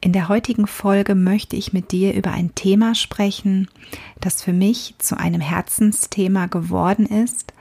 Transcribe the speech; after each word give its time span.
In 0.00 0.12
der 0.12 0.28
heutigen 0.28 0.68
Folge 0.68 1.16
möchte 1.16 1.56
ich 1.56 1.72
mit 1.72 1.90
dir 1.90 2.14
über 2.14 2.30
ein 2.30 2.54
Thema 2.54 2.94
sprechen, 2.94 3.68
das 4.20 4.42
für 4.42 4.52
mich 4.52 4.94
zu 4.98 5.18
einem 5.18 5.40
Herzensthema 5.40 6.46
geworden 6.46 7.04
ist 7.06 7.52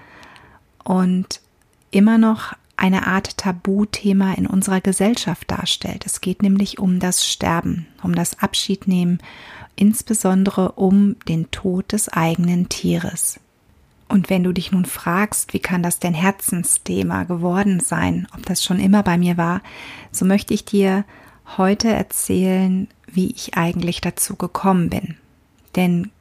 und 0.84 1.42
immer 1.90 2.20
noch 2.20 2.54
eine 2.76 3.08
Art 3.08 3.38
Tabuthema 3.38 4.34
in 4.34 4.46
unserer 4.46 4.82
Gesellschaft 4.82 5.50
darstellt. 5.50 6.06
Es 6.06 6.22
geht 6.22 6.44
nämlich 6.44 6.78
um 6.78 7.00
das 7.00 7.26
Sterben, 7.26 7.88
um 8.04 8.14
das 8.14 8.40
Abschiednehmen, 8.40 9.18
insbesondere 9.76 10.74
um 10.74 11.16
den 11.28 11.50
Tod 11.50 11.92
des 11.92 12.08
eigenen 12.08 12.70
Tieres. 12.70 13.40
Und 14.10 14.30
wenn 14.30 14.44
du 14.44 14.54
dich 14.54 14.72
nun 14.72 14.86
fragst, 14.86 15.54
wie 15.54 15.60
kann 15.60 15.82
das 15.82 15.98
denn 15.98 16.14
Herzensthema 16.14 17.24
geworden 17.24 17.80
sein, 17.80 18.28
ob 18.36 18.46
das 18.46 18.64
schon 18.64 18.80
immer 18.80 19.02
bei 19.02 19.18
mir 19.18 19.38
war, 19.38 19.62
so 20.12 20.24
möchte 20.24 20.54
ich 20.54 20.66
dir 20.66 21.04
heute 21.56 21.90
erzählen, 21.90 22.88
wie 23.08 23.32
ich 23.32 23.56
eigentlich 23.56 24.02
dazu 24.02 24.36
gekommen 24.36 24.90
bin. 24.90 25.16
Denn 25.76 26.12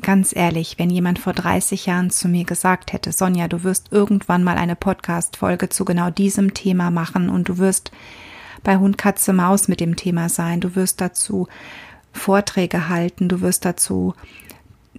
ganz 0.00 0.34
ehrlich, 0.34 0.78
wenn 0.78 0.90
jemand 0.90 1.18
vor 1.18 1.32
30 1.32 1.86
Jahren 1.86 2.10
zu 2.10 2.28
mir 2.28 2.44
gesagt 2.44 2.92
hätte, 2.92 3.12
Sonja, 3.12 3.48
du 3.48 3.62
wirst 3.62 3.92
irgendwann 3.92 4.42
mal 4.42 4.56
eine 4.56 4.76
Podcast-Folge 4.76 5.68
zu 5.68 5.84
genau 5.84 6.10
diesem 6.10 6.54
Thema 6.54 6.90
machen 6.90 7.28
und 7.28 7.48
du 7.48 7.58
wirst 7.58 7.92
bei 8.64 8.76
Hund, 8.76 8.98
Katze, 8.98 9.32
Maus 9.32 9.68
mit 9.68 9.80
dem 9.80 9.96
Thema 9.96 10.28
sein, 10.28 10.60
du 10.60 10.74
wirst 10.74 11.00
dazu 11.00 11.48
Vorträge 12.12 12.88
halten, 12.88 13.28
du 13.28 13.40
wirst 13.40 13.64
dazu 13.64 14.14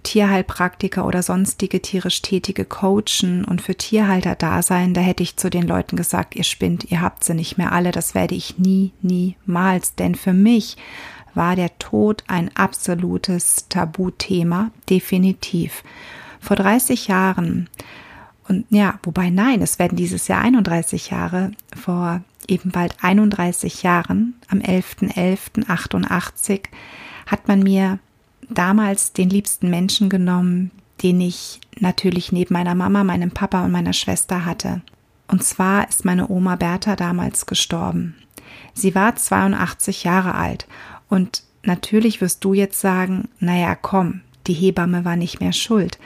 Tierheilpraktiker 0.02 1.06
oder 1.06 1.22
sonstige 1.22 1.80
tierisch 1.80 2.22
Tätige 2.22 2.64
coachen 2.64 3.44
und 3.44 3.62
für 3.62 3.76
Tierhalter 3.76 4.34
da 4.34 4.62
sein, 4.62 4.92
da 4.92 5.00
hätte 5.00 5.22
ich 5.22 5.36
zu 5.36 5.50
den 5.50 5.66
Leuten 5.66 5.96
gesagt, 5.96 6.34
ihr 6.34 6.44
spinnt, 6.44 6.90
ihr 6.90 7.00
habt 7.00 7.24
sie 7.24 7.34
nicht 7.34 7.58
mehr 7.58 7.72
alle, 7.72 7.90
das 7.90 8.14
werde 8.14 8.34
ich 8.34 8.58
nie, 8.58 8.92
niemals, 9.02 9.94
denn 9.94 10.14
für 10.14 10.32
mich 10.32 10.76
war 11.34 11.56
der 11.56 11.78
Tod 11.78 12.24
ein 12.26 12.50
absolutes 12.56 13.68
Tabuthema, 13.68 14.70
definitiv. 14.88 15.82
Vor 16.40 16.56
30 16.56 17.08
Jahren, 17.08 17.68
und 18.48 18.66
ja, 18.70 18.98
wobei 19.02 19.30
nein, 19.30 19.62
es 19.62 19.78
werden 19.78 19.96
dieses 19.96 20.28
Jahr 20.28 20.42
31 20.42 21.10
Jahre, 21.10 21.52
vor 21.74 22.22
eben 22.46 22.70
bald 22.70 22.94
31 23.02 23.82
Jahren, 23.82 24.34
am 24.48 24.58
11.11.88, 24.58 26.64
hat 27.26 27.48
man 27.48 27.60
mir 27.60 27.98
damals 28.50 29.12
den 29.12 29.30
liebsten 29.30 29.70
Menschen 29.70 30.08
genommen, 30.08 30.70
den 31.02 31.20
ich 31.20 31.60
natürlich 31.78 32.32
neben 32.32 32.54
meiner 32.54 32.74
Mama, 32.74 33.04
meinem 33.04 33.30
Papa 33.30 33.64
und 33.64 33.72
meiner 33.72 33.92
Schwester 33.92 34.44
hatte. 34.44 34.82
Und 35.28 35.42
zwar 35.42 35.88
ist 35.88 36.04
meine 36.04 36.28
Oma 36.28 36.56
Bertha 36.56 36.96
damals 36.96 37.46
gestorben. 37.46 38.14
Sie 38.72 38.94
war 38.94 39.16
82 39.16 40.04
Jahre 40.04 40.34
alt 40.34 40.66
und 41.08 41.42
natürlich 41.62 42.20
wirst 42.20 42.44
du 42.44 42.54
jetzt 42.54 42.80
sagen, 42.80 43.28
naja, 43.38 43.74
komm, 43.74 44.20
die 44.46 44.54
Hebamme 44.54 45.04
war 45.04 45.16
nicht 45.16 45.40
mehr 45.40 45.52
schuld. 45.52 45.98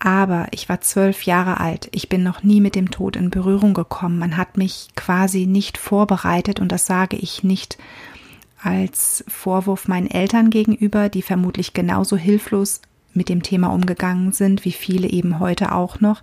Aber 0.00 0.48
ich 0.50 0.68
war 0.68 0.80
zwölf 0.80 1.22
Jahre 1.22 1.60
alt. 1.60 1.88
Ich 1.92 2.08
bin 2.08 2.22
noch 2.22 2.42
nie 2.42 2.60
mit 2.60 2.74
dem 2.74 2.90
Tod 2.90 3.16
in 3.16 3.30
Berührung 3.30 3.72
gekommen. 3.72 4.18
Man 4.18 4.36
hat 4.36 4.58
mich 4.58 4.88
quasi 4.96 5.46
nicht 5.46 5.78
vorbereitet 5.78 6.60
und 6.60 6.72
das 6.72 6.86
sage 6.86 7.16
ich 7.16 7.42
nicht 7.42 7.78
als 8.64 9.24
Vorwurf 9.28 9.88
meinen 9.88 10.10
Eltern 10.10 10.50
gegenüber, 10.50 11.08
die 11.08 11.22
vermutlich 11.22 11.74
genauso 11.74 12.16
hilflos 12.16 12.80
mit 13.12 13.28
dem 13.28 13.42
Thema 13.42 13.68
umgegangen 13.68 14.32
sind, 14.32 14.64
wie 14.64 14.72
viele 14.72 15.08
eben 15.08 15.38
heute 15.38 15.72
auch 15.72 16.00
noch, 16.00 16.22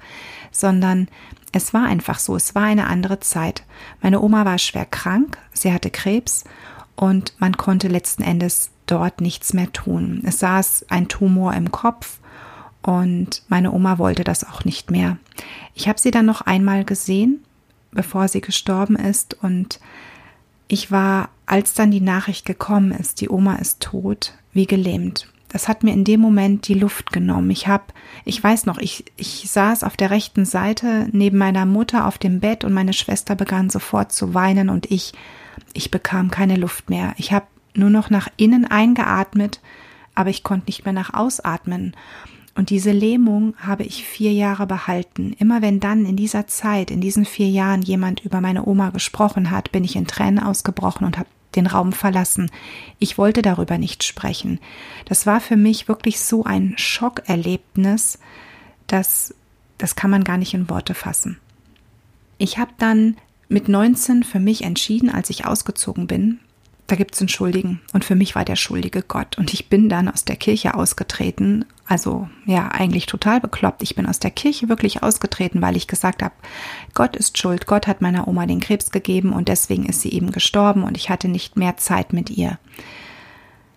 sondern 0.51 1.07
es 1.51 1.73
war 1.73 1.85
einfach 1.85 2.19
so, 2.19 2.35
es 2.35 2.55
war 2.55 2.63
eine 2.63 2.87
andere 2.87 3.19
Zeit. 3.19 3.63
Meine 4.01 4.21
Oma 4.21 4.45
war 4.45 4.57
schwer 4.57 4.85
krank, 4.85 5.37
sie 5.53 5.71
hatte 5.71 5.89
Krebs 5.89 6.43
und 6.95 7.33
man 7.39 7.57
konnte 7.57 7.87
letzten 7.87 8.23
Endes 8.23 8.71
dort 8.85 9.21
nichts 9.21 9.53
mehr 9.53 9.71
tun. 9.71 10.21
Es 10.25 10.39
saß 10.39 10.87
ein 10.89 11.07
Tumor 11.07 11.53
im 11.53 11.71
Kopf 11.71 12.19
und 12.81 13.43
meine 13.47 13.71
Oma 13.71 13.97
wollte 13.97 14.23
das 14.23 14.43
auch 14.43 14.65
nicht 14.65 14.91
mehr. 14.91 15.17
Ich 15.75 15.87
habe 15.87 15.99
sie 15.99 16.11
dann 16.11 16.25
noch 16.25 16.41
einmal 16.41 16.83
gesehen, 16.83 17.43
bevor 17.91 18.27
sie 18.27 18.41
gestorben 18.41 18.95
ist 18.95 19.37
und 19.41 19.79
ich 20.71 20.89
war, 20.89 21.29
als 21.45 21.73
dann 21.73 21.91
die 21.91 22.01
Nachricht 22.01 22.45
gekommen 22.45 22.91
ist, 22.91 23.19
die 23.19 23.29
Oma 23.29 23.55
ist 23.55 23.81
tot, 23.81 24.33
wie 24.53 24.65
gelähmt. 24.65 25.27
Das 25.49 25.67
hat 25.67 25.83
mir 25.83 25.91
in 25.91 26.05
dem 26.05 26.21
Moment 26.21 26.69
die 26.69 26.75
Luft 26.75 27.11
genommen. 27.11 27.51
Ich 27.51 27.67
hab, 27.67 27.93
ich 28.23 28.41
weiß 28.41 28.65
noch, 28.65 28.77
ich, 28.77 29.03
ich 29.17 29.51
saß 29.51 29.83
auf 29.83 29.97
der 29.97 30.11
rechten 30.11 30.45
Seite 30.45 31.09
neben 31.11 31.37
meiner 31.37 31.65
Mutter 31.65 32.07
auf 32.07 32.17
dem 32.17 32.39
Bett 32.39 32.63
und 32.63 32.71
meine 32.71 32.93
Schwester 32.93 33.35
begann 33.35 33.69
sofort 33.69 34.13
zu 34.13 34.33
weinen 34.33 34.69
und 34.69 34.89
ich, 34.89 35.11
ich 35.73 35.91
bekam 35.91 36.31
keine 36.31 36.55
Luft 36.55 36.89
mehr. 36.89 37.13
Ich 37.17 37.33
habe 37.33 37.47
nur 37.73 37.89
noch 37.89 38.09
nach 38.09 38.29
innen 38.37 38.63
eingeatmet, 38.63 39.59
aber 40.15 40.29
ich 40.29 40.41
konnte 40.41 40.67
nicht 40.67 40.85
mehr 40.85 40.93
nach 40.93 41.13
ausatmen. 41.13 41.97
Und 42.53 42.69
diese 42.69 42.91
Lähmung 42.91 43.55
habe 43.57 43.83
ich 43.83 44.03
vier 44.03 44.33
Jahre 44.33 44.67
behalten. 44.67 45.33
Immer 45.39 45.61
wenn 45.61 45.79
dann 45.79 46.05
in 46.05 46.15
dieser 46.15 46.47
Zeit, 46.47 46.91
in 46.91 46.99
diesen 46.99 47.25
vier 47.25 47.49
Jahren 47.49 47.81
jemand 47.81 48.19
über 48.25 48.41
meine 48.41 48.65
Oma 48.65 48.89
gesprochen 48.89 49.51
hat, 49.51 49.71
bin 49.71 49.83
ich 49.83 49.95
in 49.95 50.07
Tränen 50.07 50.39
ausgebrochen 50.39 51.05
und 51.05 51.17
habe 51.17 51.29
den 51.55 51.67
Raum 51.67 51.93
verlassen. 51.93 52.49
Ich 52.99 53.17
wollte 53.17 53.41
darüber 53.41 53.77
nicht 53.77 54.03
sprechen. 54.03 54.59
Das 55.05 55.25
war 55.25 55.39
für 55.39 55.57
mich 55.57 55.87
wirklich 55.87 56.19
so 56.19 56.43
ein 56.43 56.73
Schockerlebnis, 56.77 58.19
dass 58.87 59.33
das 59.77 59.95
kann 59.95 60.11
man 60.11 60.23
gar 60.23 60.37
nicht 60.37 60.53
in 60.53 60.69
Worte 60.69 60.93
fassen. 60.93 61.39
Ich 62.37 62.57
habe 62.57 62.71
dann 62.77 63.17
mit 63.49 63.67
19 63.67 64.23
für 64.23 64.39
mich 64.39 64.63
entschieden, 64.63 65.09
als 65.09 65.29
ich 65.29 65.45
ausgezogen 65.45 66.07
bin, 66.07 66.39
da 66.87 66.95
gibt 66.95 67.15
es 67.15 67.21
einen 67.21 67.29
Schuldigen. 67.29 67.79
Und 67.93 68.03
für 68.03 68.15
mich 68.15 68.35
war 68.35 68.43
der 68.43 68.55
Schuldige 68.55 69.01
Gott. 69.01 69.37
Und 69.37 69.53
ich 69.53 69.69
bin 69.69 69.87
dann 69.87 70.09
aus 70.09 70.25
der 70.25 70.35
Kirche 70.35 70.73
ausgetreten. 70.73 71.65
Also 71.85 72.29
ja, 72.45 72.67
eigentlich 72.69 73.05
total 73.05 73.39
bekloppt. 73.39 73.81
Ich 73.81 73.95
bin 73.95 74.05
aus 74.05 74.19
der 74.19 74.31
Kirche 74.31 74.69
wirklich 74.69 75.01
ausgetreten, 75.03 75.61
weil 75.61 75.77
ich 75.77 75.87
gesagt 75.87 76.21
habe, 76.21 76.33
Gott 76.93 77.15
ist 77.15 77.37
schuld. 77.37 77.65
Gott 77.65 77.87
hat 77.87 78.01
meiner 78.01 78.27
Oma 78.27 78.45
den 78.45 78.59
Krebs 78.59 78.91
gegeben 78.91 79.33
und 79.33 79.47
deswegen 79.47 79.85
ist 79.85 80.01
sie 80.01 80.11
eben 80.11 80.31
gestorben 80.31 80.83
und 80.83 80.97
ich 80.97 81.09
hatte 81.09 81.27
nicht 81.27 81.57
mehr 81.57 81.77
Zeit 81.77 82.13
mit 82.13 82.29
ihr. 82.29 82.59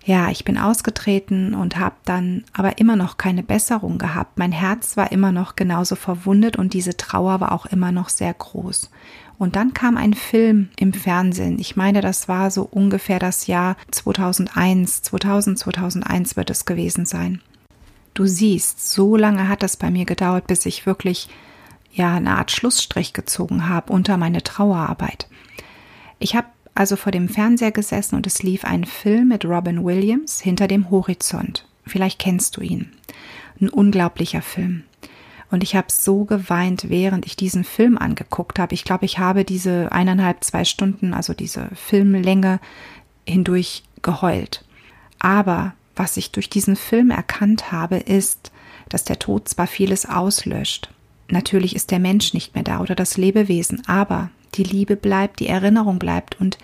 Ja, 0.07 0.29
ich 0.29 0.45
bin 0.45 0.59
ausgetreten 0.59 1.55
und 1.55 1.79
habe 1.79 1.95
dann 2.05 2.45
aber 2.53 2.79
immer 2.79 2.95
noch 2.95 3.17
keine 3.17 3.43
Besserung 3.43 3.97
gehabt. 3.97 4.39
Mein 4.39 4.53
Herz 4.53 4.99
war 4.99 5.13
immer 5.13 5.33
noch 5.33 5.57
genauso 5.57 5.97
verwundet 5.97 6.57
und 6.57 6.75
diese 6.75 6.97
Trauer 6.97 7.41
war 7.41 7.53
auch 7.53 7.65
immer 7.65 7.91
noch 7.91 8.11
sehr 8.11 8.35
groß. 8.35 8.91
Und 9.39 9.57
dann 9.57 9.75
kam 9.75 9.97
ein 9.97 10.15
Film 10.15 10.69
im 10.77 10.93
Fernsehen. 10.93 11.59
Ich 11.59 11.77
meine, 11.77 12.01
das 12.01 12.29
war 12.29 12.51
so 12.51 12.63
ungefähr 12.63 13.19
das 13.19 13.47
Jahr 13.47 13.77
2001. 13.91 15.03
2000, 15.03 15.59
2001 15.59 16.37
wird 16.37 16.51
es 16.51 16.65
gewesen 16.65 17.05
sein. 17.05 17.41
Du 18.15 18.27
siehst, 18.27 18.91
so 18.91 19.17
lange 19.17 19.49
hat 19.49 19.63
es 19.65 19.77
bei 19.77 19.91
mir 19.91 20.05
gedauert, 20.05 20.47
bis 20.47 20.67
ich 20.67 20.87
wirklich 20.87 21.29
ja 21.93 22.15
eine 22.15 22.37
Art 22.37 22.53
Schlussstrich 22.53 23.13
gezogen 23.13 23.69
habe 23.69 23.93
unter 23.93 24.17
meine 24.17 24.43
Trauerarbeit. 24.43 25.29
Ich 26.19 26.37
habe 26.37 26.47
also 26.75 26.97
vor 26.97 27.13
dem 27.13 27.29
Fernseher 27.29 27.73
gesessen 27.73 28.17
und 28.17 28.27
es 28.27 28.43
lief 28.43 28.65
ein 28.65 28.85
Film 28.85 29.29
mit 29.29 29.45
Robin 29.45 29.85
Williams 29.85 30.41
hinter 30.41 30.69
dem 30.69 30.91
Horizont. 30.91 31.67
Vielleicht 31.87 32.19
kennst 32.19 32.57
du 32.57 32.61
ihn. 32.63 32.93
Ein 33.61 33.69
unglaublicher 33.69 34.43
Film. 34.43 34.85
Und 35.55 35.63
ich 35.63 35.77
habe 35.77 35.87
so 35.89 36.25
geweint, 36.25 36.91
während 36.91 37.27
ich 37.27 37.37
diesen 37.37 37.63
Film 37.63 37.97
angeguckt 37.97 38.59
habe. 38.59 38.75
Ich 38.75 38.83
glaube, 38.83 39.05
ich 39.05 39.21
habe 39.21 39.45
diese 39.45 39.93
eineinhalb, 39.93 40.43
zwei 40.43 40.65
Stunden, 40.65 41.15
also 41.15 41.33
diese 41.33 41.69
Filmlänge 41.77 42.59
hindurch 43.25 43.85
geheult. 44.03 44.65
Aber 45.21 45.75
was 45.95 46.17
ich 46.17 46.33
durch 46.33 46.51
diesen 46.51 46.75
Film 46.75 47.13
erkannt 47.13 47.71
habe, 47.71 47.99
ist, 47.99 48.51
dass 48.89 49.05
der 49.05 49.21
Tod 49.21 49.49
zwar 49.49 49.69
vieles 49.69 50.07
auslöscht. 50.07 50.91
Natürlich 51.29 51.77
ist 51.77 51.93
der 51.93 52.01
Mensch 52.01 52.35
nicht 52.35 52.57
mehr 52.57 52.65
da 52.65 52.81
oder 52.81 52.97
das 52.97 53.17
Lebewesen, 53.17 53.81
aber 53.87 54.31
die 54.55 54.65
Liebe 54.65 54.97
bleibt, 54.97 55.39
die 55.39 55.47
Erinnerung 55.47 56.01
bleibt 56.01 56.41
und 56.41 56.59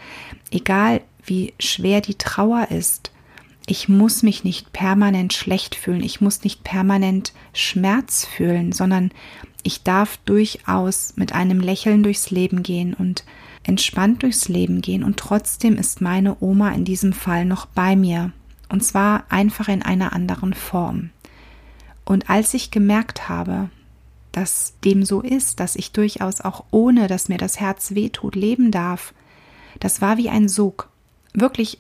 egal 0.51 1.01
wie 1.25 1.55
schwer 1.61 2.01
die 2.01 2.19
Trauer 2.19 2.73
ist, 2.73 3.13
ich 3.71 3.89
muss 3.89 4.25
mich 4.25 4.43
nicht 4.43 4.73
permanent 4.73 5.33
schlecht 5.33 5.77
fühlen, 5.77 6.03
ich 6.03 6.21
muss 6.21 6.43
nicht 6.43 6.65
permanent 6.65 7.33
Schmerz 7.53 8.27
fühlen, 8.27 8.73
sondern 8.73 9.13
ich 9.63 9.85
darf 9.85 10.17
durchaus 10.25 11.13
mit 11.15 11.33
einem 11.33 11.61
Lächeln 11.61 12.03
durchs 12.03 12.31
Leben 12.33 12.65
gehen 12.65 12.95
und 12.95 13.25
entspannt 13.63 14.25
durchs 14.25 14.49
Leben 14.49 14.81
gehen 14.81 15.05
und 15.05 15.19
trotzdem 15.19 15.77
ist 15.77 16.01
meine 16.01 16.37
Oma 16.41 16.71
in 16.71 16.85
diesem 16.85 17.13
Fall 17.13 17.45
noch 17.45 17.67
bei 17.67 17.95
mir 17.95 18.33
und 18.69 18.83
zwar 18.83 19.25
einfach 19.29 19.69
in 19.69 19.83
einer 19.83 20.13
anderen 20.15 20.53
Form. 20.53 21.11
Und 22.05 22.29
als 22.29 22.55
ich 22.55 22.73
gemerkt 22.73 23.29
habe, 23.29 23.71
dass 24.33 24.75
dem 24.85 25.05
so 25.05 25.21
ist, 25.21 25.61
dass 25.61 25.77
ich 25.77 25.93
durchaus 25.93 26.41
auch 26.41 26.65
ohne, 26.73 27.07
dass 27.07 27.29
mir 27.29 27.39
das 27.39 27.61
Herz 27.61 27.95
wehtut, 27.95 28.35
leben 28.35 28.73
darf, 28.73 29.15
das 29.79 30.01
war 30.01 30.17
wie 30.17 30.29
ein 30.29 30.49
Sog. 30.49 30.89
Wirklich, 31.35 31.79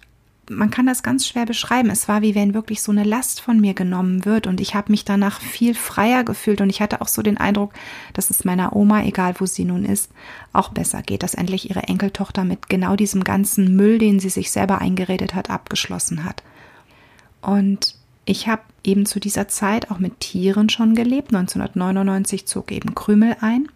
man 0.50 0.70
kann 0.70 0.86
das 0.86 1.04
ganz 1.04 1.28
schwer 1.28 1.46
beschreiben. 1.46 1.90
Es 1.90 2.08
war 2.08 2.22
wie 2.22 2.34
wenn 2.34 2.54
wirklich 2.54 2.82
so 2.82 2.90
eine 2.90 3.04
Last 3.04 3.40
von 3.40 3.60
mir 3.60 3.72
genommen 3.72 4.24
wird 4.24 4.48
und 4.48 4.60
ich 4.60 4.74
habe 4.74 4.90
mich 4.90 5.04
danach 5.04 5.40
viel 5.40 5.74
freier 5.74 6.24
gefühlt 6.24 6.60
und 6.60 6.68
ich 6.68 6.82
hatte 6.82 7.00
auch 7.00 7.08
so 7.08 7.22
den 7.22 7.36
Eindruck, 7.36 7.72
dass 8.14 8.30
es 8.30 8.44
meiner 8.44 8.74
Oma, 8.74 9.04
egal 9.04 9.34
wo 9.38 9.46
sie 9.46 9.64
nun 9.64 9.84
ist, 9.84 10.10
auch 10.52 10.70
besser 10.70 11.02
geht, 11.02 11.22
dass 11.22 11.34
endlich 11.34 11.70
ihre 11.70 11.84
Enkeltochter 11.84 12.44
mit 12.44 12.68
genau 12.68 12.96
diesem 12.96 13.22
ganzen 13.22 13.76
Müll, 13.76 13.98
den 13.98 14.18
sie 14.18 14.28
sich 14.28 14.50
selber 14.50 14.80
eingeredet 14.80 15.34
hat, 15.34 15.50
abgeschlossen 15.50 16.24
hat. 16.24 16.42
Und 17.42 17.94
ich 18.24 18.48
habe 18.48 18.62
eben 18.82 19.06
zu 19.06 19.20
dieser 19.20 19.46
Zeit 19.46 19.92
auch 19.92 20.00
mit 20.00 20.18
Tieren 20.18 20.68
schon 20.68 20.96
gelebt. 20.96 21.32
1999 21.32 22.46
zog 22.46 22.72
eben 22.72 22.96
Krümel 22.96 23.36
ein 23.40 23.68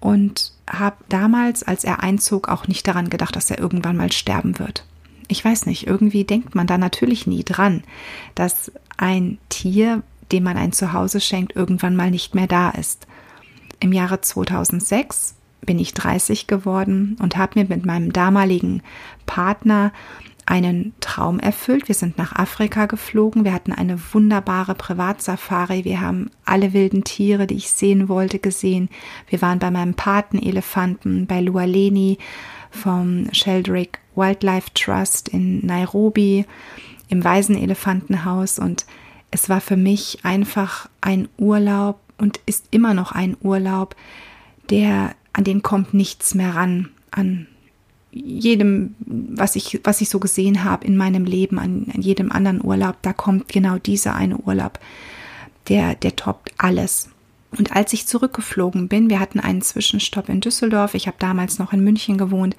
und 0.00 0.52
habe 0.68 0.96
damals, 1.08 1.62
als 1.62 1.84
er 1.84 2.02
einzog, 2.02 2.48
auch 2.48 2.66
nicht 2.66 2.88
daran 2.88 3.08
gedacht, 3.08 3.36
dass 3.36 3.52
er 3.52 3.60
irgendwann 3.60 3.96
mal 3.96 4.10
sterben 4.10 4.58
wird. 4.58 4.84
Ich 5.28 5.44
weiß 5.44 5.66
nicht, 5.66 5.86
irgendwie 5.86 6.24
denkt 6.24 6.54
man 6.54 6.66
da 6.66 6.78
natürlich 6.78 7.26
nie 7.26 7.44
dran, 7.44 7.82
dass 8.34 8.72
ein 8.96 9.38
Tier, 9.48 10.02
dem 10.32 10.44
man 10.44 10.56
ein 10.56 10.72
Zuhause 10.72 11.20
schenkt, 11.20 11.56
irgendwann 11.56 11.96
mal 11.96 12.10
nicht 12.10 12.34
mehr 12.34 12.46
da 12.46 12.70
ist. 12.70 13.06
Im 13.80 13.92
Jahre 13.92 14.20
2006 14.20 15.34
bin 15.62 15.78
ich 15.78 15.94
30 15.94 16.46
geworden 16.46 17.16
und 17.20 17.36
habe 17.36 17.60
mir 17.60 17.68
mit 17.68 17.84
meinem 17.84 18.12
damaligen 18.12 18.82
Partner 19.26 19.92
einen 20.46 20.94
Traum 21.00 21.40
erfüllt. 21.40 21.88
Wir 21.88 21.96
sind 21.96 22.18
nach 22.18 22.36
Afrika 22.36 22.86
geflogen. 22.86 23.44
Wir 23.44 23.52
hatten 23.52 23.72
eine 23.72 23.98
wunderbare 24.12 24.76
Privatsafari. 24.76 25.84
Wir 25.84 26.00
haben 26.00 26.30
alle 26.44 26.72
wilden 26.72 27.02
Tiere, 27.02 27.48
die 27.48 27.56
ich 27.56 27.70
sehen 27.70 28.08
wollte, 28.08 28.38
gesehen. 28.38 28.88
Wir 29.28 29.42
waren 29.42 29.58
bei 29.58 29.72
meinem 29.72 29.94
Patenelefanten, 29.94 31.26
bei 31.26 31.40
Lualeni 31.40 32.18
vom 32.76 33.26
Sheldrake 33.32 33.98
Wildlife 34.14 34.70
Trust 34.74 35.28
in 35.28 35.64
Nairobi, 35.66 36.44
im 37.08 37.24
Waisenelefantenhaus. 37.24 38.58
Und 38.58 38.86
es 39.30 39.48
war 39.48 39.60
für 39.60 39.76
mich 39.76 40.20
einfach 40.22 40.88
ein 41.00 41.28
Urlaub 41.38 41.98
und 42.18 42.40
ist 42.46 42.66
immer 42.70 42.94
noch 42.94 43.12
ein 43.12 43.36
Urlaub, 43.42 43.96
der, 44.70 45.14
an 45.32 45.44
den 45.44 45.62
kommt 45.62 45.94
nichts 45.94 46.34
mehr 46.34 46.54
ran, 46.54 46.90
an 47.10 47.46
jedem, 48.10 48.94
was 49.00 49.56
ich, 49.56 49.80
was 49.84 50.00
ich 50.00 50.08
so 50.08 50.18
gesehen 50.18 50.64
habe 50.64 50.86
in 50.86 50.96
meinem 50.96 51.24
Leben, 51.24 51.58
an, 51.58 51.86
an 51.94 52.00
jedem 52.00 52.32
anderen 52.32 52.64
Urlaub, 52.64 52.96
da 53.02 53.12
kommt 53.12 53.48
genau 53.48 53.78
dieser 53.78 54.14
eine 54.14 54.38
Urlaub, 54.38 54.78
der, 55.68 55.94
der 55.94 56.16
toppt 56.16 56.52
alles. 56.56 57.10
Und 57.50 57.74
als 57.74 57.92
ich 57.92 58.06
zurückgeflogen 58.06 58.88
bin, 58.88 59.08
wir 59.08 59.20
hatten 59.20 59.40
einen 59.40 59.62
Zwischenstopp 59.62 60.28
in 60.28 60.40
Düsseldorf, 60.40 60.94
ich 60.94 61.06
habe 61.06 61.16
damals 61.18 61.58
noch 61.58 61.72
in 61.72 61.84
München 61.84 62.18
gewohnt, 62.18 62.56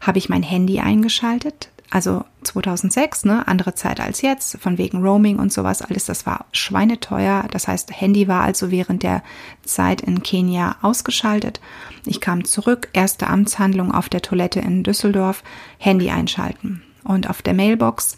habe 0.00 0.18
ich 0.18 0.28
mein 0.28 0.42
Handy 0.42 0.80
eingeschaltet, 0.80 1.70
also 1.90 2.24
2006, 2.42 3.24
ne, 3.24 3.46
andere 3.46 3.74
Zeit 3.74 4.00
als 4.00 4.20
jetzt, 4.20 4.58
von 4.58 4.78
wegen 4.78 5.02
Roaming 5.02 5.38
und 5.38 5.52
sowas, 5.52 5.80
alles, 5.80 6.06
das 6.06 6.26
war 6.26 6.46
schweineteuer. 6.50 7.44
Das 7.52 7.68
heißt, 7.68 7.92
Handy 8.00 8.26
war 8.26 8.42
also 8.42 8.72
während 8.72 9.04
der 9.04 9.22
Zeit 9.62 10.00
in 10.00 10.22
Kenia 10.22 10.76
ausgeschaltet. 10.82 11.60
Ich 12.04 12.20
kam 12.20 12.44
zurück, 12.44 12.88
erste 12.92 13.28
Amtshandlung 13.28 13.92
auf 13.92 14.08
der 14.08 14.22
Toilette 14.22 14.58
in 14.58 14.82
Düsseldorf, 14.82 15.44
Handy 15.78 16.10
einschalten. 16.10 16.82
Und 17.04 17.30
auf 17.30 17.42
der 17.42 17.54
Mailbox 17.54 18.16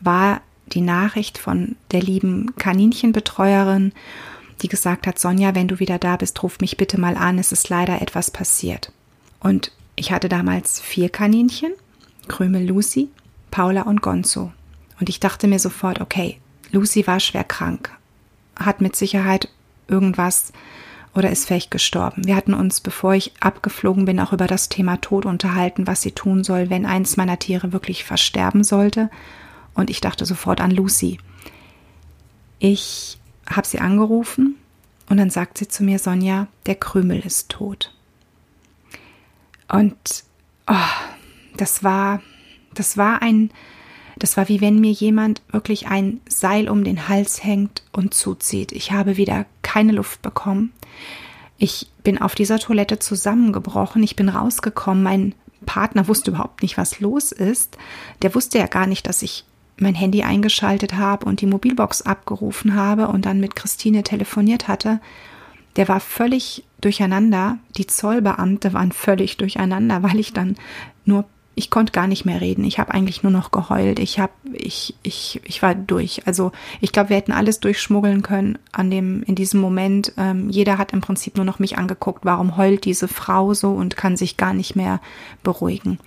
war 0.00 0.40
die 0.66 0.80
Nachricht 0.80 1.38
von 1.38 1.74
der 1.90 2.02
lieben 2.02 2.54
Kaninchenbetreuerin, 2.56 3.92
die 4.62 4.68
gesagt 4.68 5.06
hat, 5.06 5.18
Sonja, 5.18 5.54
wenn 5.54 5.68
du 5.68 5.78
wieder 5.78 5.98
da 5.98 6.16
bist, 6.16 6.42
ruf 6.42 6.60
mich 6.60 6.76
bitte 6.76 6.98
mal 6.98 7.16
an, 7.16 7.38
es 7.38 7.52
ist 7.52 7.68
leider 7.68 8.00
etwas 8.00 8.30
passiert. 8.30 8.92
Und 9.40 9.72
ich 9.96 10.12
hatte 10.12 10.28
damals 10.28 10.80
vier 10.80 11.08
Kaninchen 11.08 11.72
Krümel 12.28 12.66
Lucy, 12.66 13.08
Paula 13.50 13.82
und 13.82 14.02
Gonzo. 14.02 14.52
Und 15.00 15.08
ich 15.08 15.20
dachte 15.20 15.46
mir 15.46 15.58
sofort, 15.58 16.00
okay, 16.00 16.38
Lucy 16.72 17.06
war 17.06 17.20
schwer 17.20 17.44
krank, 17.44 17.90
hat 18.56 18.80
mit 18.80 18.96
Sicherheit 18.96 19.48
irgendwas 19.88 20.52
oder 21.14 21.30
ist 21.30 21.46
vielleicht 21.46 21.70
gestorben. 21.70 22.26
Wir 22.26 22.36
hatten 22.36 22.54
uns, 22.54 22.80
bevor 22.80 23.14
ich 23.14 23.32
abgeflogen 23.40 24.04
bin, 24.04 24.20
auch 24.20 24.32
über 24.32 24.46
das 24.46 24.68
Thema 24.68 25.00
Tod 25.00 25.24
unterhalten, 25.24 25.86
was 25.86 26.02
sie 26.02 26.12
tun 26.12 26.44
soll, 26.44 26.68
wenn 26.68 26.84
eins 26.84 27.16
meiner 27.16 27.38
Tiere 27.38 27.72
wirklich 27.72 28.04
versterben 28.04 28.64
sollte. 28.64 29.10
Und 29.74 29.88
ich 29.88 30.00
dachte 30.00 30.26
sofort 30.26 30.60
an 30.60 30.70
Lucy. 30.70 31.18
Ich 32.58 33.18
habe 33.48 33.66
sie 33.66 33.78
angerufen 33.78 34.56
und 35.08 35.18
dann 35.18 35.30
sagt 35.30 35.58
sie 35.58 35.68
zu 35.68 35.84
mir, 35.84 35.98
Sonja, 35.98 36.48
der 36.66 36.74
Krümel 36.74 37.20
ist 37.20 37.48
tot. 37.48 37.92
Und 39.68 40.24
oh, 40.66 40.74
das 41.56 41.82
war, 41.82 42.22
das 42.74 42.96
war 42.96 43.22
ein, 43.22 43.50
das 44.18 44.36
war 44.36 44.48
wie 44.48 44.60
wenn 44.60 44.80
mir 44.80 44.92
jemand 44.92 45.42
wirklich 45.50 45.88
ein 45.88 46.20
Seil 46.28 46.68
um 46.68 46.84
den 46.84 47.08
Hals 47.08 47.44
hängt 47.44 47.82
und 47.92 48.14
zuzieht. 48.14 48.72
Ich 48.72 48.92
habe 48.92 49.16
wieder 49.16 49.46
keine 49.62 49.92
Luft 49.92 50.22
bekommen. 50.22 50.72
Ich 51.58 51.90
bin 52.02 52.20
auf 52.20 52.34
dieser 52.34 52.58
Toilette 52.58 52.98
zusammengebrochen. 52.98 54.02
Ich 54.02 54.16
bin 54.16 54.28
rausgekommen. 54.28 55.02
Mein 55.02 55.34
Partner 55.64 56.08
wusste 56.08 56.30
überhaupt 56.30 56.62
nicht, 56.62 56.76
was 56.76 57.00
los 57.00 57.32
ist. 57.32 57.76
Der 58.22 58.34
wusste 58.34 58.58
ja 58.58 58.66
gar 58.66 58.86
nicht, 58.86 59.06
dass 59.06 59.22
ich 59.22 59.44
mein 59.78 59.94
Handy 59.94 60.22
eingeschaltet 60.22 60.94
habe 60.94 61.26
und 61.26 61.40
die 61.40 61.46
Mobilbox 61.46 62.02
abgerufen 62.02 62.74
habe 62.74 63.08
und 63.08 63.26
dann 63.26 63.40
mit 63.40 63.56
Christine 63.56 64.02
telefoniert 64.02 64.68
hatte. 64.68 65.00
Der 65.76 65.88
war 65.88 66.00
völlig 66.00 66.64
durcheinander. 66.80 67.58
Die 67.76 67.86
Zollbeamte 67.86 68.72
waren 68.72 68.92
völlig 68.92 69.36
durcheinander, 69.36 70.02
weil 70.02 70.18
ich 70.18 70.32
dann 70.32 70.56
nur 71.04 71.26
ich 71.58 71.70
konnte 71.70 71.92
gar 71.92 72.06
nicht 72.06 72.26
mehr 72.26 72.42
reden. 72.42 72.64
Ich 72.64 72.78
habe 72.78 72.92
eigentlich 72.92 73.22
nur 73.22 73.32
noch 73.32 73.50
geheult. 73.50 73.98
Ich 73.98 74.18
habe, 74.18 74.34
ich, 74.52 74.94
ich, 75.02 75.40
ich 75.42 75.62
war 75.62 75.74
durch. 75.74 76.26
Also 76.26 76.52
ich 76.82 76.92
glaube, 76.92 77.08
wir 77.08 77.16
hätten 77.16 77.32
alles 77.32 77.60
durchschmuggeln 77.60 78.20
können 78.20 78.58
an 78.72 78.90
dem, 78.90 79.22
in 79.22 79.34
diesem 79.34 79.62
Moment. 79.62 80.12
Ähm, 80.18 80.50
jeder 80.50 80.76
hat 80.76 80.92
im 80.92 81.00
Prinzip 81.00 81.36
nur 81.36 81.46
noch 81.46 81.58
mich 81.58 81.78
angeguckt. 81.78 82.26
Warum 82.26 82.58
heult 82.58 82.84
diese 82.84 83.08
Frau 83.08 83.54
so 83.54 83.70
und 83.70 83.96
kann 83.96 84.18
sich 84.18 84.36
gar 84.36 84.52
nicht 84.52 84.76
mehr 84.76 85.00
beruhigen? 85.42 85.98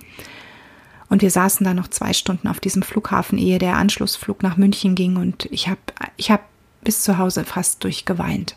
Und 1.09 1.21
wir 1.21 1.31
saßen 1.31 1.63
da 1.63 1.73
noch 1.73 1.87
zwei 1.87 2.13
Stunden 2.13 2.47
auf 2.47 2.59
diesem 2.59 2.83
Flughafen, 2.83 3.37
ehe 3.37 3.57
der 3.57 3.77
Anschlussflug 3.77 4.43
nach 4.43 4.57
München 4.57 4.95
ging. 4.95 5.17
Und 5.17 5.45
ich 5.51 5.67
habe, 5.67 5.79
ich 6.17 6.31
habe 6.31 6.43
bis 6.83 7.01
zu 7.01 7.17
Hause 7.17 7.43
fast 7.45 7.83
durchgeweint. 7.83 8.55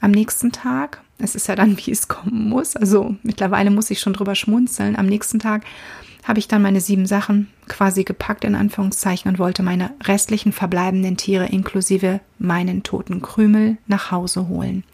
Am 0.00 0.10
nächsten 0.10 0.52
Tag 0.52 1.00
es 1.18 1.34
ist 1.34 1.46
ja 1.46 1.54
dann, 1.54 1.76
wie 1.78 1.90
es 1.90 2.08
kommen 2.08 2.48
muss. 2.48 2.76
Also 2.76 3.16
mittlerweile 3.22 3.70
muss 3.70 3.90
ich 3.90 4.00
schon 4.00 4.12
drüber 4.12 4.34
schmunzeln. 4.34 4.96
Am 4.96 5.06
nächsten 5.06 5.38
Tag 5.38 5.62
habe 6.24 6.38
ich 6.38 6.48
dann 6.48 6.62
meine 6.62 6.80
sieben 6.80 7.06
Sachen 7.06 7.48
quasi 7.68 8.04
gepackt 8.04 8.44
in 8.44 8.54
Anführungszeichen 8.54 9.30
und 9.30 9.38
wollte 9.38 9.62
meine 9.62 9.90
restlichen 10.02 10.52
verbleibenden 10.52 11.16
Tiere 11.16 11.46
inklusive 11.46 12.20
meinen 12.38 12.82
toten 12.82 13.22
Krümel 13.22 13.76
nach 13.86 14.10
Hause 14.10 14.48
holen. 14.48 14.84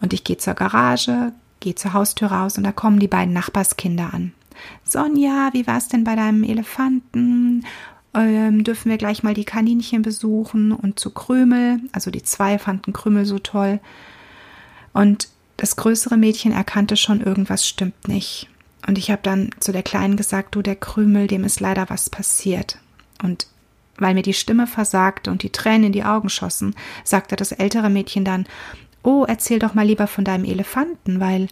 Und 0.00 0.12
ich 0.12 0.24
gehe 0.24 0.38
zur 0.38 0.54
Garage, 0.54 1.32
gehe 1.60 1.74
zur 1.74 1.92
Haustür 1.92 2.28
raus 2.28 2.58
und 2.58 2.64
da 2.64 2.72
kommen 2.72 2.98
die 2.98 3.08
beiden 3.08 3.34
Nachbarskinder 3.34 4.12
an. 4.12 4.32
Sonja, 4.84 5.50
wie 5.52 5.66
war 5.66 5.78
es 5.78 5.88
denn 5.88 6.04
bei 6.04 6.16
deinem 6.16 6.42
Elefanten? 6.42 7.64
Ähm, 8.14 8.64
dürfen 8.64 8.90
wir 8.90 8.98
gleich 8.98 9.22
mal 9.22 9.34
die 9.34 9.44
Kaninchen 9.44 10.02
besuchen 10.02 10.72
und 10.72 10.98
zu 10.98 11.10
Krümel. 11.10 11.80
Also 11.92 12.10
die 12.10 12.22
zwei 12.22 12.58
fanden 12.58 12.92
Krümel 12.92 13.26
so 13.26 13.38
toll. 13.38 13.80
Und 14.92 15.28
das 15.56 15.76
größere 15.76 16.16
Mädchen 16.16 16.52
erkannte 16.52 16.96
schon, 16.96 17.20
irgendwas 17.20 17.66
stimmt 17.66 18.08
nicht. 18.08 18.48
Und 18.86 18.98
ich 18.98 19.10
habe 19.10 19.22
dann 19.22 19.50
zu 19.58 19.72
der 19.72 19.82
Kleinen 19.82 20.16
gesagt, 20.16 20.54
du, 20.54 20.62
der 20.62 20.76
Krümel, 20.76 21.26
dem 21.26 21.44
ist 21.44 21.60
leider 21.60 21.90
was 21.90 22.08
passiert. 22.08 22.78
Und 23.22 23.48
weil 23.98 24.14
mir 24.14 24.22
die 24.22 24.34
Stimme 24.34 24.66
versagte 24.66 25.30
und 25.30 25.42
die 25.42 25.50
Tränen 25.50 25.84
in 25.84 25.92
die 25.92 26.04
Augen 26.04 26.28
schossen, 26.28 26.74
sagte 27.04 27.36
das 27.36 27.52
ältere 27.52 27.90
Mädchen 27.90 28.24
dann, 28.24 28.46
oh, 29.02 29.24
erzähl 29.26 29.58
doch 29.58 29.74
mal 29.74 29.86
lieber 29.86 30.06
von 30.06 30.24
deinem 30.24 30.44
Elefanten, 30.44 31.20
weil 31.20 31.48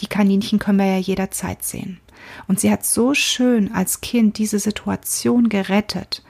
die 0.00 0.06
Kaninchen 0.06 0.58
können 0.58 0.78
wir 0.78 0.86
ja 0.86 0.98
jederzeit 0.98 1.62
sehen. 1.62 2.00
Und 2.48 2.60
sie 2.60 2.70
hat 2.70 2.84
so 2.84 3.14
schön 3.14 3.72
als 3.72 4.00
Kind 4.00 4.38
diese 4.38 4.58
Situation 4.58 5.48
gerettet. 5.48 6.22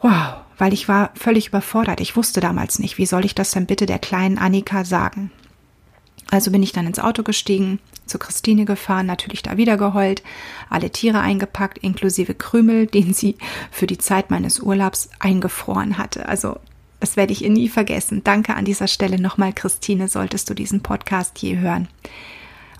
Wow, 0.00 0.36
weil 0.58 0.72
ich 0.72 0.88
war 0.88 1.10
völlig 1.14 1.48
überfordert. 1.48 2.00
Ich 2.00 2.16
wusste 2.16 2.40
damals 2.40 2.78
nicht, 2.78 2.98
wie 2.98 3.06
soll 3.06 3.24
ich 3.24 3.34
das 3.34 3.50
denn 3.50 3.66
bitte 3.66 3.86
der 3.86 3.98
kleinen 3.98 4.38
Annika 4.38 4.84
sagen. 4.84 5.30
Also 6.30 6.50
bin 6.50 6.62
ich 6.62 6.72
dann 6.72 6.86
ins 6.86 6.98
Auto 6.98 7.22
gestiegen, 7.22 7.78
zu 8.04 8.18
Christine 8.18 8.64
gefahren, 8.64 9.06
natürlich 9.06 9.42
da 9.42 9.56
wieder 9.56 9.76
geheult, 9.76 10.22
alle 10.68 10.90
Tiere 10.90 11.20
eingepackt, 11.20 11.78
inklusive 11.78 12.34
Krümel, 12.34 12.86
den 12.86 13.14
sie 13.14 13.36
für 13.70 13.86
die 13.86 13.98
Zeit 13.98 14.30
meines 14.30 14.60
Urlaubs 14.60 15.10
eingefroren 15.18 15.98
hatte. 15.98 16.28
Also 16.28 16.58
das 17.00 17.16
werde 17.16 17.32
ich 17.32 17.44
ihr 17.44 17.50
nie 17.50 17.68
vergessen. 17.68 18.22
Danke 18.24 18.54
an 18.54 18.64
dieser 18.64 18.88
Stelle 18.88 19.20
nochmal, 19.20 19.52
Christine, 19.52 20.08
solltest 20.08 20.48
du 20.48 20.54
diesen 20.54 20.82
Podcast 20.82 21.40
je 21.42 21.58
hören. 21.58 21.88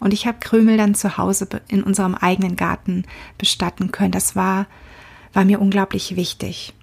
Und 0.00 0.12
ich 0.12 0.26
habe 0.26 0.38
Krümel 0.41 0.76
dann 0.76 0.95
zu 0.95 1.17
Hause 1.17 1.49
in 1.69 1.83
unserem 1.83 2.15
eigenen 2.15 2.57
Garten 2.57 3.05
bestatten 3.38 3.93
können. 3.93 4.12
Das 4.12 4.37
war, 4.37 4.67
war 5.33 5.45
mir 5.45 5.61
unglaublich 5.61 6.17
wichtig. 6.17 6.75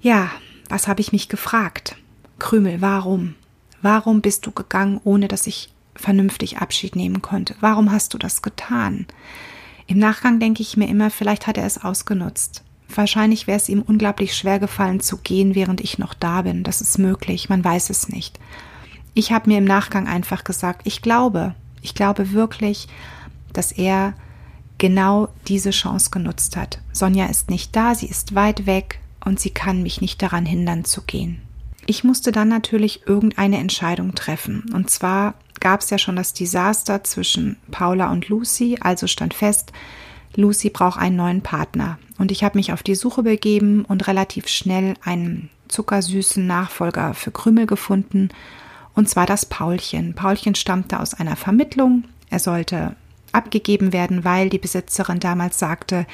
Ja, 0.00 0.30
was 0.68 0.88
habe 0.88 1.00
ich 1.00 1.12
mich 1.12 1.28
gefragt? 1.28 1.96
Krümel, 2.38 2.80
warum? 2.80 3.34
Warum 3.82 4.20
bist 4.20 4.46
du 4.46 4.50
gegangen, 4.50 5.00
ohne 5.04 5.28
dass 5.28 5.46
ich 5.46 5.72
vernünftig 5.94 6.58
Abschied 6.58 6.96
nehmen 6.96 7.22
konnte? 7.22 7.54
Warum 7.60 7.92
hast 7.92 8.14
du 8.14 8.18
das 8.18 8.42
getan? 8.42 9.06
Im 9.86 9.98
Nachgang 9.98 10.40
denke 10.40 10.62
ich 10.62 10.76
mir 10.76 10.88
immer, 10.88 11.10
vielleicht 11.10 11.46
hat 11.46 11.56
er 11.56 11.66
es 11.66 11.82
ausgenutzt. 11.82 12.64
Wahrscheinlich 12.88 13.46
wäre 13.46 13.58
es 13.58 13.68
ihm 13.68 13.82
unglaublich 13.82 14.34
schwer 14.34 14.58
gefallen 14.58 15.00
zu 15.00 15.18
gehen, 15.18 15.54
während 15.54 15.80
ich 15.80 15.98
noch 15.98 16.14
da 16.14 16.42
bin. 16.42 16.62
Das 16.62 16.80
ist 16.80 16.98
möglich, 16.98 17.48
man 17.48 17.64
weiß 17.64 17.90
es 17.90 18.08
nicht. 18.08 18.38
Ich 19.14 19.32
habe 19.32 19.48
mir 19.48 19.58
im 19.58 19.64
Nachgang 19.64 20.06
einfach 20.08 20.44
gesagt, 20.44 20.82
ich 20.84 21.02
glaube, 21.02 21.54
ich 21.86 21.94
glaube 21.94 22.32
wirklich, 22.32 22.88
dass 23.52 23.70
er 23.70 24.14
genau 24.76 25.28
diese 25.46 25.70
Chance 25.70 26.10
genutzt 26.10 26.56
hat. 26.56 26.80
Sonja 26.92 27.26
ist 27.26 27.48
nicht 27.48 27.74
da, 27.76 27.94
sie 27.94 28.08
ist 28.08 28.34
weit 28.34 28.66
weg 28.66 28.98
und 29.24 29.38
sie 29.38 29.50
kann 29.50 29.82
mich 29.82 30.00
nicht 30.00 30.20
daran 30.20 30.44
hindern 30.44 30.84
zu 30.84 31.02
gehen. 31.02 31.40
Ich 31.86 32.02
musste 32.02 32.32
dann 32.32 32.48
natürlich 32.48 33.06
irgendeine 33.06 33.58
Entscheidung 33.58 34.16
treffen. 34.16 34.64
Und 34.74 34.90
zwar 34.90 35.34
gab 35.60 35.80
es 35.80 35.90
ja 35.90 35.98
schon 35.98 36.16
das 36.16 36.34
Desaster 36.34 37.04
zwischen 37.04 37.56
Paula 37.70 38.10
und 38.10 38.28
Lucy, 38.28 38.78
also 38.80 39.06
stand 39.06 39.32
fest, 39.32 39.72
Lucy 40.34 40.70
braucht 40.70 40.98
einen 40.98 41.16
neuen 41.16 41.42
Partner. 41.42 41.98
Und 42.18 42.32
ich 42.32 42.42
habe 42.42 42.58
mich 42.58 42.72
auf 42.72 42.82
die 42.82 42.96
Suche 42.96 43.22
begeben 43.22 43.84
und 43.84 44.08
relativ 44.08 44.48
schnell 44.48 44.94
einen 45.04 45.50
zuckersüßen 45.68 46.44
Nachfolger 46.44 47.14
für 47.14 47.30
Krümel 47.30 47.66
gefunden, 47.66 48.30
und 48.96 49.08
zwar 49.08 49.26
das 49.26 49.46
Paulchen. 49.46 50.14
Paulchen 50.14 50.56
stammte 50.56 50.98
aus 50.98 51.14
einer 51.14 51.36
Vermittlung. 51.36 52.04
Er 52.30 52.40
sollte 52.40 52.96
abgegeben 53.30 53.92
werden, 53.92 54.24
weil 54.24 54.48
die 54.48 54.58
Besitzerin 54.58 55.20
damals 55.20 55.58
sagte, 55.58 56.06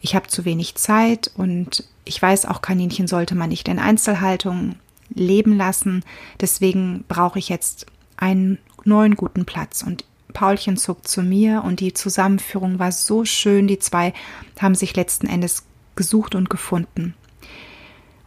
ich 0.00 0.14
habe 0.14 0.26
zu 0.26 0.44
wenig 0.44 0.74
Zeit 0.74 1.30
und 1.36 1.84
ich 2.04 2.20
weiß 2.20 2.46
auch, 2.46 2.62
Kaninchen 2.62 3.06
sollte 3.06 3.34
man 3.34 3.50
nicht 3.50 3.68
in 3.68 3.78
Einzelhaltung 3.78 4.76
leben 5.14 5.56
lassen. 5.56 6.02
Deswegen 6.40 7.04
brauche 7.08 7.38
ich 7.38 7.50
jetzt 7.50 7.86
einen 8.16 8.58
neuen 8.84 9.16
guten 9.16 9.44
Platz. 9.44 9.82
Und 9.82 10.04
Paulchen 10.32 10.78
zog 10.78 11.06
zu 11.06 11.22
mir 11.22 11.62
und 11.62 11.80
die 11.80 11.92
Zusammenführung 11.92 12.78
war 12.78 12.90
so 12.90 13.26
schön. 13.26 13.66
Die 13.66 13.78
zwei 13.78 14.14
haben 14.60 14.74
sich 14.74 14.96
letzten 14.96 15.26
Endes 15.26 15.64
gesucht 15.94 16.34
und 16.34 16.48
gefunden. 16.48 17.14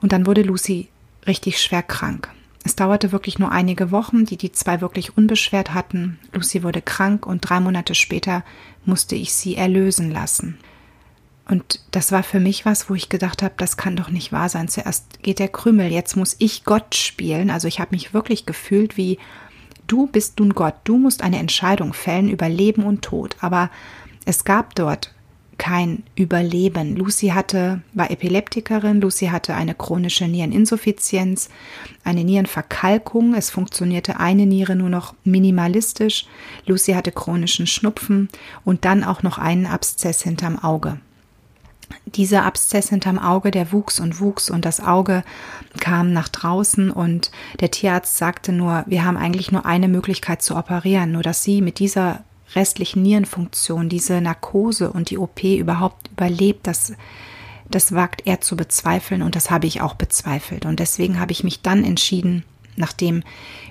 Und 0.01 0.11
dann 0.11 0.27
wurde 0.27 0.43
Lucy 0.43 0.87
richtig 1.25 1.59
schwer 1.59 1.83
krank. 1.83 2.31
Es 2.67 2.75
dauerte 2.75 3.13
wirklich 3.13 3.39
nur 3.39 3.53
einige 3.53 3.91
Wochen, 3.91 4.25
die 4.25 4.36
die 4.36 4.51
zwei 4.51 4.81
wirklich 4.81 5.15
unbeschwert 5.15 5.74
hatten. 5.74 6.19
Lucy 6.33 6.63
wurde 6.63 6.81
krank 6.81 7.25
und 7.25 7.39
drei 7.39 7.62
Monate 7.62 7.95
später 7.95 8.43
musste 8.83 9.15
ich 9.15 9.33
sie 9.33 9.55
erlösen 9.55 10.12
lassen. 10.12 10.57
Und 11.47 11.79
das 11.91 12.12
war 12.12 12.24
für 12.24 12.41
mich 12.41 12.65
was, 12.65 12.89
wo 12.89 12.93
ich 12.93 13.07
gedacht 13.07 13.41
habe, 13.41 13.53
das 13.55 13.77
kann 13.77 13.95
doch 13.95 14.09
nicht 14.09 14.33
wahr 14.33 14.50
sein. 14.50 14.67
Zuerst 14.67 15.24
geht 15.24 15.39
der 15.39 15.47
Krümel, 15.47 15.93
jetzt 15.93 16.17
muss 16.17 16.36
ich 16.39 16.65
Gott 16.65 16.93
spielen. 16.93 17.51
Also 17.51 17.69
ich 17.69 17.79
habe 17.79 17.95
mich 17.95 18.13
wirklich 18.13 18.45
gefühlt 18.45 18.97
wie 18.97 19.17
du 19.88 20.07
bist 20.07 20.38
nun 20.41 20.53
Gott, 20.53 20.75
du 20.83 20.97
musst 20.97 21.21
eine 21.21 21.39
Entscheidung 21.39 21.93
fällen 21.93 22.27
über 22.27 22.50
Leben 22.50 22.83
und 22.83 23.01
Tod. 23.01 23.38
Aber 23.39 23.69
es 24.25 24.43
gab 24.43 24.75
dort 24.75 25.13
kein 25.57 26.03
Überleben. 26.15 26.95
Lucy 26.95 27.29
hatte, 27.29 27.81
war 27.93 28.11
Epileptikerin, 28.11 29.01
Lucy 29.01 29.27
hatte 29.27 29.55
eine 29.55 29.75
chronische 29.75 30.27
Niereninsuffizienz, 30.27 31.49
eine 32.03 32.23
Nierenverkalkung, 32.23 33.33
es 33.33 33.49
funktionierte 33.49 34.19
eine 34.19 34.45
Niere 34.45 34.75
nur 34.75 34.89
noch 34.89 35.15
minimalistisch, 35.23 36.27
Lucy 36.65 36.93
hatte 36.93 37.11
chronischen 37.11 37.67
Schnupfen 37.67 38.29
und 38.65 38.85
dann 38.85 39.03
auch 39.03 39.23
noch 39.23 39.37
einen 39.37 39.65
Abszess 39.65 40.21
hinterm 40.23 40.59
Auge. 40.59 40.99
Dieser 42.05 42.43
Abszess 42.43 42.89
hinterm 42.89 43.17
Auge, 43.17 43.51
der 43.51 43.71
wuchs 43.71 43.99
und 43.99 44.19
wuchs 44.19 44.49
und 44.49 44.65
das 44.65 44.79
Auge 44.79 45.23
kam 45.79 46.13
nach 46.13 46.29
draußen 46.29 46.91
und 46.91 47.31
der 47.59 47.71
Tierarzt 47.71 48.17
sagte 48.17 48.51
nur, 48.51 48.83
wir 48.87 49.05
haben 49.05 49.17
eigentlich 49.17 49.51
nur 49.51 49.65
eine 49.65 49.87
Möglichkeit 49.87 50.41
zu 50.41 50.55
operieren, 50.55 51.11
nur 51.11 51.23
dass 51.23 51.43
sie 51.43 51.61
mit 51.61 51.79
dieser 51.79 52.23
restlichen 52.55 53.01
Nierenfunktion, 53.03 53.89
diese 53.89 54.21
Narkose 54.21 54.91
und 54.91 55.09
die 55.09 55.17
OP 55.17 55.43
überhaupt 55.43 56.09
überlebt, 56.09 56.67
das, 56.67 56.93
das 57.69 57.93
wagt 57.93 58.25
er 58.25 58.41
zu 58.41 58.55
bezweifeln 58.55 59.21
und 59.21 59.35
das 59.35 59.51
habe 59.51 59.67
ich 59.67 59.81
auch 59.81 59.95
bezweifelt. 59.95 60.65
Und 60.65 60.79
deswegen 60.79 61.19
habe 61.19 61.31
ich 61.31 61.43
mich 61.43 61.61
dann 61.61 61.83
entschieden, 61.83 62.43
nachdem 62.77 63.23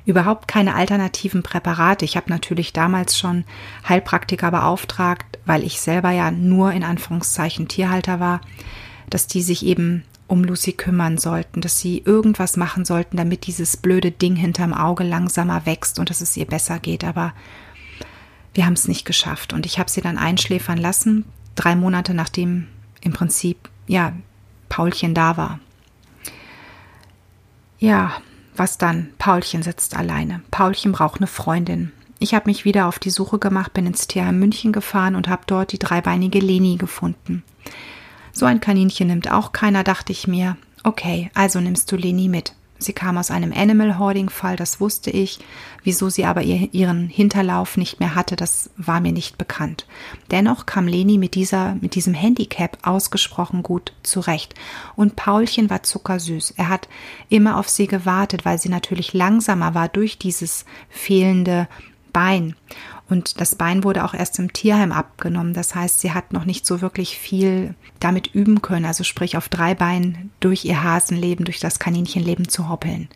überhaupt 0.04 0.49
keine 0.49 0.75
alternativen 0.75 1.42
Präparate, 1.42 2.04
ich 2.04 2.16
habe 2.16 2.30
natürlich 2.30 2.73
damals 2.73 3.18
schon 3.18 3.45
Heilpraktiker 3.88 4.50
beauftragt, 4.50 5.38
weil 5.47 5.62
ich 5.64 5.80
selber 5.80 6.11
ja 6.11 6.30
nur 6.30 6.73
in 6.73 6.85
Anführungszeichen 6.85 7.68
Tierhalter 7.68 8.21
war, 8.21 8.40
dass 9.09 9.26
die 9.26 9.42
sich 9.42 9.64
eben 9.64 10.04
um 10.28 10.42
Lucy 10.42 10.73
kümmern 10.73 11.18
sollten, 11.18 11.61
dass 11.61 11.78
sie 11.78 12.02
irgendwas 12.04 12.56
machen 12.56 12.85
sollten, 12.85 13.16
damit 13.16 13.47
dieses 13.47 13.76
blöde 13.76 14.11
Ding 14.11 14.35
hinterm 14.35 14.75
Auge 14.75 15.04
langsamer 15.04 15.66
wächst 15.66 16.00
und 16.00 16.11
dass 16.11 16.21
es 16.21 16.37
ihr 16.37 16.47
besser 16.47 16.80
geht. 16.80 17.04
Aber 17.04 17.33
wir 18.57 18.65
haben 18.65 18.73
es 18.73 18.89
nicht 18.89 19.05
geschafft. 19.05 19.53
Und 19.53 19.67
ich 19.67 19.79
habe 19.79 19.91
sie 19.91 20.01
dann 20.01 20.19
einschläfern 20.19 20.79
lassen, 20.79 21.25
drei 21.55 21.77
Monate 21.77 22.15
nachdem 22.15 22.69
im 23.03 23.13
Prinzip, 23.13 23.69
ja, 23.87 24.13
Paulchen 24.69 25.15
da 25.15 25.37
war. 25.37 25.61
Ja, 27.79 28.17
was 28.57 28.79
dann? 28.79 29.11
Paulchen 29.19 29.63
sitzt 29.63 29.95
alleine. 29.95 30.41
Paulchen 30.51 30.93
braucht 30.93 31.21
eine 31.21 31.27
Freundin. 31.27 31.93
Ich 32.19 32.35
habe 32.35 32.49
mich 32.49 32.65
wieder 32.65 32.87
auf 32.87 32.99
die 32.99 33.11
Suche 33.11 33.39
gemacht, 33.39 33.75
bin 33.75 33.87
ins 33.87 34.07
Tierheim 34.07 34.39
München 34.39 34.73
gefahren 34.73 35.15
und 35.15 35.29
habe 35.29 35.43
dort 35.47 35.73
die 35.73 35.79
dreibeinige 35.79 36.39
Leni 36.39 36.77
gefunden. 36.77 37.45
So 38.33 38.47
ein 38.47 38.61
Kaninchen 38.61 39.09
nimmt 39.09 39.31
auch 39.31 39.53
keiner, 39.53 39.85
dachte 39.85 40.13
ich 40.13 40.27
mir. 40.27 40.57
Okay, 40.83 41.31
also 41.35 41.61
nimmst 41.61 41.93
du 41.93 41.97
Leni 41.97 42.29
mit. 42.29 42.55
Sie 42.78 42.92
kam 42.92 43.16
aus 43.16 43.30
einem 43.30 43.52
Animal 43.52 43.99
Hoarding 43.99 44.28
Fall, 44.28 44.56
das 44.56 44.80
wusste 44.80 45.11
ich. 45.11 45.38
Wieso 45.83 46.09
sie 46.09 46.25
aber 46.25 46.42
ihr, 46.42 46.75
ihren 46.75 47.09
Hinterlauf 47.09 47.76
nicht 47.76 48.00
mehr 48.00 48.14
hatte, 48.14 48.37
das 48.37 48.71
war 48.76 49.00
mir 49.00 49.12
nicht 49.12 49.38
bekannt. 49.38 49.87
Dennoch 50.30 50.66
kam 50.66 50.87
Leni 50.87 51.16
mit 51.16 51.35
dieser, 51.35 51.76
mit 51.80 51.95
diesem 51.95 52.12
Handicap 52.12 52.78
ausgesprochen 52.83 53.62
gut 53.62 53.92
zurecht. 54.02 54.54
Und 54.95 55.16
Paulchen 55.16 55.71
war 55.71 55.83
zuckersüß. 55.83 56.54
Er 56.56 56.68
hat 56.68 56.88
immer 57.28 57.59
auf 57.59 57.68
sie 57.68 57.87
gewartet, 57.87 58.45
weil 58.45 58.59
sie 58.59 58.68
natürlich 58.68 59.14
langsamer 59.14 59.75
war 59.75 59.88
durch 59.88 60.18
dieses 60.18 60.64
fehlende 60.90 61.68
Bein. 62.12 62.56
Und 63.09 63.41
das 63.41 63.55
Bein 63.55 63.85
wurde 63.85 64.05
auch 64.05 64.15
erst 64.15 64.39
im 64.39 64.53
Tierheim 64.53 64.91
abgenommen. 64.91 65.55
Das 65.55 65.75
heißt, 65.75 66.01
sie 66.01 66.13
hat 66.13 66.33
noch 66.33 66.45
nicht 66.45 66.67
so 66.67 66.81
wirklich 66.81 67.19
viel 67.19 67.75
damit 68.01 68.35
üben 68.35 68.63
können, 68.63 68.85
also 68.85 69.05
sprich 69.05 69.37
auf 69.37 69.49
drei 69.49 69.75
Beinen 69.75 70.33
durch 70.41 70.65
ihr 70.65 70.83
Hasenleben, 70.83 71.45
durch 71.45 71.61
das 71.61 71.79
Kaninchenleben 71.79 72.49
zu 72.49 72.69
hoppeln. 72.69 73.09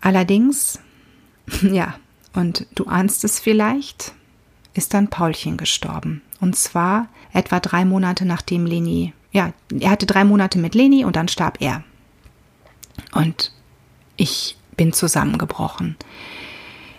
Allerdings, 0.00 0.78
ja, 1.62 1.94
und 2.32 2.66
du 2.74 2.86
ahnst 2.86 3.24
es 3.24 3.40
vielleicht, 3.40 4.12
ist 4.72 4.94
dann 4.94 5.08
Paulchen 5.08 5.56
gestorben. 5.56 6.22
Und 6.40 6.56
zwar 6.56 7.08
etwa 7.32 7.58
drei 7.58 7.84
Monate 7.84 8.24
nachdem 8.26 8.66
Leni, 8.66 9.12
ja, 9.32 9.52
er 9.80 9.90
hatte 9.90 10.06
drei 10.06 10.24
Monate 10.24 10.58
mit 10.58 10.76
Leni 10.76 11.04
und 11.04 11.16
dann 11.16 11.26
starb 11.26 11.60
er. 11.60 11.82
Und 13.12 13.52
ich 14.16 14.56
bin 14.76 14.92
zusammengebrochen 14.92 15.96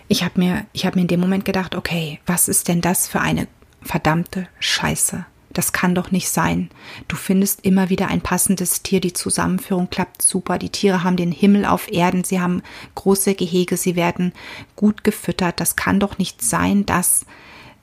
ich 0.08 0.22
habe 0.22 0.38
mir, 0.38 0.66
ich 0.72 0.86
habe 0.86 0.96
mir 0.96 1.02
in 1.02 1.08
dem 1.08 1.20
Moment 1.20 1.44
gedacht, 1.44 1.74
okay, 1.74 2.20
was 2.26 2.48
ist 2.48 2.68
denn 2.68 2.80
das 2.80 3.08
für 3.08 3.20
eine 3.20 3.48
verdammte 3.82 4.48
Scheiße? 4.60 5.24
Das 5.56 5.72
kann 5.72 5.94
doch 5.94 6.10
nicht 6.10 6.28
sein. 6.28 6.68
Du 7.08 7.16
findest 7.16 7.64
immer 7.64 7.88
wieder 7.88 8.08
ein 8.08 8.20
passendes 8.20 8.82
Tier, 8.82 9.00
die 9.00 9.14
Zusammenführung 9.14 9.88
klappt 9.88 10.20
super, 10.20 10.58
die 10.58 10.68
Tiere 10.68 11.02
haben 11.02 11.16
den 11.16 11.32
Himmel 11.32 11.64
auf 11.64 11.90
Erden, 11.90 12.24
sie 12.24 12.40
haben 12.40 12.62
große 12.94 13.34
Gehege, 13.34 13.78
sie 13.78 13.96
werden 13.96 14.32
gut 14.74 15.02
gefüttert. 15.02 15.58
Das 15.58 15.74
kann 15.74 15.98
doch 15.98 16.18
nicht 16.18 16.42
sein, 16.42 16.84
dass 16.84 17.24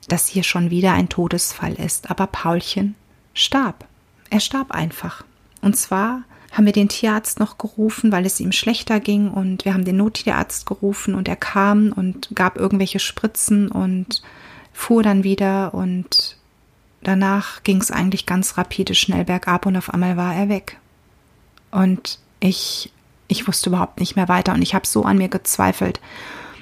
das 0.06 0.28
hier 0.28 0.44
schon 0.44 0.70
wieder 0.70 0.92
ein 0.92 1.08
Todesfall 1.08 1.74
ist. 1.74 2.10
Aber 2.10 2.28
Paulchen 2.28 2.94
starb. 3.32 3.86
Er 4.30 4.40
starb 4.40 4.70
einfach. 4.70 5.24
Und 5.60 5.76
zwar 5.76 6.22
haben 6.54 6.66
wir 6.66 6.72
den 6.72 6.88
Tierarzt 6.88 7.40
noch 7.40 7.58
gerufen, 7.58 8.12
weil 8.12 8.24
es 8.24 8.40
ihm 8.40 8.52
schlechter 8.52 9.00
ging. 9.00 9.28
Und 9.30 9.64
wir 9.64 9.74
haben 9.74 9.84
den 9.84 9.96
Nottierarzt 9.96 10.66
gerufen 10.66 11.14
und 11.14 11.28
er 11.28 11.36
kam 11.36 11.92
und 11.92 12.28
gab 12.34 12.56
irgendwelche 12.56 13.00
Spritzen 13.00 13.68
und 13.68 14.22
fuhr 14.72 15.02
dann 15.02 15.24
wieder. 15.24 15.74
Und 15.74 16.36
danach 17.02 17.62
ging 17.64 17.80
es 17.80 17.90
eigentlich 17.90 18.24
ganz 18.24 18.56
rapide 18.56 18.94
schnell 18.94 19.24
bergab 19.24 19.66
und 19.66 19.76
auf 19.76 19.92
einmal 19.92 20.16
war 20.16 20.34
er 20.34 20.48
weg. 20.48 20.78
Und 21.72 22.20
ich, 22.38 22.92
ich 23.26 23.48
wusste 23.48 23.70
überhaupt 23.70 23.98
nicht 23.98 24.14
mehr 24.14 24.28
weiter. 24.28 24.54
Und 24.54 24.62
ich 24.62 24.74
habe 24.74 24.86
so 24.86 25.02
an 25.02 25.18
mir 25.18 25.28
gezweifelt 25.28 26.00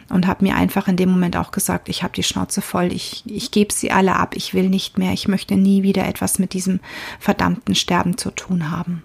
und 0.09 0.27
habe 0.27 0.45
mir 0.45 0.57
einfach 0.57 0.89
in 0.89 0.97
dem 0.97 1.11
Moment 1.11 1.37
auch 1.37 1.51
gesagt, 1.51 1.91
ich 1.91 2.03
habe 2.03 2.15
die 2.15 2.23
Schnauze 2.23 2.63
voll, 2.63 2.93
ich, 2.93 3.25
ich 3.27 3.51
gebe 3.51 3.73
sie 3.73 3.91
alle 3.91 4.17
ab, 4.17 4.37
ich 4.37 4.53
will 4.53 4.69
nicht 4.69 4.99
mehr, 4.99 5.13
ich 5.13 5.29
möchte 5.29 5.57
nie 5.57 5.83
wieder 5.83 6.07
etwas 6.07 6.39
mit 6.39 6.53
diesem 6.53 6.81
verdammten 7.19 7.75
Sterben 7.75 8.19
zu 8.19 8.31
tun 8.31 8.71
haben. 8.71 9.03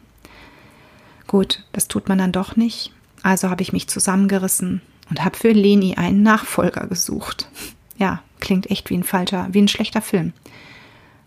Gut, 1.28 1.64
das 1.74 1.88
tut 1.88 2.08
man 2.10 2.18
dann 2.18 2.32
doch 2.32 2.56
nicht. 2.56 2.94
Also 3.22 3.50
habe 3.50 3.62
ich 3.62 3.74
mich 3.74 3.88
zusammengerissen 3.88 4.82
und 5.10 5.24
habe 5.24 5.38
für 5.38 5.52
Leni 5.52 5.96
einen 5.96 6.24
Nachfolger 6.24 6.88
gesucht. 6.88 7.48
Ja, 8.00 8.22
klingt 8.40 8.70
echt 8.70 8.92
wie 8.92 8.96
ein 8.96 9.04
falscher, 9.04 9.48
wie 9.54 9.60
ein 9.60 9.68
schlechter 9.68 10.04
Film. 10.04 10.34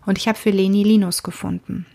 Und 0.05 0.17
ich 0.17 0.29
habe 0.29 0.37
für 0.37 0.51
Leni 0.51 0.83
Linus 0.83 1.21
gefunden. 1.21 1.85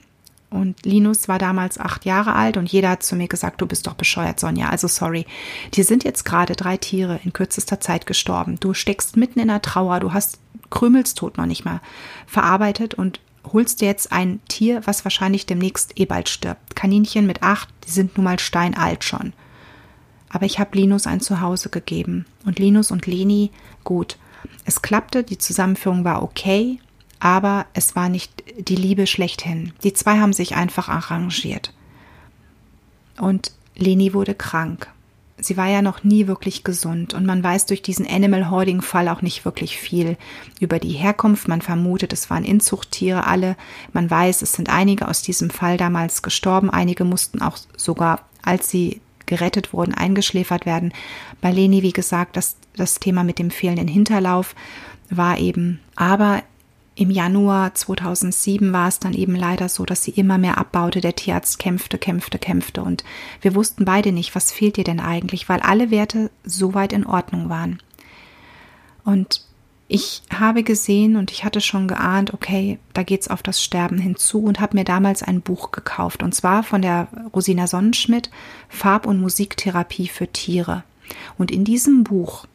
Und 0.50 0.84
Linus 0.84 1.28
war 1.28 1.38
damals 1.38 1.78
acht 1.80 2.04
Jahre 2.04 2.34
alt 2.34 2.58
und 2.58 2.70
jeder 2.70 2.90
hat 2.90 3.02
zu 3.02 3.16
mir 3.16 3.26
gesagt, 3.26 3.60
du 3.62 3.66
bist 3.66 3.86
doch 3.86 3.94
bescheuert, 3.94 4.38
Sonja. 4.38 4.68
Also 4.68 4.86
sorry. 4.86 5.25
Dir 5.72 5.84
sind 5.84 6.04
jetzt 6.04 6.25
gerade 6.25 6.56
drei 6.56 6.76
Tiere 6.76 7.20
in 7.25 7.32
kürzester 7.32 7.80
Zeit 7.80 8.04
gestorben. 8.04 8.60
Du 8.60 8.75
steckst 8.75 9.16
mitten 9.16 9.40
in 9.40 9.48
der 9.48 9.62
Trauer. 9.62 9.98
Du 9.98 10.12
hast 10.12 10.38
Krümelstod 10.68 11.38
noch 11.38 11.46
nicht 11.46 11.64
mal 11.64 11.80
verarbeitet 12.26 12.94
und 12.94 13.20
holst 13.52 13.80
dir 13.80 13.86
jetzt 13.86 14.12
ein 14.12 14.40
Tier, 14.48 14.86
was 14.86 15.04
wahrscheinlich 15.04 15.46
demnächst 15.46 15.98
eh 15.98 16.06
bald 16.06 16.28
stirbt. 16.28 16.76
Kaninchen 16.76 17.26
mit 17.26 17.42
acht, 17.42 17.68
die 17.86 17.90
sind 17.90 18.16
nun 18.16 18.24
mal 18.24 18.38
steinalt 18.38 19.04
schon. 19.04 19.32
Aber 20.28 20.46
ich 20.46 20.58
habe 20.58 20.76
Linus 20.76 21.06
ein 21.06 21.20
Zuhause 21.20 21.70
gegeben. 21.70 22.26
Und 22.44 22.58
Linus 22.58 22.90
und 22.90 23.06
Leni, 23.06 23.50
gut. 23.84 24.18
Es 24.64 24.82
klappte, 24.82 25.22
die 25.22 25.38
Zusammenführung 25.38 26.04
war 26.04 26.22
okay, 26.22 26.78
aber 27.20 27.66
es 27.72 27.96
war 27.96 28.08
nicht 28.08 28.44
die 28.58 28.76
Liebe 28.76 29.06
schlechthin. 29.06 29.72
Die 29.82 29.92
zwei 29.92 30.18
haben 30.18 30.32
sich 30.32 30.56
einfach 30.56 30.88
arrangiert. 30.88 31.72
Und 33.18 33.52
Leni 33.74 34.12
wurde 34.12 34.34
krank. 34.34 34.88
Sie 35.38 35.58
war 35.58 35.68
ja 35.68 35.82
noch 35.82 36.02
nie 36.02 36.26
wirklich 36.26 36.64
gesund 36.64 37.12
und 37.12 37.26
man 37.26 37.44
weiß 37.44 37.66
durch 37.66 37.82
diesen 37.82 38.06
Animal 38.06 38.50
Hoarding 38.50 38.80
Fall 38.80 39.08
auch 39.08 39.20
nicht 39.20 39.44
wirklich 39.44 39.76
viel 39.76 40.16
über 40.60 40.78
die 40.78 40.92
Herkunft. 40.92 41.46
Man 41.46 41.60
vermutet, 41.60 42.14
es 42.14 42.30
waren 42.30 42.42
Inzuchttiere 42.42 43.26
alle. 43.26 43.56
Man 43.92 44.10
weiß, 44.10 44.40
es 44.40 44.54
sind 44.54 44.70
einige 44.70 45.08
aus 45.08 45.20
diesem 45.20 45.50
Fall 45.50 45.76
damals 45.76 46.22
gestorben. 46.22 46.70
Einige 46.70 47.04
mussten 47.04 47.42
auch 47.42 47.58
sogar, 47.76 48.20
als 48.42 48.70
sie 48.70 49.02
gerettet 49.26 49.74
wurden, 49.74 49.92
eingeschläfert 49.92 50.64
werden. 50.64 50.94
Bei 51.42 51.50
Leni, 51.52 51.82
wie 51.82 51.92
gesagt, 51.92 52.36
das, 52.36 52.56
das 52.74 52.98
Thema 52.98 53.22
mit 53.22 53.38
dem 53.38 53.50
fehlenden 53.50 53.88
Hinterlauf 53.88 54.54
war 55.10 55.38
eben. 55.38 55.80
Aber 55.96 56.42
im 56.98 57.10
Januar 57.10 57.74
2007 57.74 58.72
war 58.72 58.88
es 58.88 58.98
dann 58.98 59.12
eben 59.12 59.36
leider 59.36 59.68
so, 59.68 59.84
dass 59.84 60.02
sie 60.02 60.12
immer 60.12 60.38
mehr 60.38 60.56
abbaute. 60.56 61.02
Der 61.02 61.14
Tierarzt 61.14 61.58
kämpfte, 61.58 61.98
kämpfte, 61.98 62.38
kämpfte. 62.38 62.82
Und 62.82 63.04
wir 63.42 63.54
wussten 63.54 63.84
beide 63.84 64.12
nicht, 64.12 64.34
was 64.34 64.50
fehlt 64.50 64.78
ihr 64.78 64.84
denn 64.84 64.98
eigentlich, 64.98 65.46
weil 65.50 65.60
alle 65.60 65.90
Werte 65.90 66.30
soweit 66.42 66.94
in 66.94 67.06
Ordnung 67.06 67.50
waren. 67.50 67.80
Und 69.04 69.42
ich 69.88 70.22
habe 70.32 70.62
gesehen 70.62 71.16
und 71.16 71.30
ich 71.30 71.44
hatte 71.44 71.60
schon 71.60 71.86
geahnt, 71.86 72.32
okay, 72.32 72.78
da 72.94 73.02
geht's 73.02 73.28
auf 73.28 73.42
das 73.42 73.62
Sterben 73.62 73.98
hinzu 73.98 74.42
und 74.42 74.58
habe 74.58 74.78
mir 74.78 74.84
damals 74.84 75.22
ein 75.22 75.42
Buch 75.42 75.72
gekauft. 75.72 76.22
Und 76.22 76.34
zwar 76.34 76.62
von 76.62 76.80
der 76.80 77.08
Rosina 77.34 77.66
Sonnenschmidt, 77.66 78.30
Farb- 78.70 79.06
und 79.06 79.20
Musiktherapie 79.20 80.08
für 80.08 80.28
Tiere. 80.28 80.82
Und 81.36 81.50
in 81.50 81.64
diesem 81.64 82.04
Buch 82.04 82.46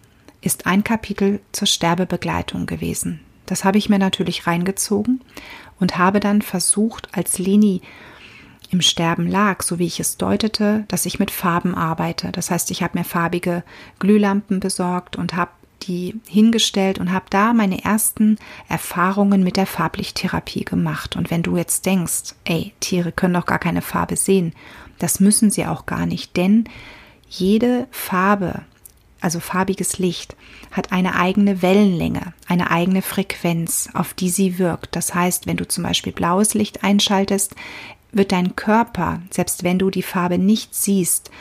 ist 0.41 0.65
ein 0.65 0.83
Kapitel 0.83 1.41
zur 1.51 1.67
Sterbebegleitung 1.67 2.65
gewesen. 2.65 3.21
Das 3.51 3.65
habe 3.65 3.77
ich 3.77 3.89
mir 3.89 3.99
natürlich 3.99 4.47
reingezogen 4.47 5.19
und 5.77 5.97
habe 5.97 6.21
dann 6.21 6.41
versucht, 6.41 7.09
als 7.11 7.37
Leni 7.37 7.81
im 8.69 8.79
Sterben 8.79 9.27
lag, 9.27 9.61
so 9.61 9.77
wie 9.77 9.87
ich 9.87 9.99
es 9.99 10.15
deutete, 10.15 10.85
dass 10.87 11.05
ich 11.05 11.19
mit 11.19 11.31
Farben 11.31 11.75
arbeite. 11.75 12.31
Das 12.31 12.49
heißt, 12.49 12.71
ich 12.71 12.81
habe 12.81 12.97
mir 12.97 13.03
farbige 13.03 13.65
Glühlampen 13.99 14.61
besorgt 14.61 15.17
und 15.17 15.35
habe 15.35 15.51
die 15.83 16.15
hingestellt 16.29 16.97
und 16.97 17.11
habe 17.11 17.25
da 17.29 17.51
meine 17.51 17.83
ersten 17.83 18.37
Erfahrungen 18.69 19.43
mit 19.43 19.57
der 19.57 19.65
Farblichttherapie 19.65 20.63
gemacht. 20.63 21.17
Und 21.17 21.29
wenn 21.29 21.43
du 21.43 21.57
jetzt 21.57 21.85
denkst, 21.85 22.35
ey, 22.45 22.71
Tiere 22.79 23.11
können 23.11 23.33
doch 23.33 23.45
gar 23.45 23.59
keine 23.59 23.81
Farbe 23.81 24.15
sehen, 24.15 24.53
das 24.97 25.19
müssen 25.19 25.51
sie 25.51 25.65
auch 25.65 25.85
gar 25.85 26.05
nicht, 26.05 26.37
denn 26.37 26.69
jede 27.27 27.87
Farbe, 27.91 28.61
also 29.21 29.39
farbiges 29.39 29.99
Licht, 29.99 30.35
hat 30.71 30.91
eine 30.91 31.15
eigene 31.15 31.61
Wellenlänge, 31.61 32.33
eine 32.47 32.71
eigene 32.71 33.01
Frequenz, 33.01 33.89
auf 33.93 34.13
die 34.13 34.29
sie 34.29 34.57
wirkt. 34.57 34.95
Das 34.95 35.13
heißt, 35.13 35.47
wenn 35.47 35.57
du 35.57 35.67
zum 35.67 35.83
Beispiel 35.83 36.11
blaues 36.11 36.53
Licht 36.53 36.83
einschaltest, 36.83 37.55
wird 38.11 38.31
dein 38.31 38.55
Körper, 38.55 39.21
selbst 39.29 39.63
wenn 39.63 39.79
du 39.79 39.89
die 39.89 40.03
Farbe 40.03 40.37
nicht 40.37 40.75
siehst, 40.75 41.31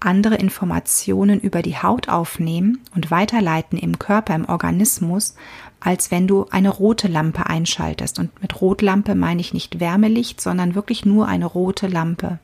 andere 0.00 0.36
Informationen 0.36 1.40
über 1.40 1.62
die 1.62 1.76
Haut 1.76 2.08
aufnehmen 2.08 2.80
und 2.94 3.10
weiterleiten 3.10 3.78
im 3.78 3.98
Körper, 3.98 4.34
im 4.34 4.48
Organismus, 4.48 5.34
als 5.80 6.10
wenn 6.10 6.26
du 6.26 6.46
eine 6.50 6.70
rote 6.70 7.08
Lampe 7.08 7.46
einschaltest. 7.46 8.18
Und 8.18 8.40
mit 8.40 8.60
Rotlampe 8.60 9.14
meine 9.14 9.40
ich 9.40 9.52
nicht 9.52 9.80
Wärmelicht, 9.80 10.40
sondern 10.40 10.74
wirklich 10.74 11.04
nur 11.04 11.26
eine 11.26 11.46
rote 11.46 11.86
Lampe. 11.86 12.38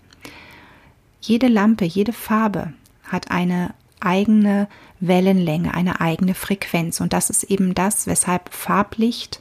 Jede 1.20 1.48
Lampe, 1.48 1.84
jede 1.84 2.12
Farbe 2.12 2.72
hat 3.04 3.30
eine 3.30 3.74
eigene 4.02 4.68
Wellenlänge, 5.00 5.74
eine 5.74 6.00
eigene 6.00 6.34
Frequenz. 6.34 7.00
Und 7.00 7.12
das 7.12 7.30
ist 7.30 7.44
eben 7.44 7.74
das, 7.74 8.06
weshalb 8.06 8.52
Farblicht 8.52 9.40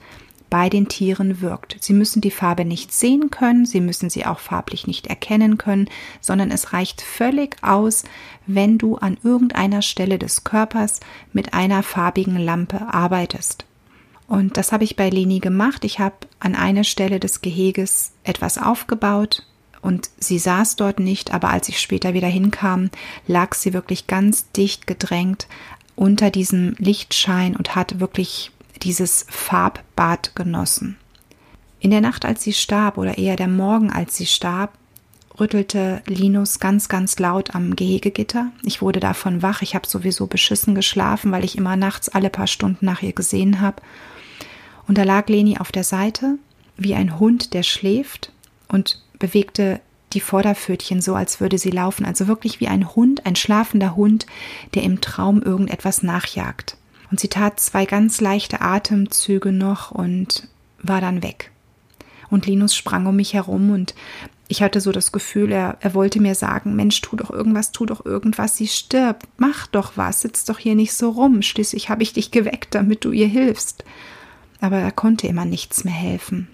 bei 0.52 0.70
den 0.70 0.90
Tieren 0.90 1.40
wirkt. 1.40 1.78
Sie 1.80 1.94
müssen 1.94 2.22
die 2.22 2.30
Farbe 2.30 2.66
nicht 2.66 2.92
sehen 2.92 3.32
können, 3.32 3.66
sie 3.66 3.80
müssen 3.80 4.10
sie 4.10 4.26
auch 4.26 4.40
farblich 4.40 4.86
nicht 4.86 5.08
erkennen 5.08 5.58
können, 5.58 5.90
sondern 6.20 6.52
es 6.52 6.74
reicht 6.74 7.02
völlig 7.02 7.56
aus, 7.64 8.04
wenn 8.48 8.78
du 8.78 8.98
an 8.98 9.18
irgendeiner 9.24 9.82
Stelle 9.82 10.20
des 10.20 10.44
Körpers 10.44 11.00
mit 11.32 11.54
einer 11.54 11.84
farbigen 11.84 12.38
Lampe 12.38 12.82
arbeitest. 12.94 13.66
Und 14.28 14.58
das 14.58 14.74
habe 14.74 14.84
ich 14.84 14.98
bei 14.98 15.10
Leni 15.10 15.40
gemacht. 15.40 15.86
Ich 15.86 16.00
habe 16.00 16.16
an 16.40 16.56
einer 16.56 16.84
Stelle 16.84 17.20
des 17.20 17.42
Geheges 17.42 18.12
etwas 18.24 18.58
aufgebaut, 18.58 19.46
und 19.82 20.10
sie 20.20 20.40
saß 20.40 20.76
dort 20.76 21.00
nicht, 21.00 21.34
aber 21.34 21.50
als 21.50 21.70
ich 21.70 21.80
später 21.80 22.14
wieder 22.14 22.28
hinkam, 22.28 22.90
lag 23.28 23.54
sie 23.54 23.74
wirklich 23.74 24.08
ganz 24.08 24.52
dicht 24.52 24.88
gedrängt 24.88 25.48
unter 25.96 26.30
diesem 26.30 26.76
Lichtschein 26.78 27.56
und 27.56 27.76
hat 27.76 28.00
wirklich 28.00 28.52
dieses 28.82 29.26
Farbbad 29.30 30.36
genossen. 30.36 30.98
In 31.80 31.92
der 31.92 32.02
Nacht, 32.02 32.26
als 32.26 32.44
sie 32.44 32.54
starb, 32.54 32.98
oder 32.98 33.18
eher 33.18 33.36
der 33.36 33.48
Morgen, 33.48 33.92
als 33.92 34.16
sie 34.16 34.28
starb, 34.28 34.74
rüttelte 35.40 36.04
Linus 36.06 36.60
ganz, 36.60 36.90
ganz 36.90 37.18
laut 37.18 37.56
am 37.56 37.76
Gehegegitter. 37.76 38.52
Ich 38.64 38.82
wurde 38.82 39.00
davon 39.00 39.42
wach. 39.42 39.64
Ich 39.64 39.74
habe 39.74 39.88
sowieso 39.88 40.28
beschissen 40.28 40.76
geschlafen, 40.76 41.32
weil 41.32 41.44
ich 41.44 41.58
immer 41.58 41.76
nachts 41.76 42.10
alle 42.10 42.30
paar 42.30 42.48
Stunden 42.48 42.86
nach 42.86 43.02
ihr 43.02 43.14
gesehen 43.14 43.62
habe. 43.62 43.82
Und 44.88 44.98
da 44.98 45.04
lag 45.04 45.28
Leni 45.28 45.58
auf 45.58 45.72
der 45.72 45.84
Seite, 45.84 46.38
wie 46.78 46.94
ein 46.94 47.20
Hund, 47.20 47.54
der 47.54 47.64
schläft, 47.64 48.32
und 48.68 49.02
bewegte 49.22 49.80
die 50.12 50.20
Vorderpfötchen 50.20 51.02
so, 51.02 51.16
als 51.16 51.40
würde 51.40 51.58
sie 51.58 51.72
laufen, 51.72 52.06
also 52.06 52.28
wirklich 52.28 52.60
wie 52.60 52.68
ein 52.68 52.94
Hund, 52.96 53.26
ein 53.26 53.38
schlafender 53.38 53.96
Hund, 53.96 54.26
der 54.74 54.84
im 54.84 55.00
Traum 55.00 55.42
irgendetwas 55.42 56.04
nachjagt. 56.04 56.76
Und 57.10 57.20
sie 57.20 57.30
tat 57.30 57.60
zwei 57.60 57.86
ganz 57.86 58.20
leichte 58.20 58.60
Atemzüge 58.60 59.54
noch 59.54 59.92
und 59.92 60.48
war 60.82 61.00
dann 61.00 61.24
weg. 61.24 61.52
Und 62.30 62.46
Linus 62.46 62.76
sprang 62.76 63.06
um 63.06 63.16
mich 63.16 63.34
herum 63.34 63.72
und 63.72 63.94
ich 64.48 64.62
hatte 64.62 64.82
so 64.82 64.92
das 64.92 65.14
Gefühl, 65.14 65.52
er, 65.52 65.78
er 65.80 65.94
wollte 65.94 66.22
mir 66.22 66.36
sagen, 66.36 66.76
Mensch, 66.76 67.00
tu 67.00 67.16
doch 67.16 67.32
irgendwas, 67.32 67.72
tu 67.72 67.86
doch 67.86 68.06
irgendwas, 68.06 68.58
sie 68.58 68.68
stirbt, 68.68 69.26
mach 69.38 69.68
doch 69.68 69.94
was, 69.96 70.22
sitz 70.22 70.44
doch 70.44 70.60
hier 70.60 70.76
nicht 70.76 70.94
so 70.94 71.12
rum, 71.12 71.42
schließlich 71.42 71.90
habe 71.90 72.04
ich 72.04 72.12
dich 72.12 72.32
geweckt, 72.32 72.76
damit 72.76 73.06
du 73.06 73.12
ihr 73.12 73.28
hilfst. 73.28 73.86
Aber 74.60 74.78
er 74.78 74.92
konnte 74.92 75.28
immer 75.28 75.46
nichts 75.46 75.86
mehr 75.86 75.94
helfen. 75.94 76.50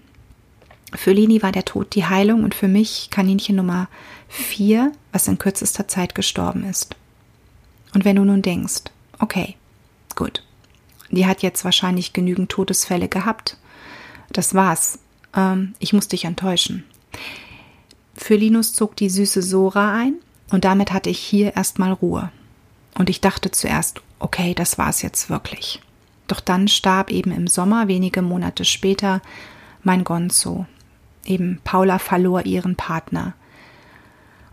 Für 0.94 1.12
Leni 1.12 1.44
war 1.44 1.52
der 1.52 1.66
Tod 1.66 1.96
die 1.96 2.06
Heilung 2.06 2.44
und 2.44 2.56
für 2.56 2.68
mich 2.68 3.10
Kaninchen 3.10 3.58
Nummer 3.58 3.90
vier, 4.30 4.92
was 5.12 5.28
in 5.28 5.38
kürzester 5.38 5.88
Zeit 5.88 6.16
gestorben 6.16 6.64
ist. 6.64 6.96
Und 7.94 8.06
wenn 8.06 8.16
du 8.16 8.24
nun 8.24 8.42
denkst, 8.42 8.84
okay, 9.20 9.56
gut, 10.16 10.44
die 11.10 11.26
hat 11.26 11.42
jetzt 11.42 11.66
wahrscheinlich 11.66 12.14
genügend 12.14 12.50
Todesfälle 12.50 13.08
gehabt, 13.08 13.58
das 14.32 14.54
war's, 14.54 15.00
ähm, 15.36 15.74
ich 15.80 15.94
muss 15.94 16.08
dich 16.08 16.26
enttäuschen. 16.26 16.84
Für 18.16 18.36
Linus 18.36 18.74
zog 18.74 18.96
die 18.96 19.10
süße 19.10 19.42
Sora 19.42 19.94
ein 19.94 20.16
und 20.52 20.66
damit 20.66 20.92
hatte 20.92 21.10
ich 21.10 21.20
hier 21.20 21.56
erstmal 21.56 21.92
Ruhe. 21.92 22.32
Und 22.98 23.10
ich 23.10 23.22
dachte 23.22 23.52
zuerst, 23.52 24.02
okay, 24.20 24.54
das 24.54 24.78
war's 24.78 25.02
jetzt 25.02 25.30
wirklich. 25.30 25.82
Doch 26.28 26.40
dann 26.40 26.68
starb 26.68 27.12
eben 27.12 27.32
im 27.32 27.48
Sommer, 27.48 27.88
wenige 27.88 28.22
Monate 28.22 28.66
später, 28.66 29.22
mein 29.84 30.04
Gonzo, 30.04 30.66
eben 31.28 31.60
Paula 31.64 32.00
verlor 32.00 32.46
ihren 32.46 32.76
Partner. 32.76 33.34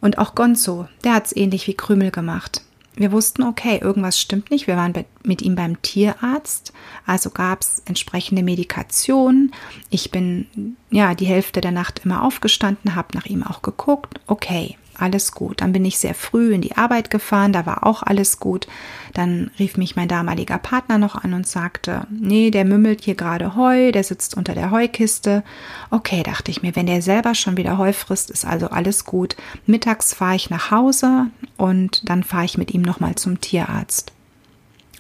Und 0.01 0.19
auch 0.19 0.35
Gonzo, 0.35 0.89
der 1.03 1.15
hat's 1.15 1.35
ähnlich 1.35 1.67
wie 1.67 1.75
Krümel 1.75 2.11
gemacht. 2.11 2.63
Wir 2.97 3.11
wussten, 3.11 3.43
okay, 3.43 3.79
irgendwas 3.81 4.21
stimmt 4.21 4.51
nicht. 4.51 4.67
Wir 4.67 4.77
waren 4.77 4.93
mit 5.25 5.43
ihm 5.43 5.57
beim 5.57 5.83
Tierarzt, 5.83 6.73
also 7.07 7.31
gab's 7.31 7.83
entsprechende 7.87 8.43
Medikation. 8.43 9.51
Ich 9.91 10.11
bin 10.11 10.77
ja 10.91 11.15
die 11.15 11.27
Hälfte 11.27 11.61
der 11.61 11.73
Nacht 11.73 12.03
immer 12.05 12.23
aufgestanden, 12.23 12.95
habe 12.95 13.17
nach 13.17 13.27
ihm 13.27 13.43
auch 13.43 13.63
geguckt. 13.63 14.21
Okay, 14.27 14.77
alles 15.01 15.33
gut. 15.33 15.61
Dann 15.61 15.73
bin 15.73 15.85
ich 15.85 15.99
sehr 15.99 16.15
früh 16.15 16.55
in 16.55 16.61
die 16.61 16.77
Arbeit 16.77 17.11
gefahren, 17.11 17.53
da 17.53 17.67
war 17.67 17.87
auch 17.87 18.03
alles 18.03 18.41
gut. 18.41 18.67
Dann 19.13 19.51
rief 19.59 19.77
mich 19.77 19.97
mein 19.97 20.09
damaliger 20.09 20.59
Partner 20.59 20.99
noch 20.99 21.15
an 21.15 21.35
und 21.35 21.47
sagte, 21.47 22.07
nee, 22.11 22.51
der 22.51 22.65
mümmelt 22.65 23.03
hier 23.03 23.15
gerade 23.15 23.57
Heu, 23.57 23.93
der 23.93 24.05
sitzt 24.05 24.37
unter 24.37 24.55
der 24.55 24.71
Heukiste. 24.71 25.43
Okay, 25.91 26.23
dachte 26.23 26.51
ich 26.51 26.63
mir, 26.63 26.77
wenn 26.77 26.87
der 26.87 27.03
selber 27.03 27.35
schon 27.35 27.57
wieder 27.57 27.79
Heu 27.79 27.93
frisst, 27.93 28.31
ist 28.31 28.45
also 28.45 28.69
alles 28.69 29.05
gut. 29.05 29.37
Mittags 29.67 30.15
fahre 30.15 30.37
ich 30.37 30.51
nach 30.51 30.71
Hause 30.71 31.27
und 31.57 32.09
dann 32.09 32.23
fahre 32.23 32.45
ich 32.45 32.59
mit 32.59 32.73
ihm 32.73 32.83
nochmal 32.83 33.15
zum 33.15 33.41
Tierarzt. 33.41 34.13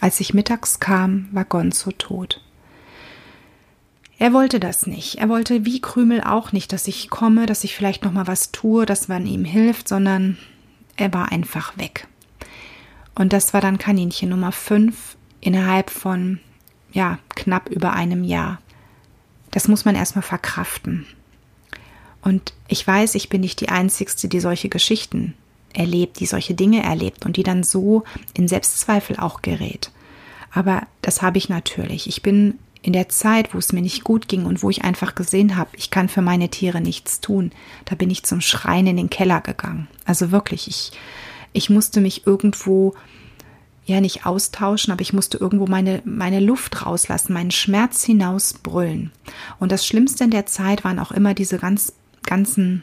Als 0.00 0.20
ich 0.20 0.34
mittags 0.34 0.80
kam, 0.80 1.28
war 1.32 1.44
Gonzo 1.44 1.90
tot. 1.92 2.40
Er 4.18 4.32
wollte 4.32 4.60
das 4.60 4.86
nicht. 4.86 5.16
Er 5.16 5.28
wollte 5.28 5.64
wie 5.64 5.80
Krümel 5.80 6.22
auch 6.22 6.52
nicht, 6.52 6.72
dass 6.72 6.86
ich 6.86 7.10
komme, 7.10 7.46
dass 7.46 7.64
ich 7.64 7.74
vielleicht 7.74 8.04
noch 8.04 8.12
mal 8.12 8.26
was 8.26 8.52
tue, 8.52 8.86
dass 8.86 9.08
man 9.08 9.26
ihm 9.26 9.44
hilft, 9.44 9.88
sondern 9.88 10.38
er 10.96 11.12
war 11.12 11.32
einfach 11.32 11.76
weg. 11.76 12.06
Und 13.14 13.32
das 13.32 13.52
war 13.54 13.60
dann 13.60 13.78
Kaninchen 13.78 14.28
Nummer 14.28 14.52
5 14.52 15.16
innerhalb 15.40 15.90
von 15.90 16.40
ja, 16.92 17.18
knapp 17.34 17.68
über 17.68 17.92
einem 17.92 18.24
Jahr. 18.24 18.60
Das 19.50 19.68
muss 19.68 19.84
man 19.84 19.94
erstmal 19.94 20.22
verkraften. 20.22 21.06
Und 22.22 22.54
ich 22.68 22.86
weiß, 22.86 23.16
ich 23.16 23.28
bin 23.28 23.42
nicht 23.42 23.60
die 23.60 23.68
Einzige, 23.68 24.28
die 24.28 24.40
solche 24.40 24.68
Geschichten 24.68 25.34
erlebt, 25.72 26.20
die 26.20 26.26
solche 26.26 26.54
Dinge 26.54 26.82
erlebt 26.82 27.26
und 27.26 27.36
die 27.36 27.42
dann 27.42 27.64
so 27.64 28.04
in 28.32 28.48
Selbstzweifel 28.48 29.16
auch 29.18 29.42
gerät. 29.42 29.90
Aber 30.52 30.86
das 31.02 31.20
habe 31.20 31.38
ich 31.38 31.48
natürlich. 31.48 32.08
Ich 32.08 32.22
bin 32.22 32.58
in 32.84 32.92
der 32.92 33.08
Zeit, 33.08 33.54
wo 33.54 33.58
es 33.58 33.72
mir 33.72 33.80
nicht 33.80 34.04
gut 34.04 34.28
ging 34.28 34.44
und 34.44 34.62
wo 34.62 34.68
ich 34.68 34.84
einfach 34.84 35.14
gesehen 35.14 35.56
habe, 35.56 35.70
ich 35.74 35.90
kann 35.90 36.10
für 36.10 36.20
meine 36.20 36.50
Tiere 36.50 36.82
nichts 36.82 37.18
tun, 37.20 37.50
da 37.86 37.94
bin 37.94 38.10
ich 38.10 38.24
zum 38.24 38.42
Schreien 38.42 38.86
in 38.86 38.98
den 38.98 39.08
Keller 39.08 39.40
gegangen. 39.40 39.88
Also 40.04 40.30
wirklich, 40.30 40.68
ich, 40.68 40.92
ich 41.54 41.70
musste 41.70 42.02
mich 42.02 42.26
irgendwo 42.26 42.92
ja 43.86 44.02
nicht 44.02 44.26
austauschen, 44.26 44.92
aber 44.92 45.00
ich 45.00 45.14
musste 45.14 45.38
irgendwo 45.38 45.66
meine, 45.66 46.02
meine 46.04 46.40
Luft 46.40 46.84
rauslassen, 46.84 47.32
meinen 47.32 47.52
Schmerz 47.52 48.04
hinausbrüllen. 48.04 49.12
Und 49.58 49.72
das 49.72 49.86
Schlimmste 49.86 50.24
in 50.24 50.30
der 50.30 50.44
Zeit 50.44 50.84
waren 50.84 50.98
auch 50.98 51.10
immer 51.10 51.32
diese 51.32 51.56
ganz, 51.56 51.94
ganzen 52.22 52.82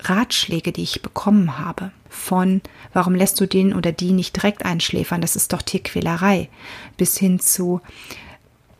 Ratschläge, 0.00 0.72
die 0.72 0.82
ich 0.82 1.02
bekommen 1.02 1.56
habe. 1.56 1.92
Von, 2.08 2.62
warum 2.92 3.14
lässt 3.14 3.40
du 3.40 3.46
den 3.46 3.74
oder 3.74 3.92
die 3.92 4.10
nicht 4.10 4.34
direkt 4.34 4.64
einschläfern? 4.64 5.20
Das 5.20 5.36
ist 5.36 5.52
doch 5.52 5.62
Tierquälerei. 5.62 6.48
Bis 6.96 7.16
hin 7.16 7.38
zu, 7.38 7.80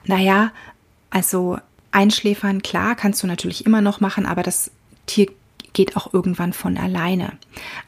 naja, 0.07 0.53
also 1.11 1.59
einschläfern, 1.91 2.63
klar, 2.63 2.95
kannst 2.95 3.23
du 3.23 3.27
natürlich 3.27 3.67
immer 3.67 3.81
noch 3.81 4.01
machen, 4.01 4.27
aber 4.27 4.43
das 4.43 4.71
Tier 5.07 5.29
geht 5.73 5.97
auch 5.97 6.13
irgendwann 6.13 6.53
von 6.53 6.77
alleine. 6.79 7.33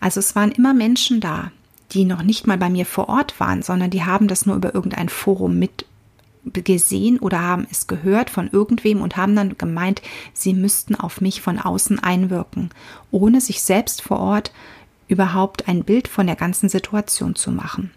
Also 0.00 0.20
es 0.20 0.36
waren 0.36 0.52
immer 0.52 0.74
Menschen 0.74 1.20
da, 1.20 1.50
die 1.92 2.04
noch 2.04 2.22
nicht 2.22 2.46
mal 2.46 2.58
bei 2.58 2.68
mir 2.68 2.86
vor 2.86 3.08
Ort 3.08 3.40
waren, 3.40 3.62
sondern 3.62 3.90
die 3.90 4.04
haben 4.04 4.28
das 4.28 4.46
nur 4.46 4.56
über 4.56 4.74
irgendein 4.74 5.08
Forum 5.08 5.58
mit 5.58 5.86
gesehen 6.52 7.18
oder 7.18 7.42
haben 7.42 7.66
es 7.70 7.86
gehört 7.86 8.30
von 8.30 8.48
irgendwem 8.50 9.02
und 9.02 9.16
haben 9.16 9.36
dann 9.36 9.58
gemeint, 9.58 10.02
sie 10.32 10.54
müssten 10.54 10.94
auf 10.94 11.20
mich 11.20 11.42
von 11.42 11.58
außen 11.58 11.98
einwirken, 11.98 12.70
ohne 13.10 13.40
sich 13.40 13.62
selbst 13.62 14.02
vor 14.02 14.18
Ort 14.18 14.52
überhaupt 15.08 15.68
ein 15.68 15.84
Bild 15.84 16.08
von 16.08 16.26
der 16.26 16.36
ganzen 16.36 16.68
Situation 16.68 17.34
zu 17.34 17.50
machen. 17.50 17.90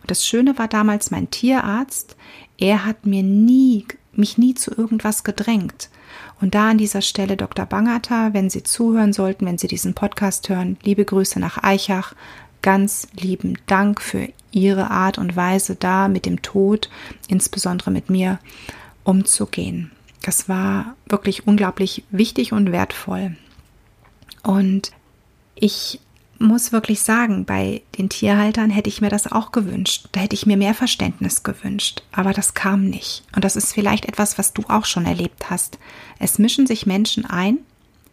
Und 0.00 0.10
das 0.10 0.26
Schöne 0.26 0.58
war 0.58 0.68
damals 0.68 1.10
mein 1.10 1.30
Tierarzt, 1.30 2.16
er 2.58 2.84
hat 2.84 3.06
mir 3.06 3.22
nie, 3.22 3.86
mich 4.12 4.38
nie 4.38 4.54
zu 4.54 4.70
irgendwas 4.76 5.24
gedrängt. 5.24 5.90
Und 6.40 6.54
da 6.54 6.70
an 6.70 6.78
dieser 6.78 7.02
Stelle 7.02 7.36
Dr. 7.36 7.66
Bangata, 7.66 8.32
wenn 8.32 8.50
Sie 8.50 8.62
zuhören 8.62 9.12
sollten, 9.12 9.46
wenn 9.46 9.58
Sie 9.58 9.68
diesen 9.68 9.94
Podcast 9.94 10.48
hören, 10.48 10.78
liebe 10.82 11.04
Grüße 11.04 11.38
nach 11.38 11.62
Eichach, 11.62 12.14
ganz 12.62 13.08
lieben 13.18 13.58
Dank 13.66 14.00
für 14.00 14.28
Ihre 14.52 14.90
Art 14.90 15.18
und 15.18 15.36
Weise 15.36 15.76
da 15.76 16.08
mit 16.08 16.26
dem 16.26 16.42
Tod, 16.42 16.90
insbesondere 17.28 17.90
mit 17.90 18.10
mir, 18.10 18.38
umzugehen. 19.04 19.90
Das 20.22 20.48
war 20.48 20.96
wirklich 21.06 21.46
unglaublich 21.46 22.04
wichtig 22.10 22.52
und 22.52 22.72
wertvoll. 22.72 23.36
Und 24.42 24.92
ich 25.54 26.00
muss 26.40 26.72
wirklich 26.72 27.02
sagen, 27.02 27.44
bei 27.44 27.82
den 27.98 28.08
Tierhaltern 28.08 28.70
hätte 28.70 28.88
ich 28.88 29.00
mir 29.00 29.10
das 29.10 29.30
auch 29.30 29.52
gewünscht. 29.52 30.08
Da 30.12 30.20
hätte 30.20 30.34
ich 30.34 30.46
mir 30.46 30.56
mehr 30.56 30.74
Verständnis 30.74 31.42
gewünscht. 31.42 32.02
Aber 32.12 32.32
das 32.32 32.54
kam 32.54 32.86
nicht. 32.86 33.22
Und 33.36 33.44
das 33.44 33.56
ist 33.56 33.72
vielleicht 33.72 34.06
etwas, 34.06 34.38
was 34.38 34.54
du 34.54 34.62
auch 34.68 34.86
schon 34.86 35.04
erlebt 35.04 35.50
hast. 35.50 35.78
Es 36.18 36.38
mischen 36.38 36.66
sich 36.66 36.86
Menschen 36.86 37.26
ein, 37.26 37.58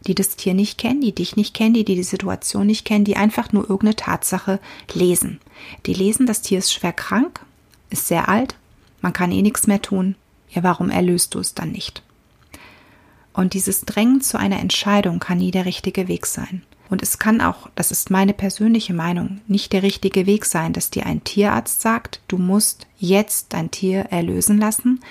die 0.05 0.13
das 0.13 0.35
Tier 0.35 0.53
nicht 0.53 0.77
kennen, 0.77 1.01
die 1.01 1.15
dich 1.15 1.37
nicht 1.37 1.53
kennen, 1.53 1.73
die 1.73 1.85
die 1.85 2.03
Situation 2.03 2.67
nicht 2.67 2.85
kennen, 2.85 3.05
die 3.05 3.15
einfach 3.15 3.53
nur 3.53 3.63
irgendeine 3.63 3.95
Tatsache 3.95 4.59
lesen. 4.93 5.39
Die 5.85 5.93
lesen, 5.93 6.27
das 6.27 6.41
Tier 6.41 6.59
ist 6.59 6.73
schwer 6.73 6.93
krank, 6.93 7.39
ist 7.89 8.07
sehr 8.07 8.27
alt, 8.27 8.55
man 9.01 9.13
kann 9.13 9.31
eh 9.31 9.41
nichts 9.41 9.67
mehr 9.67 9.81
tun. 9.81 10.15
Ja, 10.49 10.63
warum 10.63 10.89
erlöst 10.89 11.33
du 11.33 11.39
es 11.39 11.55
dann 11.55 11.71
nicht? 11.71 12.03
Und 13.33 13.53
dieses 13.53 13.81
Drängen 13.81 14.21
zu 14.21 14.37
einer 14.37 14.59
Entscheidung 14.59 15.19
kann 15.19 15.37
nie 15.37 15.51
der 15.51 15.65
richtige 15.65 16.07
Weg 16.07 16.25
sein. 16.25 16.63
Und 16.89 17.03
es 17.03 17.19
kann 17.19 17.41
auch, 17.41 17.69
das 17.75 17.91
ist 17.91 18.09
meine 18.09 18.33
persönliche 18.33 18.93
Meinung, 18.93 19.41
nicht 19.47 19.73
der 19.73 19.83
richtige 19.83 20.25
Weg 20.25 20.45
sein, 20.45 20.73
dass 20.73 20.89
dir 20.89 21.05
ein 21.05 21.23
Tierarzt 21.23 21.81
sagt, 21.81 22.21
du 22.27 22.37
musst 22.37 22.87
jetzt 22.97 23.53
dein 23.53 23.71
Tier 23.71 24.07
erlösen 24.09 24.57
lassen, 24.57 25.01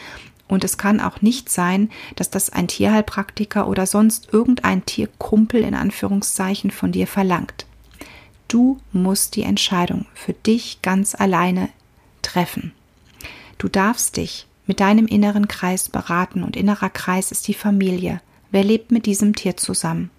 und 0.48 0.62
es 0.62 0.78
kann 0.78 1.00
auch 1.00 1.22
nicht 1.22 1.48
sein, 1.48 1.90
dass 2.14 2.30
das 2.30 2.50
ein 2.50 2.68
Tierheilpraktiker 2.68 3.66
oder 3.66 3.86
sonst 3.86 4.28
irgendein 4.32 4.84
Tierkumpel 4.86 5.62
in 5.62 5.74
Anführungszeichen 5.74 6.70
von 6.70 6.92
dir 6.92 7.06
verlangt. 7.06 7.66
Du 8.48 8.78
musst 8.92 9.34
die 9.34 9.42
Entscheidung 9.42 10.06
für 10.14 10.32
dich 10.34 10.82
ganz 10.82 11.16
alleine 11.16 11.68
treffen. 12.22 12.72
Du 13.58 13.68
darfst 13.68 14.16
dich 14.16 14.46
mit 14.66 14.78
deinem 14.80 15.06
inneren 15.06 15.48
Kreis 15.48 15.88
beraten 15.88 16.44
und 16.44 16.56
innerer 16.56 16.90
Kreis 16.90 17.32
ist 17.32 17.48
die 17.48 17.54
Familie. 17.54 18.20
Wer 18.50 18.62
lebt 18.62 18.92
mit 18.92 19.06
diesem 19.06 19.34
Tier 19.34 19.56
zusammen? 19.56 20.10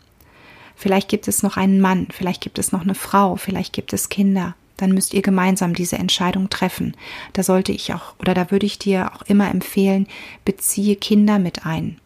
Vielleicht 0.78 1.10
gibt 1.10 1.28
es 1.28 1.44
noch 1.44 1.58
einen 1.58 1.82
Mann, 1.82 2.08
vielleicht 2.12 2.42
gibt 2.42 2.60
es 2.60 2.72
noch 2.72 2.84
eine 2.84 2.96
Frau, 2.96 3.36
vielleicht 3.36 3.74
gibt 3.74 3.92
es 3.92 4.08
Kinder 4.08 4.56
dann 4.78 4.92
müsst 4.92 5.14
ihr 5.14 5.22
gemeinsam 5.22 5.74
diese 5.74 5.98
Entscheidung 5.98 6.50
treffen. 6.50 6.96
Da 7.34 7.44
sollte 7.44 7.72
ich 7.72 7.94
auch 7.94 8.14
oder 8.20 8.34
da 8.34 8.52
würde 8.52 8.66
ich 8.66 8.80
dir 8.80 9.12
auch 9.14 9.24
immer 9.24 9.50
empfehlen, 9.50 10.08
beziehe 10.46 10.96
Kinder 10.96 11.40
mit 11.40 11.66
ein. 11.66 11.98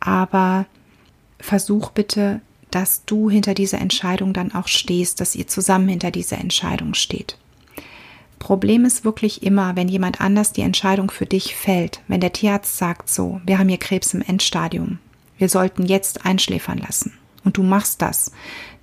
Aber 0.00 0.66
versuch 1.38 1.90
bitte, 1.90 2.40
dass 2.70 3.04
du 3.04 3.30
hinter 3.30 3.54
dieser 3.54 3.78
Entscheidung 3.78 4.32
dann 4.32 4.54
auch 4.54 4.68
stehst, 4.68 5.20
dass 5.20 5.36
ihr 5.36 5.46
zusammen 5.46 5.88
hinter 5.88 6.10
dieser 6.10 6.38
Entscheidung 6.38 6.94
steht. 6.94 7.38
Problem 8.38 8.84
ist 8.84 9.04
wirklich 9.04 9.42
immer, 9.42 9.76
wenn 9.76 9.88
jemand 9.88 10.20
anders 10.20 10.52
die 10.52 10.62
Entscheidung 10.62 11.10
für 11.10 11.26
dich 11.26 11.54
fällt, 11.56 12.00
wenn 12.06 12.20
der 12.20 12.32
Tierarzt 12.32 12.76
sagt 12.76 13.08
so, 13.08 13.40
wir 13.44 13.58
haben 13.58 13.68
hier 13.68 13.78
Krebs 13.78 14.12
im 14.14 14.22
Endstadium, 14.22 14.98
wir 15.38 15.48
sollten 15.48 15.86
jetzt 15.86 16.24
einschläfern 16.26 16.78
lassen 16.78 17.12
und 17.46 17.56
du 17.56 17.62
machst 17.62 18.02
das, 18.02 18.32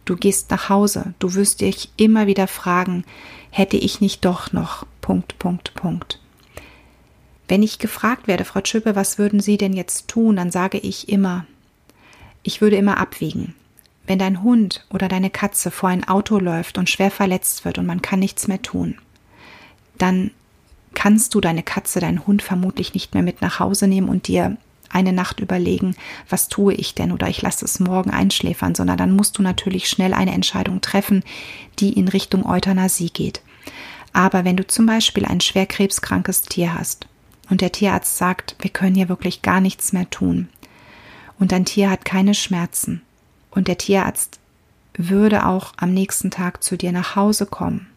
Du 0.06 0.17
gehst 0.17 0.52
nach 0.52 0.69
Hause, 0.69 1.13
du 1.19 1.34
wirst 1.34 1.62
dich 1.62 1.91
immer 1.95 2.28
wieder 2.28 2.47
fragen, 2.47 3.06
hätte 3.52 3.78
ich 3.78 4.02
nicht 4.02 4.26
doch 4.26 4.52
noch. 4.52 4.86
Punkt, 5.02 5.39
Punkt, 5.39 5.73
Punkt. 5.76 6.19
Wenn 7.47 7.63
ich 7.63 7.80
gefragt 7.80 8.28
werde, 8.28 8.45
Frau 8.45 8.62
Schüppe, 8.63 8.95
was 8.95 9.17
würden 9.17 9.39
Sie 9.39 9.58
denn 9.58 9.73
jetzt 9.73 10.08
tun, 10.08 10.36
dann 10.36 10.52
sage 10.52 10.78
ich 10.78 11.10
immer, 11.10 11.45
ich 12.41 12.62
würde 12.62 12.76
immer 12.76 12.97
abwägen. 12.97 13.54
Wenn 14.06 14.19
dein 14.19 14.43
Hund 14.43 14.86
oder 14.89 15.08
deine 15.08 15.30
Katze 15.30 15.71
vor 15.71 15.88
ein 15.88 16.06
Auto 16.06 16.38
läuft 16.38 16.78
und 16.78 16.89
schwer 16.89 17.12
verletzt 17.12 17.63
wird 17.63 17.78
und 17.78 17.86
man 17.86 18.02
kann 18.02 18.19
nichts 18.19 18.49
mehr 18.49 18.62
tun, 18.62 18.97
dann 19.97 20.32
kannst 20.93 21.34
du 21.34 21.39
deine 21.39 21.63
Katze, 21.63 22.02
deinen 22.02 22.28
Hund 22.28 22.41
vermutlich 22.41 22.93
nicht 22.93 23.13
mehr 23.13 23.23
mit 23.23 23.41
nach 23.41 23.60
Hause 23.60 23.88
nehmen 23.88 24.10
und 24.10 24.28
dir 24.28 24.58
eine 24.93 25.13
Nacht 25.13 25.39
überlegen, 25.39 25.95
was 26.29 26.47
tue 26.47 26.73
ich 26.73 26.95
denn 26.95 27.12
oder 27.12 27.27
ich 27.27 27.41
lasse 27.41 27.65
es 27.65 27.79
morgen 27.79 28.12
einschläfern, 28.12 28.75
sondern 28.75 28.97
dann 28.97 29.15
musst 29.15 29.38
du 29.38 29.41
natürlich 29.41 29.89
schnell 29.89 30.13
eine 30.13 30.34
Entscheidung 30.34 30.82
treffen, 30.82 31.23
die 31.79 31.93
in 31.93 32.08
Richtung 32.08 32.45
Euthanasie 32.45 33.10
geht. 33.10 33.41
Aber 34.13 34.45
wenn 34.45 34.58
du 34.58 34.65
zum 34.65 34.86
Beispiel 34.86 35.25
ein 35.25 35.41
schwer 35.41 35.65
krebskrankes 35.65 36.43
Tier 36.43 36.75
hast 36.75 37.08
und 37.49 37.62
der 37.62 37.71
Tierarzt 37.71 38.17
sagt, 38.17 38.56
wir 38.60 38.69
können 38.69 38.95
hier 38.95 39.10
wirklich 39.10 39.41
gar 39.41 39.60
nichts 39.60 39.91
mehr 39.91 40.10
tun 40.10 40.49
und 41.39 41.51
dein 41.51 41.65
Tier 41.65 41.89
hat 41.89 42.06
keine 42.06 42.36
Schmerzen 42.36 43.01
und 43.51 43.67
der 43.67 43.77
Tierarzt 43.77 44.39
würde 44.95 45.45
auch 45.47 45.73
am 45.77 45.93
nächsten 45.93 46.32
Tag 46.32 46.63
zu 46.63 46.77
dir 46.77 46.91
nach 46.91 47.15
Hause 47.15 47.47
kommen, 47.47 47.88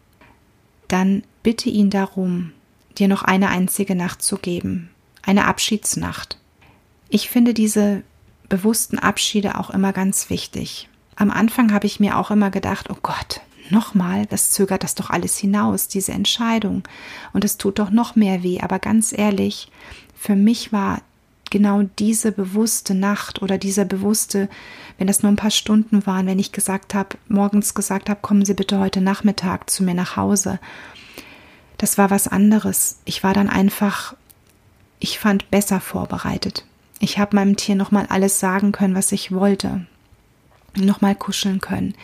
dann 0.89 1.23
bitte 1.43 1.69
ihn 1.69 1.91
darum, 1.91 2.53
dir 2.99 3.09
noch 3.09 3.23
eine 3.23 3.49
einzige 3.49 3.95
Nacht 3.95 4.23
zu 4.23 4.39
geben, 4.39 4.91
eine 5.23 5.47
Abschiedsnacht. 5.47 6.39
Ich 7.09 7.31
finde 7.31 7.55
diese 7.55 8.03
bewussten 8.49 8.99
Abschiede 8.99 9.59
auch 9.59 9.71
immer 9.71 9.93
ganz 9.93 10.31
wichtig. 10.31 10.89
Am 11.15 11.31
Anfang 11.31 11.73
habe 11.73 11.87
ich 11.87 12.01
mir 12.01 12.19
auch 12.19 12.31
immer 12.31 12.51
gedacht, 12.51 12.91
oh 12.91 12.99
Gott, 13.03 13.41
nochmal, 13.71 14.27
das 14.27 14.51
zögert 14.51 14.83
das 14.83 14.95
doch 14.95 15.11
alles 15.11 15.39
hinaus, 15.39 15.89
diese 15.89 16.13
Entscheidung. 16.13 16.83
Und 17.33 17.45
es 17.45 17.57
tut 17.57 17.79
doch 17.79 17.91
noch 17.91 18.17
mehr 18.17 18.43
weh. 18.43 18.61
Aber 18.61 18.79
ganz 18.79 19.17
ehrlich, 19.17 19.71
für 20.15 20.37
mich 20.37 20.73
war 20.73 21.01
genau 21.51 21.83
diese 21.99 22.33
bewusste 22.33 22.95
Nacht 22.95 23.41
oder 23.41 23.57
dieser 23.57 23.85
bewusste, 23.85 24.49
wenn 24.99 25.07
das 25.07 25.23
nur 25.23 25.31
ein 25.31 25.37
paar 25.37 25.51
Stunden 25.51 26.07
waren, 26.07 26.27
wenn 26.27 26.39
ich 26.39 26.53
gesagt 26.53 26.95
habe, 26.95 27.17
morgens 27.29 27.75
gesagt 27.75 28.11
habe, 28.11 28.21
kommen 28.21 28.45
Sie 28.45 28.55
bitte 28.55 28.79
heute 28.79 29.01
Nachmittag 29.01 29.71
zu 29.71 29.85
mir 29.85 29.95
nach 29.95 30.17
Hause. 30.17 30.59
Das 31.79 31.99
war 31.99 32.11
was 32.11 32.27
anderes. 32.27 32.99
Ich 33.05 33.23
war 33.23 33.33
dann 33.33 33.49
einfach, 33.49 34.15
ich 34.99 35.19
fand 35.19 35.51
besser 35.51 35.81
vorbereitet. 35.81 36.66
Ich 37.01 37.19
habe 37.19 37.37
meinem 37.37 37.57
Tier 37.57 37.75
nochmal 37.75 38.07
alles 38.09 38.41
sagen 38.41 38.73
können, 38.73 38.95
was 38.95 39.13
ich 39.13 39.33
wollte. 39.33 39.87
Nochmal 40.77 41.15
kuscheln 41.15 41.61
können. 41.61 41.95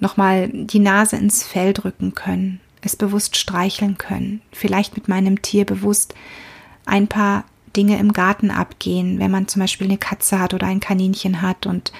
Nochmal 0.00 0.48
die 0.48 0.78
Nase 0.78 1.16
ins 1.16 1.44
Fell 1.44 1.72
drücken 1.72 2.14
können. 2.14 2.60
Es 2.80 2.96
bewusst 2.96 3.36
streicheln 3.36 3.98
können. 3.98 4.40
Vielleicht 4.52 4.96
mit 4.96 5.08
meinem 5.08 5.42
Tier 5.42 5.64
bewusst 5.64 6.14
ein 6.86 7.08
paar 7.08 7.44
Dinge 7.76 7.98
im 7.98 8.12
Garten 8.12 8.50
abgehen, 8.50 9.18
wenn 9.18 9.30
man 9.30 9.48
zum 9.48 9.60
Beispiel 9.60 9.86
eine 9.86 9.98
Katze 9.98 10.38
hat 10.38 10.54
oder 10.54 10.66
ein 10.66 10.80
Kaninchen 10.80 11.42
hat 11.42 11.66
und 11.66 11.92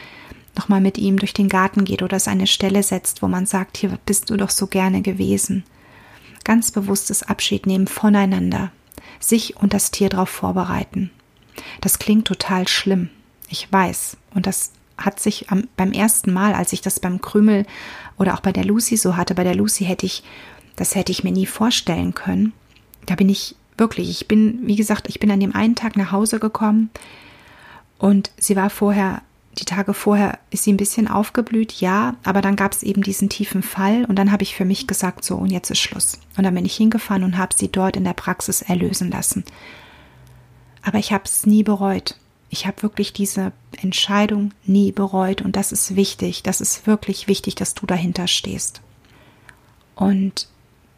nochmal 0.57 0.81
mit 0.81 0.99
ihm 0.99 1.19
durch 1.19 1.35
den 1.35 1.49
Garten 1.49 1.85
geht 1.85 2.03
oder 2.03 2.17
es 2.17 2.29
eine 2.29 2.47
Stelle 2.47 2.83
setzt, 2.83 3.23
wo 3.23 3.29
man 3.29 3.47
sagt, 3.47 3.77
hier 3.77 3.97
bist 4.07 4.31
du 4.31 4.37
doch 4.37 4.51
so 4.51 4.67
gerne 4.67 5.03
gewesen. 5.03 5.65
Ganz 6.45 6.71
bewusstes 6.71 7.23
Abschied 7.23 7.67
nehmen 7.67 7.87
voneinander, 7.87 8.73
sich 9.21 9.57
und 9.57 9.75
das 9.75 9.91
Tier 9.91 10.09
darauf 10.09 10.31
vorbereiten. 10.31 11.11
Das 11.81 11.99
klingt 11.99 12.27
total 12.27 12.69
schlimm, 12.69 13.11
ich 13.49 13.71
weiß. 13.71 14.17
Und 14.35 14.47
das 14.47 14.73
hat 14.97 15.21
sich 15.21 15.51
am, 15.51 15.69
beim 15.77 15.93
ersten 15.93 16.33
Mal, 16.33 16.55
als 16.55 16.73
ich 16.73 16.81
das 16.81 17.01
beim 17.01 17.21
Krümel 17.21 17.67
oder 18.19 18.35
auch 18.35 18.41
bei 18.41 18.53
der 18.53 18.65
Lucy 18.65 18.97
so 18.97 19.17
hatte, 19.17 19.35
bei 19.35 19.45
der 19.45 19.55
Lucy 19.55 19.85
hätte 19.85 20.07
ich, 20.07 20.23
das 20.77 20.95
hätte 20.95 21.13
ich 21.13 21.25
mir 21.25 21.33
nie 21.33 21.47
vorstellen 21.47 22.15
können. 22.15 22.53
Da 23.07 23.15
bin 23.15 23.29
ich 23.29 23.55
wirklich, 23.79 24.11
ich 24.11 24.29
bin, 24.29 24.67
wie 24.67 24.77
gesagt, 24.77 25.09
ich 25.09 25.21
bin 25.21 25.31
an 25.31 25.41
dem 25.41 25.55
einen 25.55 25.77
Tag 25.77 25.97
nach 25.97 26.13
Hause 26.13 26.41
gekommen 26.41 26.91
und 27.99 28.31
sie 28.37 28.57
war 28.57 28.71
vorher, 28.71 29.23
die 29.57 29.65
Tage 29.65 29.95
vorher 29.95 30.39
ist 30.51 30.65
sie 30.65 30.73
ein 30.73 30.77
bisschen 30.77 31.09
aufgeblüht, 31.09 31.73
ja, 31.75 32.17
aber 32.25 32.43
dann 32.43 32.57
gab 32.57 32.73
es 32.73 32.83
eben 32.83 33.03
diesen 33.03 33.29
tiefen 33.29 33.63
Fall 33.63 34.05
und 34.05 34.17
dann 34.17 34.31
habe 34.31 34.43
ich 34.43 34.55
für 34.55 34.65
mich 34.65 34.87
gesagt, 34.87 35.25
so 35.25 35.37
und 35.37 35.51
jetzt 35.51 35.71
ist 35.71 35.79
Schluss. 35.79 36.19
Und 36.37 36.45
dann 36.45 36.55
bin 36.55 36.67
ich 36.67 36.77
hingefahren 36.77 37.25
und 37.25 37.39
habe 37.39 37.55
sie 37.57 37.71
dort 37.71 37.97
in 37.97 38.05
der 38.05 38.13
Praxis 38.13 38.63
erlösen 38.63 39.11
lassen. 39.11 39.45
Aber 40.89 40.97
ich 40.99 41.13
habe 41.13 41.25
es 41.27 41.45
nie 41.45 41.63
bereut. 41.63 42.17
Ich 42.49 42.67
habe 42.67 42.83
wirklich 42.83 43.13
diese 43.13 43.53
Entscheidung 43.83 44.55
nie 44.65 44.91
bereut 44.91 45.43
und 45.43 45.55
das 45.55 45.71
ist 45.71 45.97
wichtig. 45.97 46.43
Das 46.43 46.63
ist 46.63 46.87
wirklich 46.87 47.29
wichtig, 47.29 47.57
dass 47.57 47.75
du 47.75 47.85
dahinter 47.85 48.27
stehst. 48.27 48.81
Und 49.95 50.49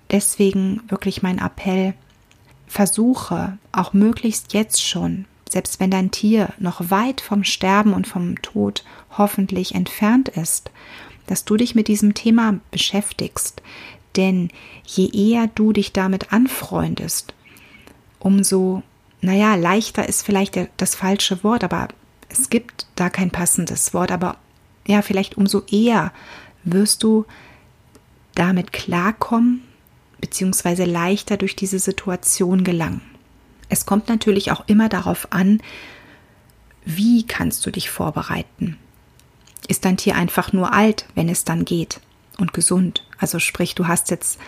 deswegen 0.08 0.80
wirklich 0.86 1.24
mein 1.24 1.38
Appell, 1.38 1.94
versuche 2.68 3.58
auch 3.72 3.92
möglichst 3.92 4.52
jetzt 4.52 4.80
schon, 4.80 5.24
selbst 5.50 5.80
wenn 5.80 5.90
dein 5.90 6.12
Tier 6.12 6.50
noch 6.60 6.92
weit 6.92 7.20
vom 7.20 7.42
Sterben 7.42 7.92
und 7.92 8.06
vom 8.06 8.40
Tod 8.42 8.84
hoffentlich 9.18 9.74
entfernt 9.74 10.28
ist, 10.28 10.70
dass 11.26 11.44
du 11.44 11.56
dich 11.56 11.74
mit 11.74 11.88
diesem 11.88 12.14
Thema 12.14 12.60
beschäftigst. 12.70 13.60
Denn 14.14 14.50
je 14.86 15.08
eher 15.08 15.48
du 15.48 15.72
dich 15.72 15.92
damit 15.92 16.32
anfreundest, 16.32 17.34
umso 18.20 18.84
naja, 19.20 19.54
leichter 19.54 20.08
ist 20.08 20.22
vielleicht 20.22 20.58
das 20.76 20.94
falsche 20.94 21.44
Wort, 21.44 21.64
aber 21.64 21.88
es 22.28 22.48
gibt 22.48 22.86
da 22.96 23.10
kein 23.10 23.30
passendes 23.30 23.92
Wort, 23.92 24.12
aber 24.12 24.36
ja, 24.86 25.02
vielleicht 25.02 25.36
umso 25.36 25.62
eher 25.70 26.12
wirst 26.64 27.02
du 27.02 27.26
damit 28.34 28.72
klarkommen, 28.72 29.62
beziehungsweise 30.20 30.84
leichter 30.84 31.36
durch 31.36 31.56
diese 31.56 31.78
Situation 31.78 32.64
gelangen. 32.64 33.02
Es 33.68 33.86
kommt 33.86 34.08
natürlich 34.08 34.50
auch 34.52 34.64
immer 34.66 34.88
darauf 34.88 35.32
an, 35.32 35.62
wie 36.84 37.26
kannst 37.26 37.64
du 37.66 37.70
dich 37.70 37.90
vorbereiten. 37.90 38.78
Ist 39.68 39.84
dein 39.84 39.96
Tier 39.96 40.16
einfach 40.16 40.52
nur 40.52 40.72
alt, 40.72 41.06
wenn 41.14 41.28
es 41.28 41.44
dann 41.44 41.64
geht 41.64 42.00
und 42.38 42.52
gesund? 42.52 43.06
Also 43.18 43.38
sprich, 43.38 43.74
du 43.74 43.86
hast 43.86 44.10
jetzt 44.10 44.40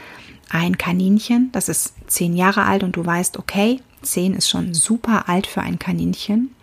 ein 0.51 0.79
Kaninchen, 0.79 1.51
das 1.53 1.69
ist 1.69 1.95
zehn 2.07 2.35
Jahre 2.35 2.65
alt 2.65 2.83
und 2.83 2.97
du 2.97 3.05
weißt, 3.05 3.39
okay, 3.39 3.81
zehn 4.03 4.35
ist 4.35 4.49
schon 4.49 4.75
super 4.75 5.29
alt 5.29 5.47
für 5.47 5.63
ein 5.63 5.79
Kaninchen. 5.79 6.55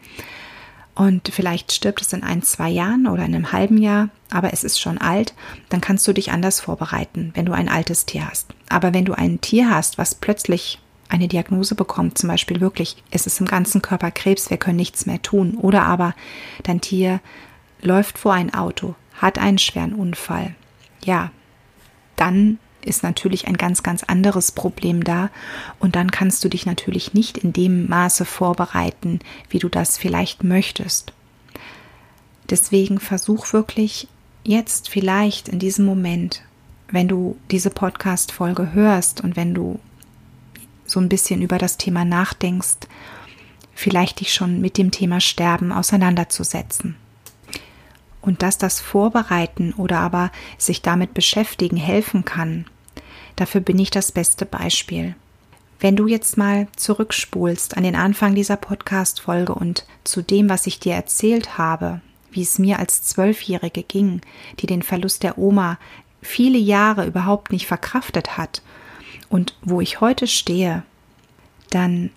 Und 0.95 1.30
vielleicht 1.34 1.71
stirbt 1.71 2.02
es 2.02 2.12
in 2.12 2.23
ein, 2.23 2.43
zwei 2.43 2.69
Jahren 2.69 3.08
oder 3.08 3.23
in 3.23 3.34
einem 3.34 3.54
halben 3.54 3.78
Jahr, 3.78 4.10
aber 4.32 4.52
es 4.52 4.65
ist 4.65 4.82
schon 4.82 4.97
alt, 4.97 5.34
dann 5.69 5.80
kannst 5.80 6.06
du 6.06 6.13
dich 6.13 6.32
anders 6.32 6.60
vorbereiten, 6.60 7.32
wenn 7.36 7.45
du 7.45 7.54
ein 7.54 7.69
altes 7.69 8.06
Tier 8.06 8.30
hast. 8.30 8.47
Aber 8.67 8.93
wenn 8.93 9.06
du 9.06 9.13
ein 9.13 9.39
Tier 9.39 9.69
hast, 9.69 9.97
was 9.97 10.13
plötzlich 10.13 10.80
eine 11.08 11.30
Diagnose 11.30 11.75
bekommt, 11.75 12.17
zum 12.17 12.28
Beispiel 12.28 12.60
wirklich, 12.60 13.02
es 13.12 13.25
ist 13.28 13.39
im 13.39 13.47
ganzen 13.47 13.82
Körper 13.82 14.12
Krebs, 14.12 14.49
wir 14.49 14.58
können 14.58 14.75
nichts 14.75 15.06
mehr 15.06 15.21
tun, 15.21 15.56
oder 15.56 15.84
aber 15.84 16.15
dein 16.63 16.82
Tier 16.82 17.21
läuft 17.82 18.17
vor 18.17 18.34
ein 18.34 18.54
Auto, 18.54 18.95
hat 19.13 19.39
einen 19.39 19.58
schweren 19.58 19.93
Unfall, 19.93 20.54
ja, 21.04 21.32
dann 22.17 22.60
ist 22.83 23.03
natürlich 23.03 23.47
ein 23.47 23.57
ganz, 23.57 23.83
ganz 23.83 24.03
anderes 24.03 24.51
Problem 24.51 25.03
da. 25.03 25.29
Und 25.79 25.95
dann 25.95 26.11
kannst 26.11 26.43
du 26.43 26.49
dich 26.49 26.65
natürlich 26.65 27.13
nicht 27.13 27.37
in 27.37 27.53
dem 27.53 27.87
Maße 27.87 28.25
vorbereiten, 28.25 29.19
wie 29.49 29.59
du 29.59 29.69
das 29.69 29.97
vielleicht 29.97 30.43
möchtest. 30.43 31.13
Deswegen 32.49 32.99
versuch 32.99 33.53
wirklich 33.53 34.07
jetzt 34.43 34.89
vielleicht 34.89 35.49
in 35.49 35.59
diesem 35.59 35.85
Moment, 35.85 36.41
wenn 36.89 37.07
du 37.07 37.37
diese 37.51 37.69
Podcast-Folge 37.69 38.73
hörst 38.73 39.21
und 39.21 39.35
wenn 39.35 39.53
du 39.53 39.79
so 40.85 40.99
ein 40.99 41.09
bisschen 41.09 41.41
über 41.41 41.59
das 41.59 41.77
Thema 41.77 42.05
nachdenkst, 42.05 42.87
vielleicht 43.75 44.21
dich 44.21 44.33
schon 44.33 44.59
mit 44.59 44.77
dem 44.77 44.89
Thema 44.89 45.21
Sterben 45.21 45.71
auseinanderzusetzen 45.71 46.95
und 48.21 48.41
dass 48.41 48.58
das 48.58 48.79
Vorbereiten 48.79 49.73
oder 49.73 49.99
aber 49.99 50.32
sich 50.58 50.82
damit 50.82 51.13
beschäftigen 51.13 51.77
helfen 51.77 52.25
kann, 52.25 52.65
dafür 53.36 53.62
bin 53.62 53.79
ich 53.79 53.91
das 53.91 54.12
beste 54.12 54.45
Beispiel. 54.45 55.15
Wenn 55.79 55.95
du 55.95 56.08
jetzt 56.08 56.38
mal 56.38 56.67
zurückspulst 56.75 57.77
an 57.77 57.84
den 57.84 57.95
Anfang 57.95 58.36
dieser 58.36 58.58
Podcast-Folge 58.58 59.55
und 59.55 59.86
zu 60.03 60.21
dem, 60.21 60.49
was 60.49 60.67
ich 60.67 60.79
dir 60.79 60.93
erzählt 60.93 61.58
habe, 61.58 62.01
wie 62.32 62.41
es 62.41 62.60
mir 62.60 62.79
als 62.79 63.03
Zwölfjährige 63.03 63.84
ging, 63.84 64.21
die 64.60 64.67
den 64.67 64.84
Verlust 64.84 65.23
der 65.23 65.38
Oma 65.38 65.79
viele 66.21 66.58
Jahre 66.58 67.05
überhaupt 67.05 67.51
nicht 67.51 67.65
verkraftet 67.65 68.38
hat 68.38 68.62
und 69.29 69.55
wo 69.62 69.79
ich 69.79 70.01
heute 70.01 70.27
stehe, 70.27 70.84
dann 71.69 72.10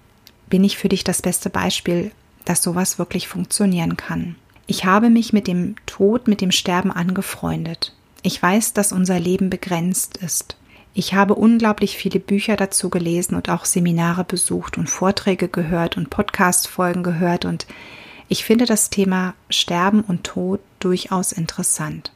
bin 0.49 0.65
ich 0.65 0.77
für 0.77 0.89
dich 0.89 1.05
das 1.05 1.23
beste 1.23 1.51
Beispiel, 1.51 2.11
dass 2.45 2.63
sowas 2.63 2.99
wirklich 2.99 3.29
funktionieren 3.29 3.97
kann. 3.97 4.37
Ich 4.67 4.85
habe 4.85 5.11
mich 5.11 5.33
mit 5.33 5.47
dem 5.47 5.75
Tod, 5.87 6.29
mit 6.29 6.41
dem 6.41 6.53
Sterben 6.53 6.93
angefreundet. 6.93 7.95
Ich 8.23 8.41
weiß, 8.41 8.73
dass 8.75 8.93
unser 8.93 9.19
Leben 9.19 9.51
begrenzt 9.51 10.19
ist. 10.19 10.57
Ich 10.95 11.15
habe 11.15 11.35
unglaublich 11.35 11.97
viele 11.97 12.21
Bücher 12.21 12.57
dazu 12.57 12.91
gelesen 12.91 13.35
und 13.35 13.49
auch 13.49 13.65
Seminare 13.65 14.25
besucht 14.25 14.79
und 14.79 14.91
Vorträge 14.91 15.49
gehört 15.49 15.97
und 15.97 16.11
Podcast-Folgen 16.11 17.03
gehört 17.03 17.45
und 17.45 17.67
ich 18.29 18.45
finde 18.45 18.67
das 18.67 18.91
Thema 18.91 19.35
Sterben 19.51 20.03
und 20.03 20.25
Tod 20.25 20.61
durchaus 20.81 21.33
interessant. 21.33 22.13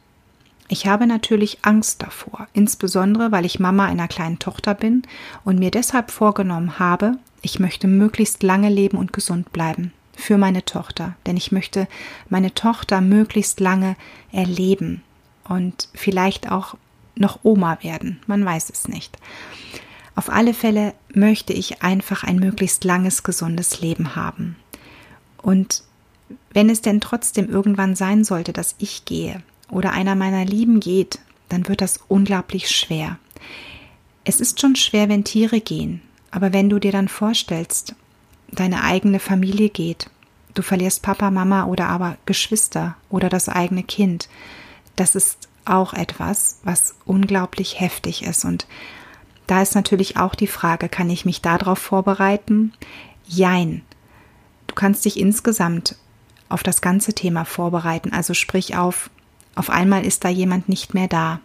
Ich 0.69 0.85
habe 0.85 1.07
natürlich 1.07 1.59
Angst 1.63 2.01
davor, 2.01 2.47
insbesondere 2.53 3.31
weil 3.31 3.45
ich 3.45 3.59
Mama 3.59 3.85
einer 3.85 4.07
kleinen 4.07 4.39
Tochter 4.39 4.73
bin 4.73 5.03
und 5.43 5.59
mir 5.59 5.71
deshalb 5.71 6.11
vorgenommen 6.11 6.79
habe, 6.79 7.13
ich 7.41 7.59
möchte 7.59 7.87
möglichst 7.87 8.43
lange 8.43 8.69
leben 8.69 8.97
und 8.97 9.13
gesund 9.13 9.51
bleiben 9.53 9.91
für 10.17 10.37
meine 10.37 10.65
Tochter, 10.65 11.15
denn 11.25 11.37
ich 11.37 11.51
möchte 11.51 11.87
meine 12.27 12.53
Tochter 12.53 13.01
möglichst 13.01 13.59
lange 13.59 13.95
erleben 14.31 15.03
und 15.47 15.89
vielleicht 15.93 16.51
auch 16.51 16.75
noch 17.15 17.39
Oma 17.43 17.77
werden, 17.81 18.19
man 18.25 18.43
weiß 18.43 18.69
es 18.71 18.87
nicht. 18.87 19.17
Auf 20.15 20.29
alle 20.29 20.55
Fälle 20.55 20.95
möchte 21.13 21.53
ich 21.53 21.83
einfach 21.83 22.23
ein 22.23 22.37
möglichst 22.37 22.83
langes, 22.83 23.21
gesundes 23.21 23.79
Leben 23.81 24.15
haben. 24.15 24.55
Und 25.41 25.83
wenn 26.51 26.69
es 26.71 26.81
denn 26.81 26.99
trotzdem 26.99 27.47
irgendwann 27.49 27.95
sein 27.95 28.23
sollte, 28.23 28.51
dass 28.51 28.75
ich 28.79 29.05
gehe 29.05 29.43
oder 29.69 29.91
einer 29.91 30.15
meiner 30.15 30.43
Lieben 30.43 30.79
geht, 30.79 31.19
dann 31.49 31.67
wird 31.67 31.81
das 31.81 31.99
unglaublich 32.07 32.69
schwer. 32.69 33.19
Es 34.23 34.41
ist 34.41 34.59
schon 34.59 34.75
schwer, 34.75 35.07
wenn 35.07 35.23
Tiere 35.23 35.61
gehen, 35.61 36.01
aber 36.31 36.51
wenn 36.51 36.69
du 36.69 36.79
dir 36.79 36.91
dann 36.91 37.07
vorstellst, 37.07 37.95
deine 38.51 38.83
eigene 38.83 39.19
Familie 39.19 39.69
geht, 39.69 40.09
du 40.53 40.61
verlierst 40.61 41.01
Papa, 41.01 41.31
Mama 41.31 41.65
oder 41.65 41.87
aber 41.87 42.17
Geschwister 42.25 42.95
oder 43.09 43.29
das 43.29 43.49
eigene 43.49 43.83
Kind, 43.83 44.29
das 44.95 45.15
ist 45.15 45.47
auch 45.65 45.93
etwas, 45.93 46.59
was 46.63 46.95
unglaublich 47.05 47.79
heftig 47.79 48.23
ist. 48.23 48.45
Und 48.45 48.67
da 49.45 49.61
ist 49.61 49.75
natürlich 49.75 50.17
auch 50.17 50.35
die 50.35 50.47
Frage, 50.47 50.89
kann 50.89 51.09
ich 51.09 51.25
mich 51.25 51.41
darauf 51.41 51.79
vorbereiten? 51.79 52.73
Jein. 53.25 53.83
Du 54.67 54.75
kannst 54.75 55.05
dich 55.05 55.19
insgesamt 55.19 55.95
auf 56.49 56.63
das 56.63 56.81
ganze 56.81 57.13
Thema 57.13 57.45
vorbereiten, 57.45 58.13
also 58.13 58.33
sprich 58.33 58.77
auf, 58.77 59.09
auf 59.55 59.69
einmal 59.69 60.05
ist 60.05 60.23
da 60.23 60.29
jemand 60.29 60.69
nicht 60.69 60.93
mehr 60.93 61.07
da. 61.07 61.39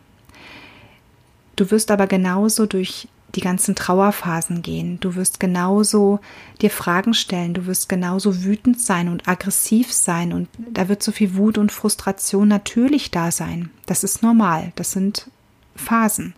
Du 1.56 1.70
wirst 1.70 1.90
aber 1.90 2.06
genauso 2.06 2.66
durch 2.66 3.08
die 3.34 3.40
ganzen 3.40 3.74
Trauerphasen 3.74 4.62
gehen. 4.62 5.00
Du 5.00 5.14
wirst 5.14 5.40
genauso 5.40 6.20
dir 6.60 6.70
Fragen 6.70 7.14
stellen, 7.14 7.54
du 7.54 7.66
wirst 7.66 7.88
genauso 7.88 8.44
wütend 8.44 8.80
sein 8.80 9.08
und 9.08 9.26
aggressiv 9.28 9.92
sein 9.92 10.32
und 10.32 10.48
da 10.58 10.88
wird 10.88 11.02
so 11.02 11.12
viel 11.12 11.34
Wut 11.36 11.58
und 11.58 11.72
Frustration 11.72 12.48
natürlich 12.48 13.10
da 13.10 13.30
sein. 13.30 13.70
Das 13.86 14.04
ist 14.04 14.22
normal, 14.22 14.72
das 14.76 14.92
sind 14.92 15.30
Phasen, 15.74 16.34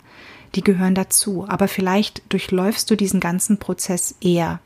die 0.55 0.63
gehören 0.63 0.95
dazu, 0.95 1.45
aber 1.47 1.67
vielleicht 1.67 2.21
durchläufst 2.29 2.89
du 2.89 2.95
diesen 2.95 3.19
ganzen 3.19 3.57
Prozess 3.57 4.15
eher. 4.21 4.59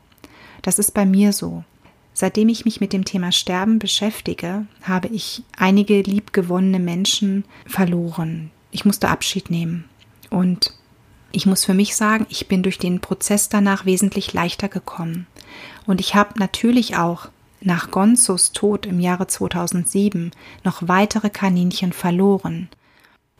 Das 0.62 0.78
ist 0.78 0.94
bei 0.94 1.06
mir 1.06 1.32
so. 1.32 1.64
Seitdem 2.12 2.48
ich 2.48 2.64
mich 2.64 2.80
mit 2.80 2.92
dem 2.92 3.04
Thema 3.04 3.32
Sterben 3.32 3.78
beschäftige, 3.78 4.66
habe 4.82 5.08
ich 5.08 5.42
einige 5.56 6.02
liebgewonnene 6.02 6.78
Menschen 6.78 7.44
verloren. 7.66 8.50
Ich 8.70 8.84
musste 8.84 9.08
Abschied 9.08 9.50
nehmen 9.50 9.84
und 10.28 10.74
ich 11.32 11.46
muss 11.46 11.64
für 11.64 11.74
mich 11.74 11.96
sagen, 11.96 12.26
ich 12.28 12.48
bin 12.48 12.62
durch 12.62 12.78
den 12.78 13.00
Prozess 13.00 13.48
danach 13.48 13.84
wesentlich 13.84 14.32
leichter 14.32 14.68
gekommen. 14.68 15.26
Und 15.86 16.00
ich 16.00 16.14
habe 16.14 16.38
natürlich 16.38 16.96
auch 16.96 17.28
nach 17.60 17.90
Gonzos 17.90 18.52
Tod 18.52 18.86
im 18.86 19.00
Jahre 19.00 19.26
2007 19.26 20.32
noch 20.64 20.88
weitere 20.88 21.30
Kaninchen 21.30 21.92
verloren. 21.92 22.68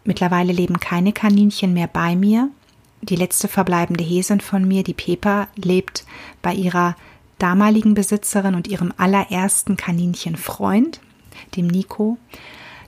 Mittlerweile 0.05 0.53
leben 0.53 0.79
keine 0.79 1.13
Kaninchen 1.13 1.73
mehr 1.73 1.87
bei 1.87 2.17
mir. 2.17 2.51
Die 3.03 3.17
letzte 3.17 3.49
verbleibende 3.49 4.05
Häsin 4.05 4.41
von 4.41 4.67
mir, 4.67 4.83
die 4.83 4.95
Pepa, 4.95 5.49
lebt 5.57 6.05
bei 6.43 6.55
ihrer 6.55 6.97
damaligen 7.39 7.95
Besitzerin 7.95 8.55
und 8.55 8.69
ihrem 8.69 8.93
allerersten 8.99 9.77
Kaninchenfreund, 9.77 11.01
dem 11.57 11.67
Nico. 11.67 12.19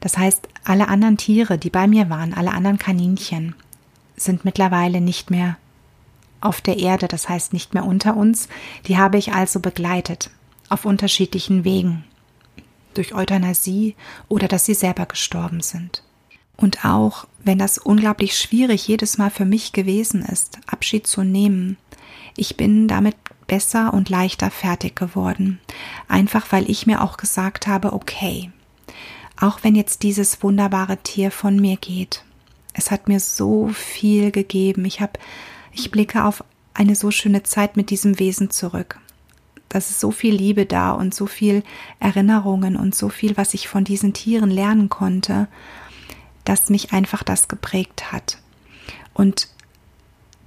Das 0.00 0.18
heißt, 0.18 0.48
alle 0.64 0.88
anderen 0.88 1.16
Tiere, 1.16 1.56
die 1.58 1.70
bei 1.70 1.86
mir 1.86 2.10
waren, 2.10 2.34
alle 2.34 2.52
anderen 2.52 2.78
Kaninchen, 2.78 3.54
sind 4.24 4.44
mittlerweile 4.44 5.00
nicht 5.00 5.30
mehr 5.30 5.56
auf 6.40 6.60
der 6.60 6.78
Erde, 6.78 7.08
das 7.08 7.28
heißt 7.28 7.52
nicht 7.52 7.74
mehr 7.74 7.84
unter 7.84 8.16
uns. 8.16 8.48
Die 8.86 8.98
habe 8.98 9.18
ich 9.18 9.32
also 9.32 9.60
begleitet 9.60 10.30
auf 10.68 10.84
unterschiedlichen 10.84 11.64
Wegen. 11.64 12.04
Durch 12.94 13.14
Euthanasie 13.14 13.94
oder 14.28 14.48
dass 14.48 14.66
sie 14.66 14.74
selber 14.74 15.06
gestorben 15.06 15.60
sind. 15.60 16.02
Und 16.56 16.84
auch 16.84 17.26
wenn 17.42 17.58
das 17.58 17.78
unglaublich 17.78 18.36
schwierig 18.36 18.86
jedes 18.86 19.18
Mal 19.18 19.30
für 19.30 19.46
mich 19.46 19.72
gewesen 19.72 20.22
ist, 20.22 20.58
Abschied 20.66 21.06
zu 21.06 21.22
nehmen, 21.22 21.76
ich 22.36 22.56
bin 22.56 22.88
damit 22.88 23.16
besser 23.46 23.92
und 23.92 24.08
leichter 24.08 24.50
fertig 24.50 24.96
geworden. 24.96 25.60
Einfach 26.08 26.46
weil 26.50 26.70
ich 26.70 26.86
mir 26.86 27.02
auch 27.02 27.16
gesagt 27.16 27.66
habe, 27.66 27.92
okay, 27.92 28.50
auch 29.40 29.60
wenn 29.62 29.74
jetzt 29.74 30.02
dieses 30.02 30.42
wunderbare 30.42 30.98
Tier 30.98 31.30
von 31.30 31.56
mir 31.56 31.76
geht, 31.76 32.24
es 32.72 32.90
hat 32.90 33.08
mir 33.08 33.20
so 33.20 33.68
viel 33.68 34.30
gegeben. 34.30 34.84
Ich 34.84 35.00
habe, 35.00 35.18
ich 35.72 35.90
blicke 35.90 36.24
auf 36.24 36.44
eine 36.74 36.94
so 36.94 37.10
schöne 37.10 37.42
Zeit 37.42 37.76
mit 37.76 37.90
diesem 37.90 38.18
Wesen 38.18 38.50
zurück. 38.50 38.98
Das 39.68 39.90
ist 39.90 40.00
so 40.00 40.10
viel 40.10 40.34
Liebe 40.34 40.66
da 40.66 40.92
und 40.92 41.14
so 41.14 41.26
viel 41.26 41.62
Erinnerungen 41.98 42.76
und 42.76 42.94
so 42.94 43.08
viel, 43.08 43.36
was 43.36 43.54
ich 43.54 43.68
von 43.68 43.84
diesen 43.84 44.12
Tieren 44.12 44.50
lernen 44.50 44.88
konnte, 44.88 45.48
dass 46.44 46.70
mich 46.70 46.92
einfach 46.92 47.22
das 47.22 47.48
geprägt 47.48 48.12
hat. 48.12 48.38
Und 49.14 49.48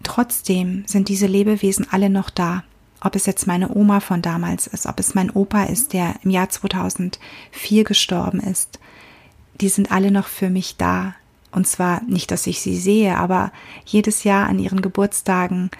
trotzdem 0.03 0.83
sind 0.88 1.09
diese 1.09 1.27
Lebewesen 1.27 1.88
alle 1.89 2.09
noch 2.09 2.29
da. 2.29 2.63
Ob 3.01 3.15
es 3.15 3.25
jetzt 3.25 3.45
meine 3.45 3.75
Oma 3.75 3.99
von 3.99 4.21
damals 4.21 4.67
ist, 4.67 4.85
ob 4.88 4.99
es 4.99 5.15
mein 5.15 5.29
Opa 5.29 5.63
ist, 5.63 5.93
der 5.93 6.15
im 6.23 6.31
Jahr 6.31 6.49
2004 6.49 7.83
gestorben 7.83 8.39
ist, 8.39 8.79
die 9.61 9.69
sind 9.69 9.91
alle 9.91 10.11
noch 10.11 10.27
für 10.27 10.49
mich 10.49 10.77
da. 10.77 11.15
Und 11.56 11.65
zwar 11.68 12.04
nicht, 12.04 12.32
dass 12.32 12.48
ich 12.48 12.60
sie 12.60 12.76
sehe, 12.76 13.18
aber 13.18 13.54
jedes 13.86 14.26
Jahr 14.26 14.48
an 14.48 14.60
ihren 14.60 14.82
Geburtstagen 14.82 15.72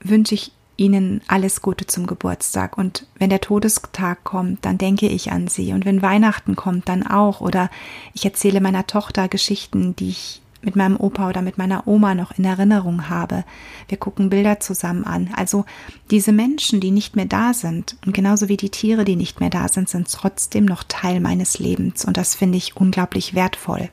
wünsche 0.00 0.34
ich 0.34 0.52
ihnen 0.76 1.22
alles 1.28 1.62
Gute 1.62 1.86
zum 1.86 2.06
Geburtstag. 2.06 2.76
Und 2.76 3.06
wenn 3.18 3.30
der 3.30 3.40
Todestag 3.40 4.22
kommt, 4.22 4.66
dann 4.66 4.76
denke 4.76 5.06
ich 5.08 5.32
an 5.32 5.48
sie. 5.48 5.72
Und 5.72 5.86
wenn 5.86 6.02
Weihnachten 6.02 6.56
kommt, 6.56 6.90
dann 6.90 7.06
auch. 7.06 7.40
Oder 7.40 7.70
ich 8.12 8.26
erzähle 8.26 8.60
meiner 8.60 8.86
Tochter 8.86 9.28
Geschichten, 9.28 9.96
die 9.96 10.10
ich 10.10 10.42
mit 10.60 10.76
meinem 10.76 10.98
Opa 10.98 11.30
oder 11.30 11.40
mit 11.40 11.56
meiner 11.56 11.88
Oma 11.88 12.14
noch 12.14 12.36
in 12.36 12.44
Erinnerung 12.44 13.08
habe. 13.08 13.44
Wir 13.88 13.96
gucken 13.96 14.28
Bilder 14.28 14.60
zusammen 14.60 15.04
an. 15.04 15.30
Also 15.34 15.64
diese 16.10 16.32
Menschen, 16.32 16.80
die 16.80 16.90
nicht 16.90 17.16
mehr 17.16 17.26
da 17.26 17.54
sind 17.54 17.96
und 18.04 18.12
genauso 18.12 18.48
wie 18.48 18.58
die 18.58 18.70
Tiere, 18.70 19.06
die 19.06 19.16
nicht 19.16 19.40
mehr 19.40 19.50
da 19.50 19.68
sind, 19.68 19.88
sind 19.88 20.10
trotzdem 20.10 20.66
noch 20.66 20.84
Teil 20.86 21.20
meines 21.20 21.58
Lebens. 21.58 22.04
Und 22.04 22.18
das 22.18 22.34
finde 22.34 22.58
ich 22.58 22.76
unglaublich 22.76 23.34
wertvoll. 23.34 23.88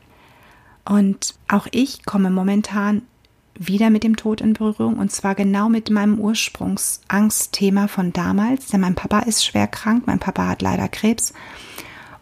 Und 0.86 1.36
auch 1.48 1.68
ich 1.72 2.06
komme 2.06 2.30
momentan 2.30 3.04
wieder 3.56 3.90
mit 3.90 4.04
dem 4.04 4.16
Tod 4.16 4.42
in 4.42 4.54
Berührung. 4.54 4.98
Und 4.98 5.12
zwar 5.12 5.36
genau 5.36 5.70
mit 5.70 5.90
meinem 5.90 6.20
Ursprungsangstthema 6.20 7.88
von 7.88 8.14
damals, 8.14 8.68
denn 8.68 8.82
mein 8.82 8.96
Papa 8.96 9.20
ist 9.20 9.46
schwer 9.46 9.68
krank, 9.68 10.08
mein 10.08 10.20
Papa 10.20 10.48
hat 10.48 10.62
leider 10.62 10.88
Krebs. 10.88 11.34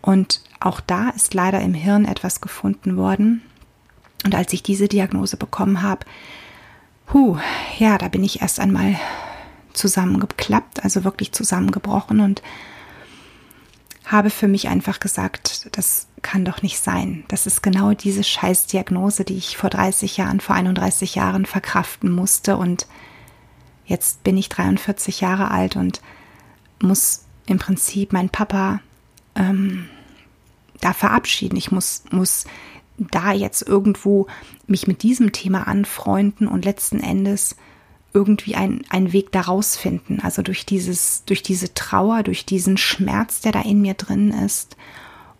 Und 0.01 0.41
auch 0.59 0.81
da 0.81 1.09
ist 1.09 1.33
leider 1.33 1.61
im 1.61 1.73
Hirn 1.73 2.05
etwas 2.05 2.41
gefunden 2.41 2.97
worden. 2.97 3.41
Und 4.25 4.35
als 4.35 4.51
ich 4.51 4.63
diese 4.63 4.87
Diagnose 4.87 5.37
bekommen 5.37 5.81
habe, 5.81 6.05
hu, 7.13 7.37
ja, 7.77 7.97
da 7.97 8.09
bin 8.09 8.23
ich 8.23 8.41
erst 8.41 8.59
einmal 8.59 8.95
zusammengeklappt, 9.73 10.83
also 10.83 11.03
wirklich 11.05 11.31
zusammengebrochen 11.31 12.19
und 12.19 12.41
habe 14.05 14.29
für 14.29 14.47
mich 14.47 14.67
einfach 14.67 14.99
gesagt, 14.99 15.69
das 15.71 16.07
kann 16.21 16.45
doch 16.45 16.61
nicht 16.61 16.79
sein. 16.79 17.23
Das 17.27 17.45
ist 17.45 17.63
genau 17.63 17.93
diese 17.93 18.23
Scheißdiagnose, 18.23 19.23
die 19.23 19.37
ich 19.37 19.57
vor 19.57 19.69
30 19.69 20.17
Jahren, 20.17 20.39
vor 20.39 20.55
31 20.55 21.15
Jahren 21.15 21.45
verkraften 21.45 22.11
musste. 22.11 22.57
Und 22.57 22.87
jetzt 23.85 24.23
bin 24.23 24.37
ich 24.37 24.49
43 24.49 25.21
Jahre 25.21 25.51
alt 25.51 25.75
und 25.75 26.01
muss 26.81 27.25
im 27.45 27.59
Prinzip 27.59 28.13
meinen 28.13 28.29
Papa 28.29 28.81
ähm, 29.35 29.87
da 30.81 30.93
verabschieden. 30.93 31.57
Ich 31.57 31.71
muss, 31.71 32.03
muss 32.11 32.45
da 32.97 33.31
jetzt 33.31 33.61
irgendwo 33.67 34.27
mich 34.67 34.87
mit 34.87 35.03
diesem 35.03 35.31
Thema 35.31 35.67
anfreunden 35.67 36.47
und 36.47 36.65
letzten 36.65 36.99
Endes 36.99 37.55
irgendwie 38.13 38.55
ein, 38.55 38.83
einen 38.89 39.13
Weg 39.13 39.31
daraus 39.31 39.77
finden. 39.77 40.19
Also 40.21 40.41
durch 40.41 40.65
dieses, 40.65 41.23
durch 41.25 41.43
diese 41.43 41.73
Trauer, 41.73 42.23
durch 42.23 42.45
diesen 42.45 42.77
Schmerz, 42.77 43.41
der 43.41 43.51
da 43.51 43.61
in 43.61 43.81
mir 43.81 43.93
drin 43.93 44.31
ist 44.31 44.75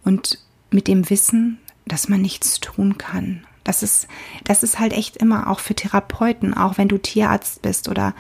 und 0.04 0.39
mit 0.72 0.88
dem 0.88 1.10
Wissen, 1.10 1.60
dass 1.86 2.10
man 2.10 2.22
nichts 2.22 2.60
tun 2.60 2.98
kann. 2.98 3.44
Das 3.64 3.84
ist, 3.84 4.08
das 4.46 4.64
ist 4.64 4.80
halt 4.80 4.94
echt 4.94 5.18
immer 5.18 5.50
auch 5.50 5.60
für 5.60 5.76
Therapeuten, 5.76 6.54
auch 6.54 6.78
wenn 6.78 6.88
du 6.88 6.98
Tierarzt 6.98 7.62
bist 7.62 7.90
oder 7.90 8.16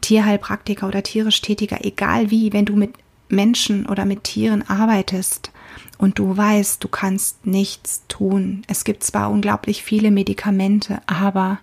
Tierheilpraktiker 0.00 0.86
oder 0.86 1.02
tierisch 1.02 1.40
Tätiger, 1.40 1.84
egal 1.84 2.30
wie, 2.30 2.52
wenn 2.52 2.64
du 2.64 2.76
mit 2.76 2.94
Menschen 3.28 3.86
oder 3.86 4.04
mit 4.04 4.24
Tieren 4.24 4.68
arbeitest 4.68 5.50
und 5.98 6.18
du 6.18 6.36
weißt, 6.36 6.82
du 6.82 6.88
kannst 6.88 7.46
nichts 7.46 8.02
tun. 8.08 8.62
Es 8.68 8.84
gibt 8.84 9.04
zwar 9.04 9.30
unglaublich 9.30 9.82
viele 9.82 10.10
Medikamente, 10.10 11.00
aber 11.06 11.58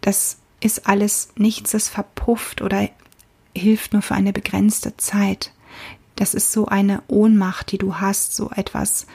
das 0.00 0.38
ist 0.60 0.86
alles 0.86 1.30
nichts, 1.36 1.74
es 1.74 1.88
verpufft 1.88 2.62
oder 2.62 2.88
hilft 3.56 3.92
nur 3.92 4.02
für 4.02 4.14
eine 4.14 4.32
begrenzte 4.32 4.96
Zeit. 4.96 5.52
Das 6.16 6.34
ist 6.34 6.52
so 6.52 6.66
eine 6.66 7.02
Ohnmacht, 7.08 7.72
die 7.72 7.78
du 7.78 7.96
hast, 7.96 8.36
so 8.36 8.50
etwas, 8.54 9.06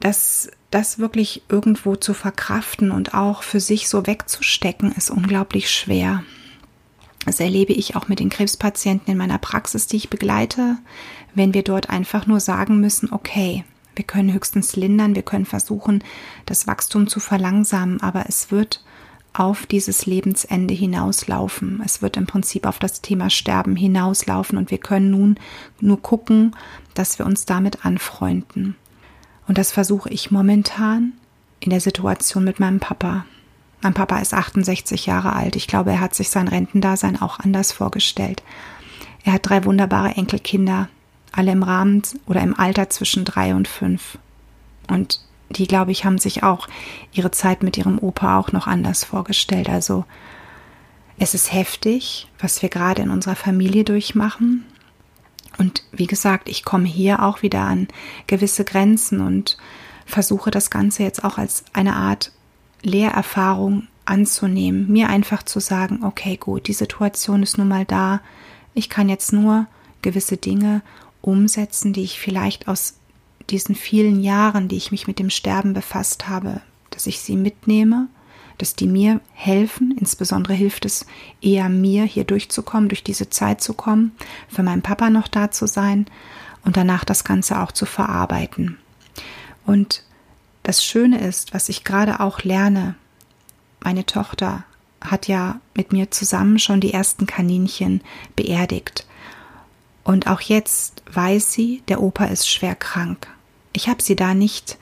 das, 0.00 0.50
das 0.70 0.98
wirklich 0.98 1.42
irgendwo 1.48 1.96
zu 1.96 2.14
verkraften 2.14 2.90
und 2.90 3.14
auch 3.14 3.42
für 3.42 3.60
sich 3.60 3.88
so 3.88 4.06
wegzustecken, 4.06 4.92
ist 4.92 5.10
unglaublich 5.10 5.70
schwer. 5.70 6.24
Das 7.24 7.40
erlebe 7.40 7.72
ich 7.72 7.96
auch 7.96 8.08
mit 8.08 8.20
den 8.20 8.28
Krebspatienten 8.28 9.12
in 9.12 9.18
meiner 9.18 9.38
Praxis, 9.38 9.86
die 9.86 9.96
ich 9.96 10.10
begleite, 10.10 10.76
wenn 11.34 11.54
wir 11.54 11.62
dort 11.62 11.88
einfach 11.88 12.26
nur 12.26 12.40
sagen 12.40 12.80
müssen, 12.80 13.12
okay, 13.12 13.64
wir 13.96 14.04
können 14.04 14.32
höchstens 14.32 14.76
lindern, 14.76 15.14
wir 15.14 15.22
können 15.22 15.46
versuchen, 15.46 16.02
das 16.46 16.66
Wachstum 16.66 17.06
zu 17.06 17.20
verlangsamen, 17.20 18.02
aber 18.02 18.26
es 18.28 18.50
wird 18.50 18.84
auf 19.34 19.66
dieses 19.66 20.06
Lebensende 20.06 20.72
hinauslaufen. 20.72 21.82
Es 21.84 22.00
wird 22.00 22.16
im 22.16 22.26
Prinzip 22.26 22.66
auf 22.66 22.78
das 22.78 23.02
Thema 23.02 23.30
Sterben 23.30 23.76
hinauslaufen 23.76 24.56
und 24.56 24.70
wir 24.70 24.78
können 24.78 25.10
nun 25.10 25.38
nur 25.80 26.00
gucken, 26.00 26.54
dass 26.94 27.18
wir 27.18 27.26
uns 27.26 27.44
damit 27.44 27.84
anfreunden. 27.84 28.76
Und 29.46 29.58
das 29.58 29.72
versuche 29.72 30.08
ich 30.08 30.30
momentan 30.30 31.12
in 31.60 31.70
der 31.70 31.80
Situation 31.80 32.44
mit 32.44 32.60
meinem 32.60 32.78
Papa. 32.80 33.26
Mein 33.82 33.92
Papa 33.92 34.18
ist 34.18 34.32
68 34.32 35.06
Jahre 35.06 35.34
alt. 35.34 35.56
Ich 35.56 35.66
glaube, 35.66 35.90
er 35.90 36.00
hat 36.00 36.14
sich 36.14 36.30
sein 36.30 36.48
Rentendasein 36.48 37.20
auch 37.20 37.40
anders 37.40 37.72
vorgestellt. 37.72 38.42
Er 39.24 39.34
hat 39.34 39.48
drei 39.48 39.64
wunderbare 39.64 40.10
Enkelkinder, 40.10 40.88
alle 41.32 41.52
im 41.52 41.62
Rahmen 41.62 42.02
oder 42.26 42.40
im 42.40 42.58
Alter 42.58 42.88
zwischen 42.88 43.24
drei 43.24 43.54
und 43.54 43.66
fünf. 43.66 44.18
Und 44.88 45.20
die, 45.50 45.66
glaube 45.66 45.92
ich, 45.92 46.04
haben 46.04 46.18
sich 46.18 46.42
auch 46.42 46.68
ihre 47.12 47.30
Zeit 47.30 47.62
mit 47.62 47.76
ihrem 47.76 47.98
Opa 47.98 48.38
auch 48.38 48.52
noch 48.52 48.66
anders 48.66 49.04
vorgestellt. 49.04 49.68
Also 49.68 50.04
es 51.18 51.34
ist 51.34 51.52
heftig, 51.52 52.28
was 52.38 52.62
wir 52.62 52.68
gerade 52.68 53.02
in 53.02 53.10
unserer 53.10 53.36
Familie 53.36 53.84
durchmachen. 53.84 54.64
Und 55.58 55.84
wie 55.92 56.06
gesagt, 56.06 56.48
ich 56.48 56.64
komme 56.64 56.86
hier 56.86 57.22
auch 57.22 57.42
wieder 57.42 57.60
an 57.60 57.88
gewisse 58.26 58.64
Grenzen 58.64 59.20
und 59.20 59.56
versuche 60.06 60.50
das 60.50 60.70
Ganze 60.70 61.04
jetzt 61.04 61.24
auch 61.24 61.38
als 61.38 61.64
eine 61.72 61.94
Art 61.94 62.32
Lehrerfahrung 62.82 63.86
anzunehmen. 64.04 64.90
Mir 64.90 65.08
einfach 65.08 65.42
zu 65.42 65.60
sagen, 65.60 66.02
okay, 66.02 66.36
gut, 66.36 66.66
die 66.66 66.72
Situation 66.72 67.42
ist 67.42 67.56
nun 67.56 67.68
mal 67.68 67.84
da. 67.84 68.20
Ich 68.74 68.90
kann 68.90 69.08
jetzt 69.08 69.32
nur 69.32 69.66
gewisse 70.02 70.36
Dinge 70.36 70.82
umsetzen, 71.22 71.92
die 71.92 72.02
ich 72.02 72.18
vielleicht 72.18 72.68
aus 72.68 72.94
diesen 73.50 73.74
vielen 73.74 74.22
Jahren, 74.22 74.68
die 74.68 74.76
ich 74.76 74.90
mich 74.90 75.06
mit 75.06 75.18
dem 75.18 75.30
Sterben 75.30 75.74
befasst 75.74 76.28
habe, 76.28 76.60
dass 76.90 77.06
ich 77.06 77.20
sie 77.20 77.36
mitnehme, 77.36 78.08
dass 78.58 78.74
die 78.74 78.86
mir 78.86 79.20
helfen. 79.32 79.96
Insbesondere 79.98 80.54
hilft 80.54 80.84
es 80.84 81.06
eher 81.40 81.68
mir, 81.68 82.04
hier 82.04 82.24
durchzukommen, 82.24 82.88
durch 82.88 83.02
diese 83.02 83.30
Zeit 83.30 83.60
zu 83.60 83.74
kommen, 83.74 84.12
für 84.48 84.62
meinen 84.62 84.82
Papa 84.82 85.10
noch 85.10 85.28
da 85.28 85.50
zu 85.50 85.66
sein 85.66 86.06
und 86.64 86.76
danach 86.76 87.04
das 87.04 87.24
Ganze 87.24 87.60
auch 87.60 87.72
zu 87.72 87.86
verarbeiten. 87.86 88.78
Und 89.66 90.04
das 90.62 90.84
Schöne 90.84 91.20
ist, 91.20 91.52
was 91.52 91.68
ich 91.68 91.84
gerade 91.84 92.20
auch 92.20 92.42
lerne, 92.42 92.94
meine 93.80 94.06
Tochter 94.06 94.64
hat 95.00 95.28
ja 95.28 95.60
mit 95.74 95.92
mir 95.92 96.10
zusammen 96.10 96.58
schon 96.58 96.80
die 96.80 96.94
ersten 96.94 97.26
Kaninchen 97.26 98.00
beerdigt. 98.34 99.06
Und 100.04 100.26
auch 100.26 100.40
jetzt 100.40 101.02
weiß 101.12 101.52
sie, 101.52 101.82
der 101.88 102.02
Opa 102.02 102.26
ist 102.26 102.48
schwer 102.48 102.74
krank. 102.74 103.28
Ich 103.74 103.88
habe 103.88 104.02
sie 104.02 104.16
da 104.16 104.34
nicht 104.34 104.78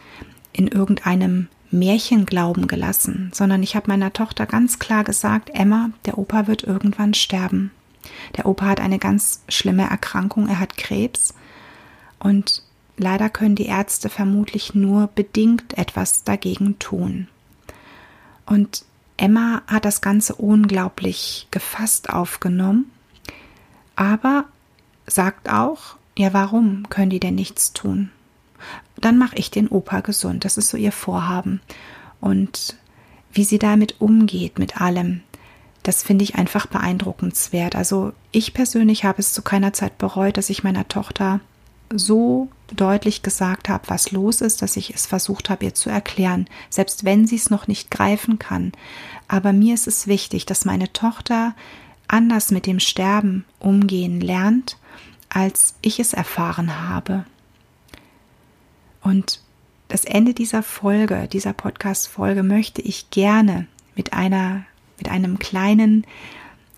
in 0.52 0.68
irgendeinem 0.68 1.48
Märchen 1.70 2.26
glauben 2.26 2.68
gelassen, 2.68 3.30
sondern 3.32 3.62
ich 3.62 3.74
habe 3.74 3.88
meiner 3.88 4.12
Tochter 4.12 4.44
ganz 4.46 4.78
klar 4.78 5.02
gesagt, 5.02 5.50
Emma, 5.54 5.90
der 6.04 6.18
Opa 6.18 6.46
wird 6.46 6.62
irgendwann 6.62 7.14
sterben. 7.14 7.70
Der 8.36 8.46
Opa 8.46 8.66
hat 8.66 8.80
eine 8.80 8.98
ganz 8.98 9.42
schlimme 9.48 9.88
Erkrankung, 9.88 10.46
er 10.46 10.60
hat 10.60 10.76
Krebs 10.76 11.34
und 12.18 12.62
leider 12.98 13.30
können 13.30 13.54
die 13.54 13.66
Ärzte 13.66 14.10
vermutlich 14.10 14.74
nur 14.74 15.06
bedingt 15.06 15.78
etwas 15.78 16.24
dagegen 16.24 16.78
tun. 16.78 17.28
Und 18.44 18.84
Emma 19.16 19.62
hat 19.66 19.86
das 19.86 20.02
Ganze 20.02 20.34
unglaublich 20.34 21.48
gefasst 21.50 22.10
aufgenommen, 22.10 22.90
aber 23.96 24.44
sagt 25.06 25.48
auch, 25.48 25.96
ja, 26.18 26.34
warum 26.34 26.88
können 26.90 27.10
die 27.10 27.20
denn 27.20 27.36
nichts 27.36 27.72
tun? 27.72 28.10
Dann 29.02 29.18
mache 29.18 29.36
ich 29.36 29.50
den 29.50 29.68
Opa 29.68 30.00
gesund. 30.00 30.46
Das 30.46 30.56
ist 30.56 30.70
so 30.70 30.78
ihr 30.78 30.92
Vorhaben. 30.92 31.60
Und 32.20 32.76
wie 33.32 33.44
sie 33.44 33.58
damit 33.58 34.00
umgeht, 34.00 34.58
mit 34.58 34.80
allem, 34.80 35.20
das 35.82 36.02
finde 36.02 36.24
ich 36.24 36.36
einfach 36.36 36.66
beeindruckenswert. 36.66 37.76
Also 37.76 38.12
ich 38.30 38.54
persönlich 38.54 39.04
habe 39.04 39.18
es 39.18 39.32
zu 39.32 39.42
keiner 39.42 39.72
Zeit 39.72 39.98
bereut, 39.98 40.36
dass 40.36 40.48
ich 40.48 40.64
meiner 40.64 40.88
Tochter 40.88 41.40
so 41.94 42.48
deutlich 42.74 43.22
gesagt 43.22 43.68
habe, 43.68 43.88
was 43.88 44.12
los 44.12 44.40
ist, 44.40 44.62
dass 44.62 44.76
ich 44.76 44.94
es 44.94 45.06
versucht 45.06 45.50
habe, 45.50 45.64
ihr 45.64 45.74
zu 45.74 45.90
erklären, 45.90 46.46
selbst 46.70 47.04
wenn 47.04 47.26
sie 47.26 47.36
es 47.36 47.50
noch 47.50 47.66
nicht 47.66 47.90
greifen 47.90 48.38
kann. 48.38 48.72
Aber 49.28 49.52
mir 49.52 49.74
ist 49.74 49.88
es 49.88 50.06
wichtig, 50.06 50.46
dass 50.46 50.64
meine 50.64 50.92
Tochter 50.92 51.54
anders 52.08 52.50
mit 52.50 52.66
dem 52.66 52.80
Sterben 52.80 53.44
umgehen 53.58 54.20
lernt, 54.20 54.78
als 55.28 55.74
ich 55.82 55.98
es 55.98 56.12
erfahren 56.12 56.88
habe. 56.88 57.24
Und 59.02 59.40
das 59.88 60.04
Ende 60.04 60.32
dieser 60.32 60.62
Folge, 60.62 61.28
dieser 61.30 61.52
Podcast-Folge 61.52 62.42
möchte 62.42 62.80
ich 62.80 63.10
gerne 63.10 63.66
mit 63.94 64.12
einer, 64.12 64.64
mit 64.98 65.10
einem 65.10 65.38
kleinen 65.38 66.06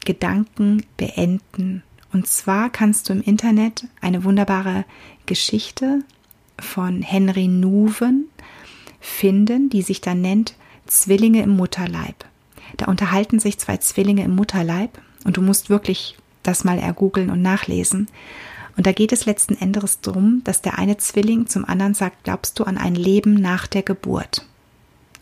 Gedanken 0.04 0.84
beenden. 0.96 1.82
Und 2.12 2.26
zwar 2.26 2.70
kannst 2.70 3.08
du 3.08 3.12
im 3.12 3.22
Internet 3.22 3.86
eine 4.00 4.24
wunderbare 4.24 4.84
Geschichte 5.26 6.00
von 6.58 7.02
Henry 7.02 7.48
Nuven 7.48 8.26
finden, 9.00 9.68
die 9.70 9.82
sich 9.82 10.00
dann 10.00 10.20
nennt 10.20 10.54
Zwillinge 10.86 11.42
im 11.42 11.50
Mutterleib. 11.50 12.24
Da 12.76 12.86
unterhalten 12.86 13.38
sich 13.38 13.58
zwei 13.58 13.76
Zwillinge 13.76 14.24
im 14.24 14.34
Mutterleib 14.34 14.98
und 15.24 15.36
du 15.36 15.42
musst 15.42 15.70
wirklich 15.70 16.16
das 16.42 16.64
mal 16.64 16.78
ergoogeln 16.78 17.30
und 17.30 17.42
nachlesen. 17.42 18.08
Und 18.76 18.86
da 18.86 18.92
geht 18.92 19.12
es 19.12 19.26
letzten 19.26 19.56
Endes 19.56 20.00
darum, 20.00 20.42
dass 20.44 20.62
der 20.62 20.78
eine 20.78 20.96
Zwilling 20.96 21.46
zum 21.46 21.64
anderen 21.64 21.94
sagt, 21.94 22.24
glaubst 22.24 22.58
du 22.58 22.64
an 22.64 22.76
ein 22.76 22.94
Leben 22.94 23.34
nach 23.34 23.66
der 23.66 23.82
Geburt? 23.82 24.44